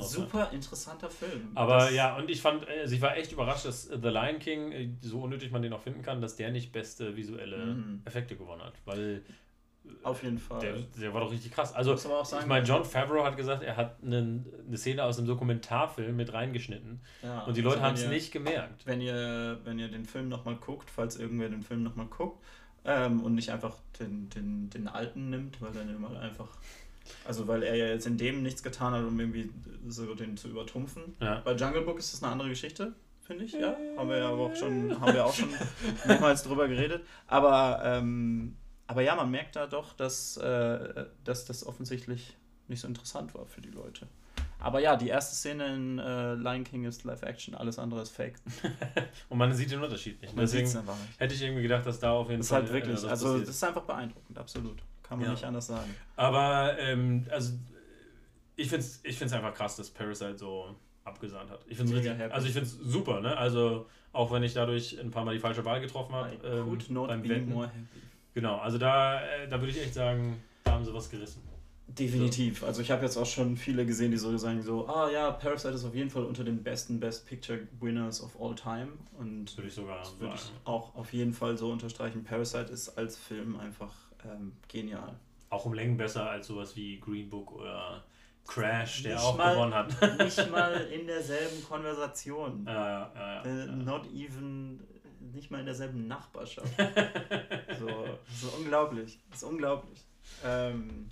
super 0.00 0.38
ja. 0.38 0.44
interessanter 0.46 1.10
Film. 1.10 1.50
Aber 1.54 1.78
das 1.78 1.94
ja, 1.94 2.16
und 2.16 2.30
ich 2.30 2.40
fand, 2.40 2.66
also 2.68 2.94
ich 2.94 3.00
war 3.00 3.16
echt 3.16 3.32
überrascht, 3.32 3.64
dass 3.66 3.84
The 3.84 4.08
Lion 4.08 4.38
King, 4.38 4.72
äh, 4.72 4.90
so 5.00 5.20
unnötig 5.20 5.50
man 5.50 5.62
den 5.62 5.72
auch 5.72 5.80
finden 5.80 6.02
kann, 6.02 6.20
dass 6.20 6.36
der 6.36 6.50
nicht 6.50 6.72
beste 6.72 7.16
visuelle 7.16 7.66
mhm. 7.66 8.02
Effekte 8.04 8.36
gewonnen 8.36 8.62
hat. 8.62 8.74
Weil 8.84 9.16
äh, 9.16 9.90
auf 10.02 10.22
jeden 10.22 10.38
Fall. 10.38 10.60
Der, 10.60 10.76
der 10.98 11.12
war 11.12 11.20
doch 11.20 11.30
richtig 11.30 11.52
krass. 11.52 11.74
Also, 11.74 11.94
ich 11.94 12.46
meine, 12.46 12.66
John 12.66 12.84
Favreau 12.84 13.24
hat 13.24 13.36
gesagt, 13.36 13.62
er 13.62 13.76
hat 13.76 13.96
eine, 14.02 14.44
eine 14.66 14.76
Szene 14.76 15.04
aus 15.04 15.18
einem 15.18 15.26
Dokumentarfilm 15.26 16.16
mit 16.16 16.32
reingeschnitten. 16.32 17.00
Ja, 17.22 17.44
und 17.44 17.56
die 17.56 17.60
Leute 17.60 17.82
also 17.82 17.88
haben 17.88 17.94
es 17.94 18.08
nicht 18.08 18.32
gemerkt. 18.32 18.86
Wenn 18.86 19.00
ihr, 19.00 19.60
wenn 19.64 19.78
ihr 19.78 19.88
den 19.88 20.06
Film 20.06 20.28
nochmal 20.28 20.56
guckt, 20.56 20.90
falls 20.90 21.16
irgendwer 21.16 21.48
den 21.48 21.62
Film 21.62 21.82
nochmal 21.82 22.06
guckt, 22.06 22.42
ähm, 22.84 23.22
und 23.22 23.34
nicht 23.34 23.50
einfach 23.50 23.76
den, 23.98 24.28
den, 24.30 24.70
den 24.70 24.88
alten 24.88 25.30
nimmt, 25.30 25.60
weil 25.60 25.72
dann 25.72 25.94
immer 25.94 26.18
einfach 26.20 26.48
also 27.24 27.46
weil 27.48 27.62
er 27.62 27.74
ja 27.76 27.86
jetzt 27.86 28.06
in 28.06 28.16
dem 28.16 28.42
nichts 28.42 28.62
getan 28.62 28.92
hat, 28.92 29.04
um 29.04 29.18
irgendwie 29.18 29.50
so 29.88 30.14
den 30.14 30.36
zu 30.36 30.48
übertrumpfen. 30.48 31.14
Ja. 31.20 31.40
Bei 31.44 31.54
Jungle 31.54 31.82
Book 31.82 31.98
ist 31.98 32.12
das 32.12 32.22
eine 32.22 32.32
andere 32.32 32.48
Geschichte, 32.48 32.92
finde 33.22 33.44
ich. 33.44 33.52
Ja, 33.52 33.76
haben 33.96 34.08
wir 34.08 34.18
ja 34.18 34.28
auch 34.28 34.54
schon, 34.54 35.00
haben 35.00 35.14
wir 35.14 35.24
auch 35.24 35.34
schon 35.34 35.48
mehrmals 36.06 36.42
drüber 36.42 36.68
geredet. 36.68 37.04
Aber, 37.26 37.80
ähm, 37.84 38.56
aber 38.86 39.02
ja, 39.02 39.14
man 39.14 39.30
merkt 39.30 39.56
da 39.56 39.66
doch, 39.66 39.92
dass, 39.94 40.36
äh, 40.36 41.06
dass 41.24 41.44
das 41.44 41.66
offensichtlich 41.66 42.36
nicht 42.68 42.80
so 42.80 42.88
interessant 42.88 43.34
war 43.34 43.46
für 43.46 43.60
die 43.60 43.70
Leute. 43.70 44.06
Aber 44.64 44.80
ja, 44.80 44.96
die 44.96 45.08
erste 45.08 45.34
Szene 45.34 45.74
in 45.74 45.98
äh, 45.98 46.34
Lion 46.34 46.64
King 46.64 46.84
ist 46.84 47.04
Live-Action, 47.04 47.54
alles 47.54 47.78
andere 47.78 48.00
ist 48.00 48.10
Fake. 48.10 48.36
und 49.28 49.36
man 49.36 49.52
sieht 49.52 49.70
den 49.70 49.82
Unterschied 49.82 50.22
nicht. 50.22 50.34
Man 50.34 50.46
Deswegen 50.46 50.66
einfach 50.74 50.98
nicht. 50.98 51.20
hätte 51.20 51.34
ich 51.34 51.42
irgendwie 51.42 51.62
gedacht, 51.62 51.84
dass 51.84 51.98
da 51.98 52.12
auf 52.12 52.30
jeden 52.30 52.40
das 52.40 52.48
Fall. 52.48 52.64
Ist 52.64 52.70
halt 52.70 52.82
wirklich, 52.82 53.04
äh, 53.04 53.08
also 53.08 53.38
das 53.38 53.50
ist 53.50 53.62
einfach 53.62 53.82
beeindruckend, 53.82 54.38
absolut. 54.38 54.82
Kann 55.04 55.18
man 55.18 55.26
ja. 55.26 55.32
nicht 55.32 55.44
anders 55.44 55.66
sagen. 55.68 55.94
Aber, 56.16 56.76
ähm, 56.78 57.26
also, 57.30 57.52
ich 58.56 58.68
finde 58.68 58.84
es 58.84 59.00
ich 59.04 59.16
find's 59.16 59.32
einfach 59.32 59.54
krass, 59.54 59.76
dass 59.76 59.90
Parasite 59.90 60.38
so 60.38 60.74
abgesahnt 61.04 61.50
hat. 61.50 61.60
Ich 61.68 61.76
finde 61.76 61.98
es 61.98 62.32
also 62.32 62.46
ich 62.46 62.52
finde 62.52 62.68
es 62.68 62.72
super, 62.72 63.20
ne? 63.20 63.36
Also, 63.36 63.86
auch 64.12 64.32
wenn 64.32 64.42
ich 64.42 64.54
dadurch 64.54 64.98
ein 64.98 65.10
paar 65.10 65.24
Mal 65.24 65.34
die 65.34 65.40
falsche 65.40 65.64
Wahl 65.64 65.80
getroffen 65.80 66.14
habe. 66.14 66.30
Ähm, 66.44 67.06
beim 67.06 67.28
Wetten. 67.28 67.54
Genau, 68.32 68.56
also 68.56 68.78
da, 68.78 69.20
äh, 69.20 69.48
da 69.48 69.60
würde 69.60 69.70
ich 69.70 69.80
echt 69.80 69.94
sagen, 69.94 70.42
da 70.64 70.72
haben 70.72 70.84
sie 70.84 70.92
was 70.92 71.08
gerissen. 71.08 71.42
Definitiv. 71.86 72.64
Also 72.64 72.82
ich 72.82 72.90
habe 72.90 73.04
jetzt 73.04 73.16
auch 73.16 73.26
schon 73.26 73.56
viele 73.56 73.84
gesehen, 73.84 74.10
die 74.10 74.16
so 74.16 74.36
sagen 74.38 74.62
so, 74.62 74.88
ah 74.88 75.10
ja, 75.10 75.30
Parasite 75.30 75.74
ist 75.74 75.84
auf 75.84 75.94
jeden 75.94 76.10
Fall 76.10 76.24
unter 76.24 76.42
den 76.42 76.62
besten 76.62 76.98
Best 76.98 77.26
Picture 77.26 77.60
Winners 77.80 78.22
of 78.22 78.40
all 78.40 78.54
time. 78.54 78.88
Und 79.18 79.56
würde 79.56 79.68
ich 79.68 79.74
sogar 79.74 80.02
würde 80.18 80.34
ich 80.34 80.52
auch 80.64 80.94
auf 80.96 81.12
jeden 81.12 81.32
Fall 81.32 81.56
so 81.58 81.70
unterstreichen. 81.70 82.24
Parasite 82.24 82.72
ist 82.72 82.96
als 82.96 83.16
Film 83.16 83.56
einfach 83.60 83.92
ähm, 84.24 84.52
genial. 84.68 85.18
Auch 85.50 85.66
um 85.66 85.74
Längen 85.74 85.96
besser 85.96 86.28
als 86.28 86.46
sowas 86.46 86.74
wie 86.76 86.98
Green 86.98 87.28
Book 87.28 87.52
oder 87.52 88.04
Crash, 88.46 89.02
der 89.02 89.14
nicht 89.14 89.24
auch 89.24 89.36
mal, 89.36 89.54
gewonnen 89.54 89.74
hat. 89.74 90.18
nicht 90.18 90.50
mal 90.50 90.74
in 90.74 91.06
derselben 91.06 91.64
Konversation. 91.64 92.64
Ja, 92.66 93.12
ja, 93.14 93.44
ja, 93.44 93.64
uh, 93.64 93.76
not 93.76 94.06
even, 94.12 94.80
nicht 95.32 95.50
mal 95.50 95.60
in 95.60 95.66
derselben 95.66 96.06
Nachbarschaft. 96.06 96.68
so, 97.78 98.18
so 98.34 98.56
unglaublich. 98.58 99.20
Das 99.30 99.42
ist 99.42 99.48
unglaublich. 99.48 100.04
Ähm, 100.44 101.08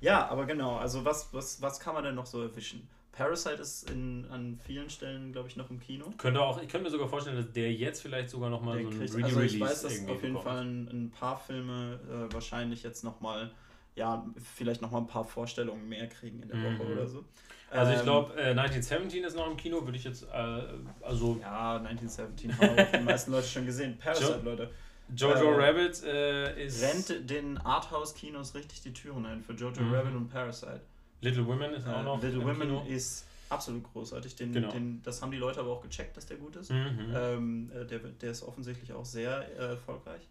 ja, 0.00 0.28
aber 0.28 0.46
genau, 0.46 0.76
also 0.76 1.04
was, 1.04 1.32
was, 1.32 1.60
was 1.62 1.80
kann 1.80 1.94
man 1.94 2.04
denn 2.04 2.14
noch 2.14 2.26
so 2.26 2.42
erwischen? 2.42 2.88
Parasite 3.16 3.62
ist 3.62 3.90
in, 3.90 4.26
an 4.30 4.60
vielen 4.66 4.90
Stellen, 4.90 5.32
glaube 5.32 5.48
ich, 5.48 5.56
noch 5.56 5.70
im 5.70 5.80
Kino. 5.80 6.12
Könnte 6.18 6.40
auch, 6.42 6.60
ich 6.60 6.68
könnte 6.68 6.84
mir 6.84 6.90
sogar 6.90 7.08
vorstellen, 7.08 7.36
dass 7.36 7.50
der 7.50 7.72
jetzt 7.72 8.02
vielleicht 8.02 8.28
sogar 8.28 8.50
nochmal 8.50 8.82
so 8.82 8.88
ein 8.88 8.92
Re-Release 8.92 9.24
Also 9.24 9.40
ich 9.40 9.58
weiß, 9.58 9.82
dass 9.82 9.92
auf 10.00 10.22
jeden 10.22 10.34
bekommt. 10.34 10.44
Fall 10.44 10.58
ein, 10.58 10.88
ein, 10.88 11.10
paar 11.10 11.38
Filme 11.38 11.98
äh, 12.10 12.32
wahrscheinlich 12.32 12.82
jetzt 12.82 13.04
nochmal, 13.04 13.50
ja, 13.94 14.26
vielleicht 14.54 14.82
nochmal 14.82 15.00
ein 15.00 15.06
paar 15.06 15.24
Vorstellungen 15.24 15.88
mehr 15.88 16.08
kriegen 16.08 16.42
in 16.42 16.48
der 16.48 16.58
mhm. 16.58 16.78
Woche 16.78 16.92
oder 16.92 17.06
so. 17.06 17.24
Also 17.70 17.92
ich 17.92 18.02
glaube, 18.02 18.32
ähm, 18.34 18.58
äh, 18.58 18.60
1917 18.60 19.24
ist 19.24 19.34
noch 19.34 19.50
im 19.50 19.56
Kino, 19.56 19.82
würde 19.82 19.96
ich 19.96 20.04
jetzt, 20.04 20.24
äh, 20.24 20.62
also... 21.00 21.38
Ja, 21.40 21.76
1917 21.78 22.58
haben 22.58 22.86
die 22.98 23.04
meisten 23.04 23.32
Leute 23.32 23.48
schon 23.48 23.64
gesehen. 23.64 23.96
Parasite, 23.98 24.40
Leute. 24.44 24.70
Jojo 25.16 25.52
äh, 25.52 25.66
Rabbit 25.66 26.02
äh, 26.04 26.66
ist... 26.66 26.82
Rennt 26.82 27.30
den 27.30 27.58
Arthouse-Kinos 27.58 28.54
richtig 28.54 28.82
die 28.82 28.92
Türen 28.92 29.24
ein 29.24 29.42
für 29.42 29.54
Jojo 29.54 29.80
mhm. 29.80 29.94
Rabbit 29.94 30.14
und 30.14 30.28
Parasite. 30.28 30.82
Little 31.20 31.46
Women 31.46 31.74
ist 31.74 31.86
auch 31.86 32.00
äh, 32.00 32.02
noch. 32.02 32.22
Little 32.22 32.42
Women 32.42 32.60
Kino. 32.60 32.84
ist 32.88 33.26
absolut 33.48 33.84
großartig. 33.92 34.36
Den, 34.36 34.52
genau. 34.52 34.70
den, 34.70 35.02
das 35.02 35.22
haben 35.22 35.30
die 35.30 35.38
Leute 35.38 35.60
aber 35.60 35.70
auch 35.70 35.82
gecheckt, 35.82 36.16
dass 36.16 36.26
der 36.26 36.36
gut 36.36 36.56
ist. 36.56 36.70
Mhm. 36.70 37.14
Ähm, 37.14 37.70
äh, 37.74 37.84
der, 37.84 37.98
der 37.98 38.30
ist 38.30 38.42
offensichtlich 38.42 38.92
auch 38.92 39.04
sehr 39.04 39.46
äh, 39.58 39.70
erfolgreich. 39.70 40.22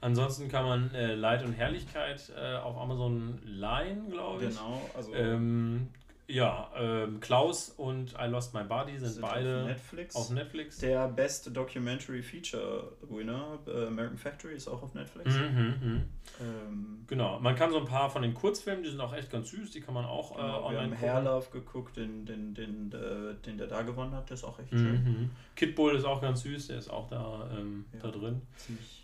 Ansonsten 0.00 0.48
kann 0.48 0.66
man 0.66 0.94
äh, 0.94 1.14
Leid 1.14 1.44
und 1.44 1.54
Herrlichkeit 1.54 2.30
äh, 2.36 2.56
auf 2.56 2.76
Amazon 2.76 3.38
leihen, 3.44 4.10
glaube 4.10 4.44
ich. 4.44 4.50
Genau, 4.50 4.90
also. 4.94 5.14
Ähm, 5.14 5.88
ja, 6.26 6.70
ähm, 6.76 7.20
Klaus 7.20 7.68
und 7.68 8.14
I 8.18 8.26
Lost 8.26 8.54
My 8.54 8.64
Body 8.64 8.98
sind, 8.98 9.10
sind 9.10 9.22
beide 9.22 9.60
auf 9.60 9.66
Netflix. 9.66 10.16
auf 10.16 10.30
Netflix. 10.30 10.78
Der 10.78 11.08
beste 11.08 11.50
Documentary 11.50 12.22
Feature 12.22 12.92
Winner, 13.02 13.58
äh, 13.66 13.86
American 13.86 14.16
Factory, 14.16 14.54
ist 14.54 14.66
auch 14.66 14.82
auf 14.82 14.94
Netflix. 14.94 15.34
Mhm, 15.34 15.74
mh. 15.82 16.00
ähm, 16.40 17.04
genau, 17.06 17.38
man 17.40 17.54
kann 17.56 17.70
so 17.70 17.78
ein 17.78 17.84
paar 17.84 18.08
von 18.08 18.22
den 18.22 18.32
Kurzfilmen, 18.32 18.82
die 18.82 18.90
sind 18.90 19.00
auch 19.00 19.14
echt 19.14 19.30
ganz 19.30 19.50
süß, 19.50 19.70
die 19.70 19.82
kann 19.82 19.92
man 19.92 20.06
auch 20.06 20.34
genau, 20.34 20.60
äh, 20.60 20.64
online 20.64 21.00
Wir 21.00 21.12
haben 21.12 21.24
Hairlove 21.24 21.50
geguckt, 21.50 21.96
den, 21.96 22.24
den, 22.24 22.54
den, 22.54 22.90
den, 22.90 23.00
äh, 23.00 23.34
den 23.44 23.58
der 23.58 23.66
da 23.66 23.82
gewonnen 23.82 24.14
hat, 24.14 24.30
der 24.30 24.34
ist 24.34 24.44
auch 24.44 24.58
echt 24.58 24.72
mhm. 24.72 24.78
schön. 24.78 25.30
Kid 25.56 25.74
Bull 25.74 25.94
ist 25.94 26.04
auch 26.04 26.22
ganz 26.22 26.40
süß, 26.40 26.68
der 26.68 26.78
ist 26.78 26.88
auch 26.88 27.08
da, 27.08 27.50
ähm, 27.52 27.84
ja, 27.92 28.00
da 28.00 28.10
drin. 28.10 28.40
Ziemlich 28.56 29.03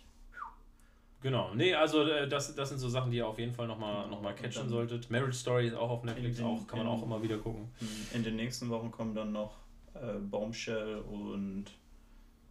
Genau, 1.21 1.53
nee, 1.53 1.73
also 1.75 2.03
äh, 2.03 2.27
das, 2.27 2.55
das 2.55 2.69
sind 2.69 2.79
so 2.79 2.89
Sachen, 2.89 3.11
die 3.11 3.17
ihr 3.17 3.27
auf 3.27 3.37
jeden 3.37 3.53
Fall 3.53 3.67
nochmal 3.67 4.07
noch 4.09 4.21
mal 4.21 4.33
catchen 4.33 4.67
solltet. 4.67 5.09
Marriage 5.11 5.37
Story 5.37 5.67
ist 5.67 5.75
auch 5.75 5.89
auf 5.89 6.03
Netflix, 6.03 6.37
den, 6.37 6.45
auch, 6.45 6.65
kann 6.65 6.79
man 6.79 6.87
in, 6.87 6.93
auch 6.93 7.03
immer 7.03 7.21
wieder 7.21 7.37
gucken. 7.37 7.69
In 8.13 8.23
den 8.23 8.35
nächsten 8.35 8.69
Wochen 8.69 8.89
kommen 8.89 9.13
dann 9.13 9.31
noch 9.31 9.57
äh, 9.93 10.17
Bombshell 10.19 10.97
und 10.97 11.65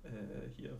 äh, 0.04 0.08
hier. 0.56 0.78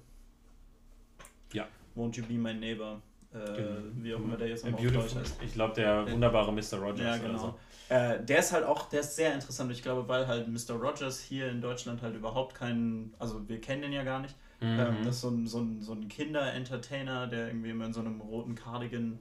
Ja. 1.53 1.67
Won't 1.97 2.17
You 2.17 2.25
Be 2.25 2.35
My 2.35 2.55
Neighbor? 2.55 3.03
Äh, 3.33 3.39
genau. 3.39 3.71
Wie 3.97 4.15
auch 4.15 4.21
immer 4.21 4.37
der 4.37 4.49
jetzt 4.49 4.65
nochmal 4.65 4.97
auf 4.97 5.15
heißt. 5.17 5.43
Ich 5.43 5.53
glaube, 5.53 5.75
der 5.75 6.11
wunderbare 6.11 6.53
Mr. 6.53 6.79
Rogers. 6.79 7.01
Ja, 7.01 7.17
genau. 7.17 7.39
So. 7.39 7.55
Äh, 7.95 8.25
der 8.25 8.39
ist 8.39 8.53
halt 8.53 8.65
auch, 8.65 8.89
der 8.89 9.01
ist 9.01 9.17
sehr 9.17 9.35
interessant. 9.35 9.71
Ich 9.73 9.83
glaube, 9.83 10.09
weil 10.09 10.29
halt 10.29 10.47
Mr. 10.49 10.75
Rogers 10.75 11.21
hier 11.21 11.49
in 11.49 11.61
Deutschland 11.61 12.03
halt 12.03 12.15
überhaupt 12.15 12.55
keinen, 12.55 13.15
also 13.19 13.49
wir 13.49 13.61
kennen 13.61 13.83
den 13.83 13.93
ja 13.93 14.05
gar 14.05 14.21
nicht. 14.21 14.37
Ähm, 14.61 14.75
mhm. 14.75 14.81
Ähm, 14.81 14.97
das 15.05 15.17
ist 15.17 15.21
so 15.23 15.29
ein, 15.31 15.47
so 15.47 15.59
ein, 15.61 15.83
so 15.83 15.93
ein 15.93 16.09
Kinder-Entertainer, 16.09 17.27
der 17.27 17.49
irgendwie 17.49 17.71
immer 17.71 17.87
in 17.87 17.93
so 17.93 18.01
einem 18.01 18.21
roten 18.21 18.55
Cardigan 18.55 19.19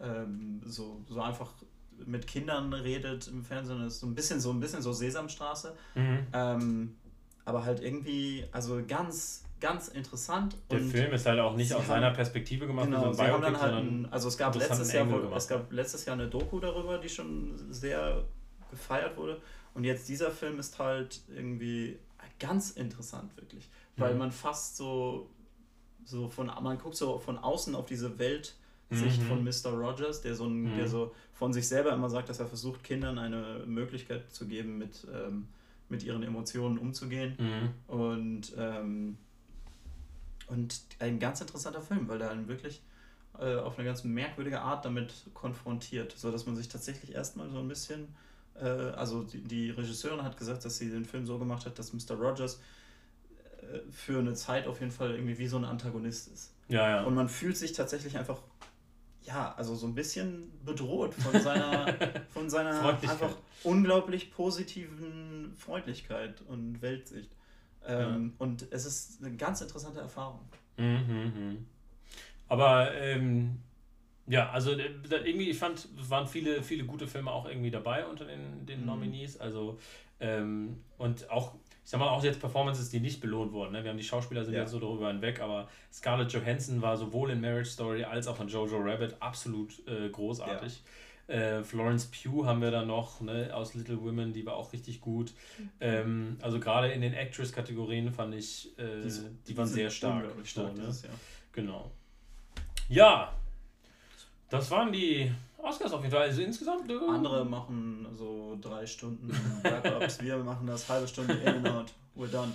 ähm, 0.00 0.60
so, 0.64 1.02
so 1.08 1.20
einfach 1.20 1.52
mit 2.04 2.26
Kindern 2.26 2.72
redet 2.72 3.28
im 3.28 3.44
Fernsehen. 3.44 3.82
Das 3.82 3.94
ist 3.94 4.00
so 4.00 4.06
ein 4.06 4.14
bisschen 4.14 4.40
so 4.40 4.50
ein 4.50 4.60
bisschen 4.60 4.82
so 4.82 4.92
Sesamstraße. 4.92 5.74
Mhm. 5.94 6.26
Ähm, 6.32 6.96
aber 7.44 7.64
halt 7.64 7.80
irgendwie, 7.80 8.44
also 8.52 8.80
ganz, 8.86 9.44
ganz 9.60 9.88
interessant. 9.88 10.56
Der 10.70 10.80
Film 10.80 11.12
ist 11.12 11.26
halt 11.26 11.40
auch 11.40 11.56
nicht 11.56 11.72
aus 11.74 11.86
seiner 11.86 12.10
Perspektive 12.10 12.66
gemacht, 12.66 12.86
genau, 12.86 13.12
so 13.12 13.22
ein 13.22 13.40
Biopic, 13.40 13.60
halt 13.60 13.74
ein, 13.74 14.08
also 14.10 14.28
es 14.28 14.38
gab 14.38 14.54
letztes 14.54 14.92
Jahr, 14.92 15.32
es 15.34 15.48
gab 15.48 15.72
letztes 15.72 16.04
Jahr 16.04 16.14
eine 16.14 16.28
Doku 16.28 16.60
darüber, 16.60 16.98
die 16.98 17.08
schon 17.08 17.72
sehr 17.72 18.24
gefeiert 18.70 19.16
wurde. 19.16 19.40
Und 19.74 19.84
jetzt 19.84 20.08
dieser 20.08 20.30
Film 20.30 20.58
ist 20.58 20.78
halt 20.78 21.20
irgendwie 21.34 21.98
ganz 22.38 22.72
interessant, 22.72 23.36
wirklich. 23.36 23.68
Weil 23.96 24.12
mhm. 24.12 24.18
man 24.18 24.32
fast 24.32 24.76
so, 24.76 25.30
so 26.04 26.28
von, 26.28 26.46
man 26.46 26.78
guckt 26.78 26.96
so 26.96 27.18
von 27.18 27.38
außen 27.38 27.74
auf 27.74 27.86
diese 27.86 28.18
Weltsicht 28.18 29.22
mhm. 29.22 29.26
von 29.26 29.44
Mr. 29.44 29.70
Rogers, 29.70 30.22
der 30.22 30.34
so, 30.34 30.46
ein, 30.46 30.62
mhm. 30.62 30.76
der 30.76 30.88
so 30.88 31.14
von 31.32 31.52
sich 31.52 31.68
selber 31.68 31.92
immer 31.92 32.10
sagt, 32.10 32.28
dass 32.28 32.40
er 32.40 32.46
versucht, 32.46 32.82
Kindern 32.82 33.18
eine 33.18 33.64
Möglichkeit 33.66 34.32
zu 34.32 34.46
geben, 34.46 34.78
mit, 34.78 35.06
ähm, 35.12 35.48
mit 35.88 36.02
ihren 36.02 36.22
Emotionen 36.22 36.78
umzugehen. 36.78 37.36
Mhm. 37.38 37.94
Und, 37.94 38.52
ähm, 38.56 39.18
und 40.48 40.80
ein 40.98 41.18
ganz 41.18 41.40
interessanter 41.40 41.82
Film, 41.82 42.08
weil 42.08 42.20
er 42.20 42.30
einen 42.30 42.48
wirklich 42.48 42.82
äh, 43.38 43.56
auf 43.56 43.78
eine 43.78 43.86
ganz 43.86 44.04
merkwürdige 44.04 44.60
Art 44.60 44.84
damit 44.84 45.12
konfrontiert, 45.34 46.12
sodass 46.12 46.46
man 46.46 46.56
sich 46.56 46.68
tatsächlich 46.68 47.14
erstmal 47.14 47.48
so 47.50 47.58
ein 47.58 47.68
bisschen 47.68 48.08
äh, 48.54 48.64
also 48.64 49.22
die, 49.22 49.42
die 49.42 49.70
Regisseurin 49.70 50.22
hat 50.22 50.36
gesagt, 50.36 50.64
dass 50.64 50.78
sie 50.78 50.90
den 50.90 51.04
Film 51.04 51.26
so 51.26 51.38
gemacht 51.38 51.66
hat, 51.66 51.78
dass 51.78 51.92
Mr. 51.92 52.14
Rogers 52.16 52.60
für 53.90 54.18
eine 54.18 54.34
Zeit 54.34 54.66
auf 54.66 54.80
jeden 54.80 54.92
Fall 54.92 55.12
irgendwie 55.12 55.38
wie 55.38 55.46
so 55.46 55.56
ein 55.56 55.64
Antagonist 55.64 56.28
ist. 56.28 56.54
Ja, 56.68 56.88
ja. 56.88 57.02
Und 57.02 57.14
man 57.14 57.28
fühlt 57.28 57.56
sich 57.56 57.72
tatsächlich 57.72 58.18
einfach, 58.18 58.40
ja, 59.22 59.54
also 59.56 59.74
so 59.74 59.86
ein 59.86 59.94
bisschen 59.94 60.50
bedroht 60.64 61.14
von 61.14 61.40
seiner, 61.40 61.94
von 62.30 62.48
seiner 62.48 62.82
einfach 62.82 63.36
unglaublich 63.62 64.32
positiven 64.32 65.54
Freundlichkeit 65.56 66.42
und 66.48 66.82
Weltsicht. 66.82 67.30
Ähm, 67.86 68.32
ja. 68.38 68.44
Und 68.44 68.66
es 68.70 68.86
ist 68.86 69.22
eine 69.22 69.36
ganz 69.36 69.60
interessante 69.60 70.00
Erfahrung. 70.00 70.40
Mhm, 70.76 70.84
mhm. 70.84 71.66
Aber 72.48 72.94
ähm, 72.94 73.58
ja, 74.26 74.50
also 74.50 74.72
äh, 74.72 74.90
irgendwie, 75.10 75.50
ich 75.50 75.58
fand, 75.58 75.88
es 76.00 76.10
waren 76.10 76.26
viele, 76.26 76.62
viele 76.62 76.84
gute 76.84 77.06
Filme 77.06 77.30
auch 77.30 77.46
irgendwie 77.46 77.70
dabei 77.70 78.06
unter 78.06 78.24
den, 78.24 78.66
den 78.66 78.80
mhm. 78.80 78.86
Nominees. 78.86 79.40
Also, 79.40 79.78
ähm, 80.20 80.82
und 80.98 81.28
auch, 81.30 81.54
ich 81.84 81.90
sag 81.90 81.98
mal, 81.98 82.08
auch 82.08 82.22
jetzt 82.22 82.40
Performances, 82.40 82.90
die 82.90 83.00
nicht 83.00 83.20
belohnt 83.20 83.52
wurden. 83.52 83.72
Ne? 83.72 83.82
Wir 83.82 83.90
haben 83.90 83.96
die 83.96 84.04
Schauspieler 84.04 84.44
sind 84.44 84.54
ja. 84.54 84.60
jetzt 84.60 84.70
so 84.70 84.78
darüber 84.78 85.08
hinweg, 85.08 85.40
aber 85.40 85.68
Scarlett 85.92 86.32
Johansson 86.32 86.80
war 86.80 86.96
sowohl 86.96 87.30
in 87.30 87.40
Marriage 87.40 87.70
Story 87.70 88.04
als 88.04 88.28
auch 88.28 88.40
in 88.40 88.48
Jojo 88.48 88.78
Rabbit 88.78 89.16
absolut 89.20 89.86
äh, 89.88 90.08
großartig. 90.08 90.82
Ja. 91.28 91.34
Äh, 91.34 91.64
Florence 91.64 92.06
Pugh 92.06 92.46
haben 92.46 92.60
wir 92.60 92.70
da 92.70 92.84
noch 92.84 93.20
ne, 93.20 93.50
aus 93.54 93.74
Little 93.74 94.00
Women, 94.02 94.32
die 94.32 94.44
war 94.46 94.56
auch 94.56 94.72
richtig 94.72 95.00
gut. 95.00 95.32
Mhm. 95.58 95.70
Ähm, 95.80 96.36
also 96.40 96.60
gerade 96.60 96.92
in 96.92 97.00
den 97.00 97.14
Actress-Kategorien 97.14 98.12
fand 98.12 98.34
ich, 98.34 98.76
äh, 98.78 99.00
die, 99.02 99.12
die, 99.48 99.56
waren 99.56 99.66
sehr 99.66 99.90
stark. 99.90 100.26
stark 100.44 100.74
ne? 100.74 100.80
dieses, 100.80 101.02
ja. 101.02 101.10
Genau. 101.52 101.90
Ja, 102.88 103.34
das 104.50 104.70
waren 104.70 104.92
die 104.92 105.32
Oscars 105.62 105.92
auf 105.92 106.02
jeden 106.02 106.12
Fall. 106.12 106.22
Also 106.22 106.42
insgesamt. 106.42 106.90
Äh, 106.90 106.94
Andere 107.08 107.44
machen 107.44 108.06
so 108.14 108.58
drei 108.60 108.86
Stunden 108.86 109.30
Wrap-Ups. 109.62 110.20
Wir 110.22 110.36
machen 110.38 110.66
das 110.66 110.88
halbe 110.88 111.08
Stunde 111.08 111.34
in 111.34 111.48
and 111.48 111.68
out. 111.68 111.92
We're 112.16 112.30
done. 112.30 112.52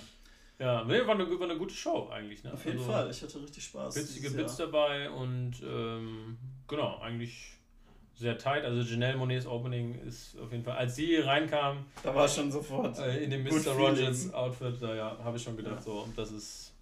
Ja, 0.58 0.82
nee, 0.84 1.06
war, 1.06 1.14
eine, 1.14 1.38
war 1.38 1.48
eine 1.48 1.56
gute 1.56 1.74
Show 1.74 2.08
eigentlich. 2.10 2.42
Ne? 2.42 2.52
Auf 2.52 2.64
jeden 2.64 2.78
also, 2.78 2.90
Fall, 2.90 3.10
ich 3.10 3.22
hatte 3.22 3.40
richtig 3.40 3.64
Spaß. 3.64 3.94
Witzige 3.94 4.30
Bits 4.30 4.56
dabei 4.56 5.08
und 5.08 5.52
ähm, 5.62 6.36
genau, 6.66 6.98
eigentlich 6.98 7.52
sehr 8.16 8.36
tight. 8.36 8.64
Also 8.64 8.80
Janelle 8.80 9.16
Monets 9.16 9.46
Opening 9.46 10.00
ist 10.00 10.36
auf 10.38 10.50
jeden 10.50 10.64
Fall, 10.64 10.76
als 10.76 10.96
sie 10.96 11.16
reinkam. 11.16 11.86
Da 12.02 12.12
war 12.12 12.28
schon 12.28 12.50
sofort. 12.50 12.98
Äh, 12.98 13.22
in 13.22 13.30
dem 13.30 13.44
Mr. 13.44 13.70
Rogers 13.70 14.34
Outfit, 14.34 14.74
da 14.80 14.94
ja, 14.94 15.16
habe 15.22 15.36
ich 15.36 15.42
schon 15.42 15.56
gedacht, 15.56 15.76
ja. 15.76 15.82
so, 15.82 16.08
das 16.16 16.32
ist, 16.32 16.72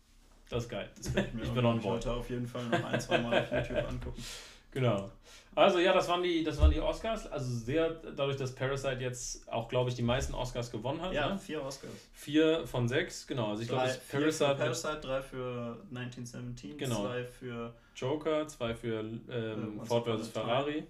das 0.48 0.64
ist 0.64 0.70
geil. 0.70 0.88
Das 0.96 1.08
ich, 1.08 1.42
ich 1.42 1.50
bin 1.50 1.64
on 1.66 1.78
board. 1.78 2.02
Ich 2.02 2.08
heute 2.08 2.18
auf 2.18 2.30
jeden 2.30 2.46
Fall 2.46 2.64
noch 2.64 2.84
ein, 2.84 2.98
zwei 2.98 3.18
Mal 3.18 3.42
auf 3.42 3.52
YouTube 3.52 3.88
angucken. 3.88 4.24
Genau. 4.72 5.10
Also 5.56 5.78
ja, 5.78 5.94
das 5.94 6.06
waren 6.08 6.22
die, 6.22 6.44
das 6.44 6.60
waren 6.60 6.70
die 6.70 6.80
Oscars. 6.80 7.26
Also 7.26 7.50
sehr 7.50 7.88
dadurch, 7.88 8.36
dass 8.36 8.54
Parasite 8.54 9.00
jetzt 9.00 9.50
auch, 9.50 9.68
glaube 9.68 9.88
ich, 9.88 9.96
die 9.96 10.02
meisten 10.02 10.34
Oscars 10.34 10.70
gewonnen 10.70 11.00
hat. 11.00 11.14
Ja, 11.14 11.30
ne? 11.30 11.38
vier 11.38 11.62
Oscars. 11.62 11.92
Vier 12.12 12.66
von 12.66 12.86
sechs, 12.86 13.26
genau. 13.26 13.48
Also 13.48 13.62
ich 13.62 13.68
glaube, 13.68 13.90
Parasite, 14.10 14.54
Parasite, 14.54 15.00
drei 15.00 15.22
für 15.22 15.82
1917, 15.88 16.76
genau. 16.76 17.06
zwei 17.06 17.24
für 17.24 17.74
Joker, 17.96 18.46
zwei 18.46 18.74
für 18.74 19.00
ähm, 19.00 19.80
Ford 19.82 20.06
vs. 20.06 20.28
Ferrari 20.28 20.86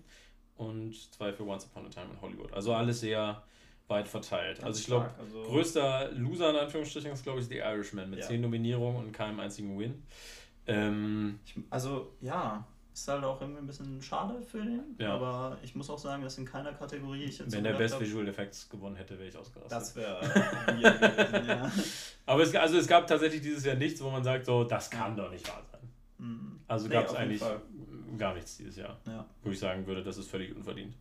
und 0.57 0.95
zwei 1.13 1.33
für 1.33 1.47
Once 1.47 1.65
Upon 1.67 1.87
a 1.87 1.89
Time 1.89 2.09
in 2.13 2.21
Hollywood. 2.21 2.53
Also 2.53 2.75
alles 2.75 2.99
sehr 2.99 3.41
weit 3.87 4.09
verteilt. 4.09 4.57
Ganz 4.57 4.67
also 4.67 4.81
ich 4.81 4.87
glaube, 4.87 5.11
also 5.17 5.43
größter 5.43 6.11
Loser 6.11 6.51
in 6.51 6.57
Anführungsstrichen 6.57 7.13
ist, 7.13 7.23
glaube 7.23 7.39
ich, 7.39 7.47
The 7.47 7.59
Irishman 7.59 8.11
mit 8.11 8.19
ja. 8.19 8.27
zehn 8.27 8.41
Nominierungen 8.41 8.97
und 8.97 9.13
keinem 9.13 9.39
einzigen 9.39 9.79
Win. 9.79 10.03
Ähm, 10.67 11.39
ich, 11.45 11.55
also 11.71 12.17
ja, 12.21 12.67
ist 12.97 13.09
halt 13.09 13.25
auch 13.25 13.41
irgendwie 13.41 13.61
ein 13.61 13.67
bisschen 13.67 14.01
schade 14.01 14.41
für 14.41 14.63
den. 14.63 14.97
Ja. 14.99 15.15
Aber 15.15 15.59
ich 15.63 15.75
muss 15.75 15.91
auch 15.91 15.99
sagen, 15.99 16.23
dass 16.23 16.39
in 16.39 16.47
keiner 16.47 16.73
Kategorie 16.73 17.25
ich 17.25 17.39
jetzt. 17.39 17.53
Wenn 17.53 17.63
so 17.63 17.71
der 17.71 17.75
Best 17.75 18.01
Visual 18.01 18.27
Effects 18.27 18.69
gewonnen 18.71 18.97
hätte, 18.97 19.19
wäre 19.19 19.29
ich 19.29 19.37
ausgerastet. 19.37 19.71
Das 19.73 19.95
wäre 19.95 20.21
gewesen, 20.67 21.47
ja. 21.47 21.71
Aber 22.27 22.43
es, 22.43 22.55
also 22.55 22.79
es 22.79 22.87
gab 22.87 23.07
tatsächlich 23.07 23.43
dieses 23.43 23.65
Jahr 23.65 23.77
nichts, 23.77 24.03
wo 24.03 24.11
man 24.11 24.25
sagt, 24.25 24.47
so, 24.47 24.65
das 24.65 24.89
kann 24.89 25.15
ja. 25.15 25.25
doch 25.25 25.31
nicht 25.31 25.47
wahr 25.47 25.63
sein. 25.71 25.81
Mhm. 26.19 26.61
Also 26.67 26.89
nee, 26.89 26.95
gab 26.95 27.07
es 27.07 27.15
eigentlich 27.15 27.43
gar 28.17 28.35
nichts 28.35 28.57
dieses 28.57 28.77
Jahr. 28.77 28.99
Ja. 29.07 29.27
Wo 29.43 29.51
ich 29.51 29.59
sagen 29.59 29.87
würde, 29.87 30.03
das 30.03 30.17
ist 30.17 30.31
völlig 30.31 30.57
unverdient. 30.57 30.95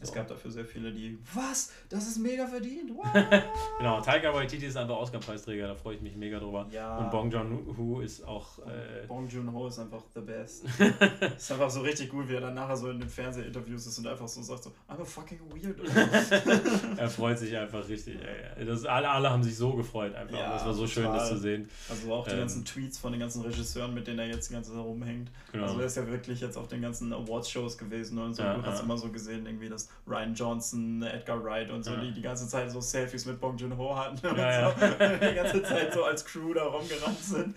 Es 0.00 0.12
gab 0.12 0.28
dafür 0.28 0.50
sehr 0.50 0.64
viele, 0.64 0.92
die, 0.92 1.18
was? 1.32 1.72
Das 1.88 2.06
ist 2.06 2.18
mega 2.18 2.46
verdient. 2.46 2.90
genau, 3.78 4.00
Taika 4.00 4.34
Waititi 4.34 4.66
ist 4.66 4.76
einfach 4.76 4.96
Oscar-Preisträger, 4.96 5.68
da 5.68 5.74
freue 5.74 5.94
ich 5.94 6.02
mich 6.02 6.14
mega 6.14 6.38
drüber. 6.38 6.66
Ja. 6.70 6.98
Und 6.98 7.10
Bong 7.10 7.30
Joon-ho 7.30 8.00
ist 8.00 8.22
auch... 8.26 8.58
Äh 8.66 9.06
Bong 9.06 9.28
Joon-ho 9.28 9.68
ist 9.68 9.78
einfach 9.78 10.02
the 10.14 10.20
best. 10.20 10.64
ist 11.36 11.52
einfach 11.52 11.70
so 11.70 11.80
richtig 11.80 12.10
gut, 12.10 12.28
wie 12.28 12.34
er 12.34 12.42
dann 12.42 12.54
nachher 12.54 12.76
so 12.76 12.90
in 12.90 13.00
den 13.00 13.08
Fernsehinterviews 13.08 13.86
ist 13.86 13.98
und 13.98 14.06
einfach 14.06 14.28
so 14.28 14.42
sagt 14.42 14.64
so, 14.64 14.70
I'm 14.88 15.00
a 15.00 15.04
fucking 15.04 15.40
weird. 15.50 15.78
er 16.98 17.08
freut 17.08 17.38
sich 17.38 17.56
einfach 17.56 17.88
richtig. 17.88 18.18
Ey. 18.56 18.64
Das, 18.66 18.84
alle, 18.84 19.08
alle 19.08 19.30
haben 19.30 19.42
sich 19.42 19.56
so 19.56 19.72
gefreut 19.72 20.14
einfach. 20.14 20.36
Ja, 20.36 20.52
das 20.52 20.66
war 20.66 20.74
so 20.74 20.86
total. 20.86 20.94
schön, 20.94 21.04
das 21.04 21.28
zu 21.28 21.38
sehen. 21.38 21.68
Also 21.88 22.12
auch 22.12 22.24
die 22.26 22.32
ähm, 22.32 22.40
ganzen 22.40 22.64
Tweets 22.64 22.98
von 22.98 23.12
den 23.12 23.20
ganzen 23.20 23.42
Regisseuren, 23.42 23.94
mit 23.94 24.06
denen 24.06 24.18
er 24.18 24.26
jetzt 24.26 24.50
die 24.50 24.54
ganze 24.54 24.72
Zeit 24.72 24.80
rumhängt. 24.80 25.30
Genau. 25.52 25.64
Also 25.64 25.80
er 25.80 25.86
ist 25.86 25.96
ja 25.96 26.06
wirklich 26.06 26.40
jetzt 26.40 26.58
auf 26.58 26.68
den 26.68 26.82
ganzen 26.82 27.12
Awards-Shows 27.12 27.78
gewesen 27.78 28.18
und 28.18 28.34
so. 28.34 28.42
Ja, 28.42 28.54
du 28.54 28.62
hast 28.62 28.82
immer 28.82 28.98
so 28.98 29.08
gesehen, 29.08 29.46
irgendwie, 29.46 29.68
dass 29.68 29.83
Ryan 30.06 30.34
Johnson, 30.34 31.02
Edgar 31.02 31.42
Wright 31.42 31.70
und 31.70 31.82
so, 31.82 31.92
ja. 31.92 32.00
die 32.00 32.12
die 32.12 32.22
ganze 32.22 32.46
Zeit 32.48 32.70
so 32.70 32.80
Selfies 32.80 33.26
mit 33.26 33.40
Bong 33.40 33.56
Joon-ho 33.56 33.96
hatten 33.96 34.26
und 34.26 34.38
ja, 34.38 34.70
so, 34.70 34.76
die 35.30 35.34
ganze 35.34 35.62
Zeit 35.62 35.92
so 35.92 36.04
als 36.04 36.24
Crew 36.24 36.54
da 36.54 36.64
rumgerannt 36.64 37.18
sind. 37.18 37.54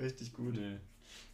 Richtig 0.00 0.32
gut. 0.32 0.54
Nee. 0.54 0.78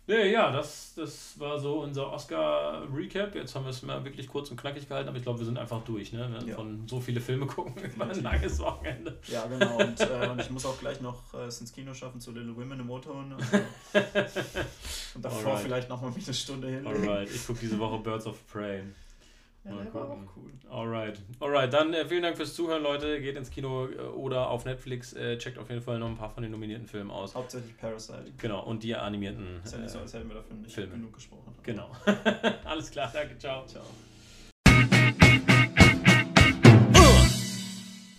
Nee, 0.09 0.33
ja, 0.33 0.51
das, 0.51 0.95
das 0.97 1.39
war 1.39 1.59
so 1.59 1.83
unser 1.83 2.11
Oscar-Recap. 2.11 3.35
Jetzt 3.35 3.55
haben 3.55 3.65
wir 3.65 3.71
es 3.71 3.83
mal 3.83 4.03
wirklich 4.07 4.27
kurz 4.27 4.51
und 4.51 4.59
knackig 4.59 4.89
gehalten, 4.89 5.07
aber 5.07 5.19
ich 5.19 5.23
glaube, 5.23 5.39
wir 5.39 5.45
sind 5.45 5.59
einfach 5.59 5.85
durch. 5.85 6.15
Ne? 6.15 6.27
Wir 6.33 6.49
ja. 6.49 6.55
von 6.55 6.89
so 6.89 6.99
viele 6.99 7.21
Filme 7.21 7.45
gucken, 7.45 7.75
über 7.95 8.07
ein 8.07 8.23
langes 8.23 8.59
Wochenende. 8.59 9.19
Ja, 9.27 9.45
genau. 9.45 9.77
Und, 9.77 10.01
äh, 10.01 10.29
und, 10.31 10.41
ich 10.41 10.49
muss 10.49 10.65
auch 10.65 10.79
gleich 10.81 11.03
noch 11.03 11.35
äh, 11.35 11.45
ins 11.45 11.71
Kino 11.75 11.93
schaffen 11.93 12.23
zu 12.23 12.31
Little 12.31 12.57
Women 12.57 12.81
im 12.81 12.89
O-Ton. 12.89 13.35
Und, 13.35 13.43
und 15.15 15.23
davor 15.23 15.51
Alright. 15.51 15.63
vielleicht 15.63 15.91
nochmal 15.91 16.11
eine 16.11 16.35
Stunde 16.35 16.69
hin. 16.69 16.87
Alright, 16.87 17.29
ich 17.29 17.47
gucke 17.47 17.59
diese 17.61 17.79
Woche 17.79 17.99
Birds 17.99 18.27
of 18.27 18.39
Prey. 18.47 18.85
Ja, 19.69 19.75
Mal 19.75 19.85
gucken. 19.87 20.29
Auch 20.29 20.37
cool. 20.37 20.53
Alright. 20.71 21.21
Alright, 21.41 21.73
dann 21.73 21.95
äh, 21.95 22.07
vielen 22.07 22.23
Dank 22.23 22.37
fürs 22.37 22.55
Zuhören, 22.55 22.83
Leute. 22.83 23.21
Geht 23.21 23.37
ins 23.37 23.51
Kino 23.51 23.87
äh, 23.87 23.99
oder 24.01 24.49
auf 24.49 24.65
Netflix. 24.65 25.13
Äh, 25.13 25.39
checkt 25.39 25.59
auf 25.59 25.69
jeden 25.71 25.83
Fall 25.83 25.99
noch 25.99 26.09
ein 26.09 26.17
paar 26.17 26.31
von 26.31 26.43
den 26.43 26.53
nominierten 26.53 26.87
Filmen 26.87 27.11
aus. 27.11 27.35
Hauptsächlich 27.35 27.77
Parasite. 27.77 28.33
Genau, 28.39 28.65
und 28.65 28.83
die 28.83 28.95
animierten. 28.95 29.61
Ist 29.65 29.73
ja 29.73 29.79
nicht 29.79 29.91
so, 29.91 29.99
als 30.01 30.15
hätten 30.15 30.29
wir 30.29 30.37
dafür 30.37 30.57
nicht 30.57 30.75
Filme. 30.75 30.93
genug 30.93 31.15
gesprochen. 31.15 31.55
Genau. 31.63 31.91
Alles 32.65 32.91
klar, 32.91 33.11
danke, 33.13 33.39
ciao. 33.39 33.65
Ciao. 33.67 33.85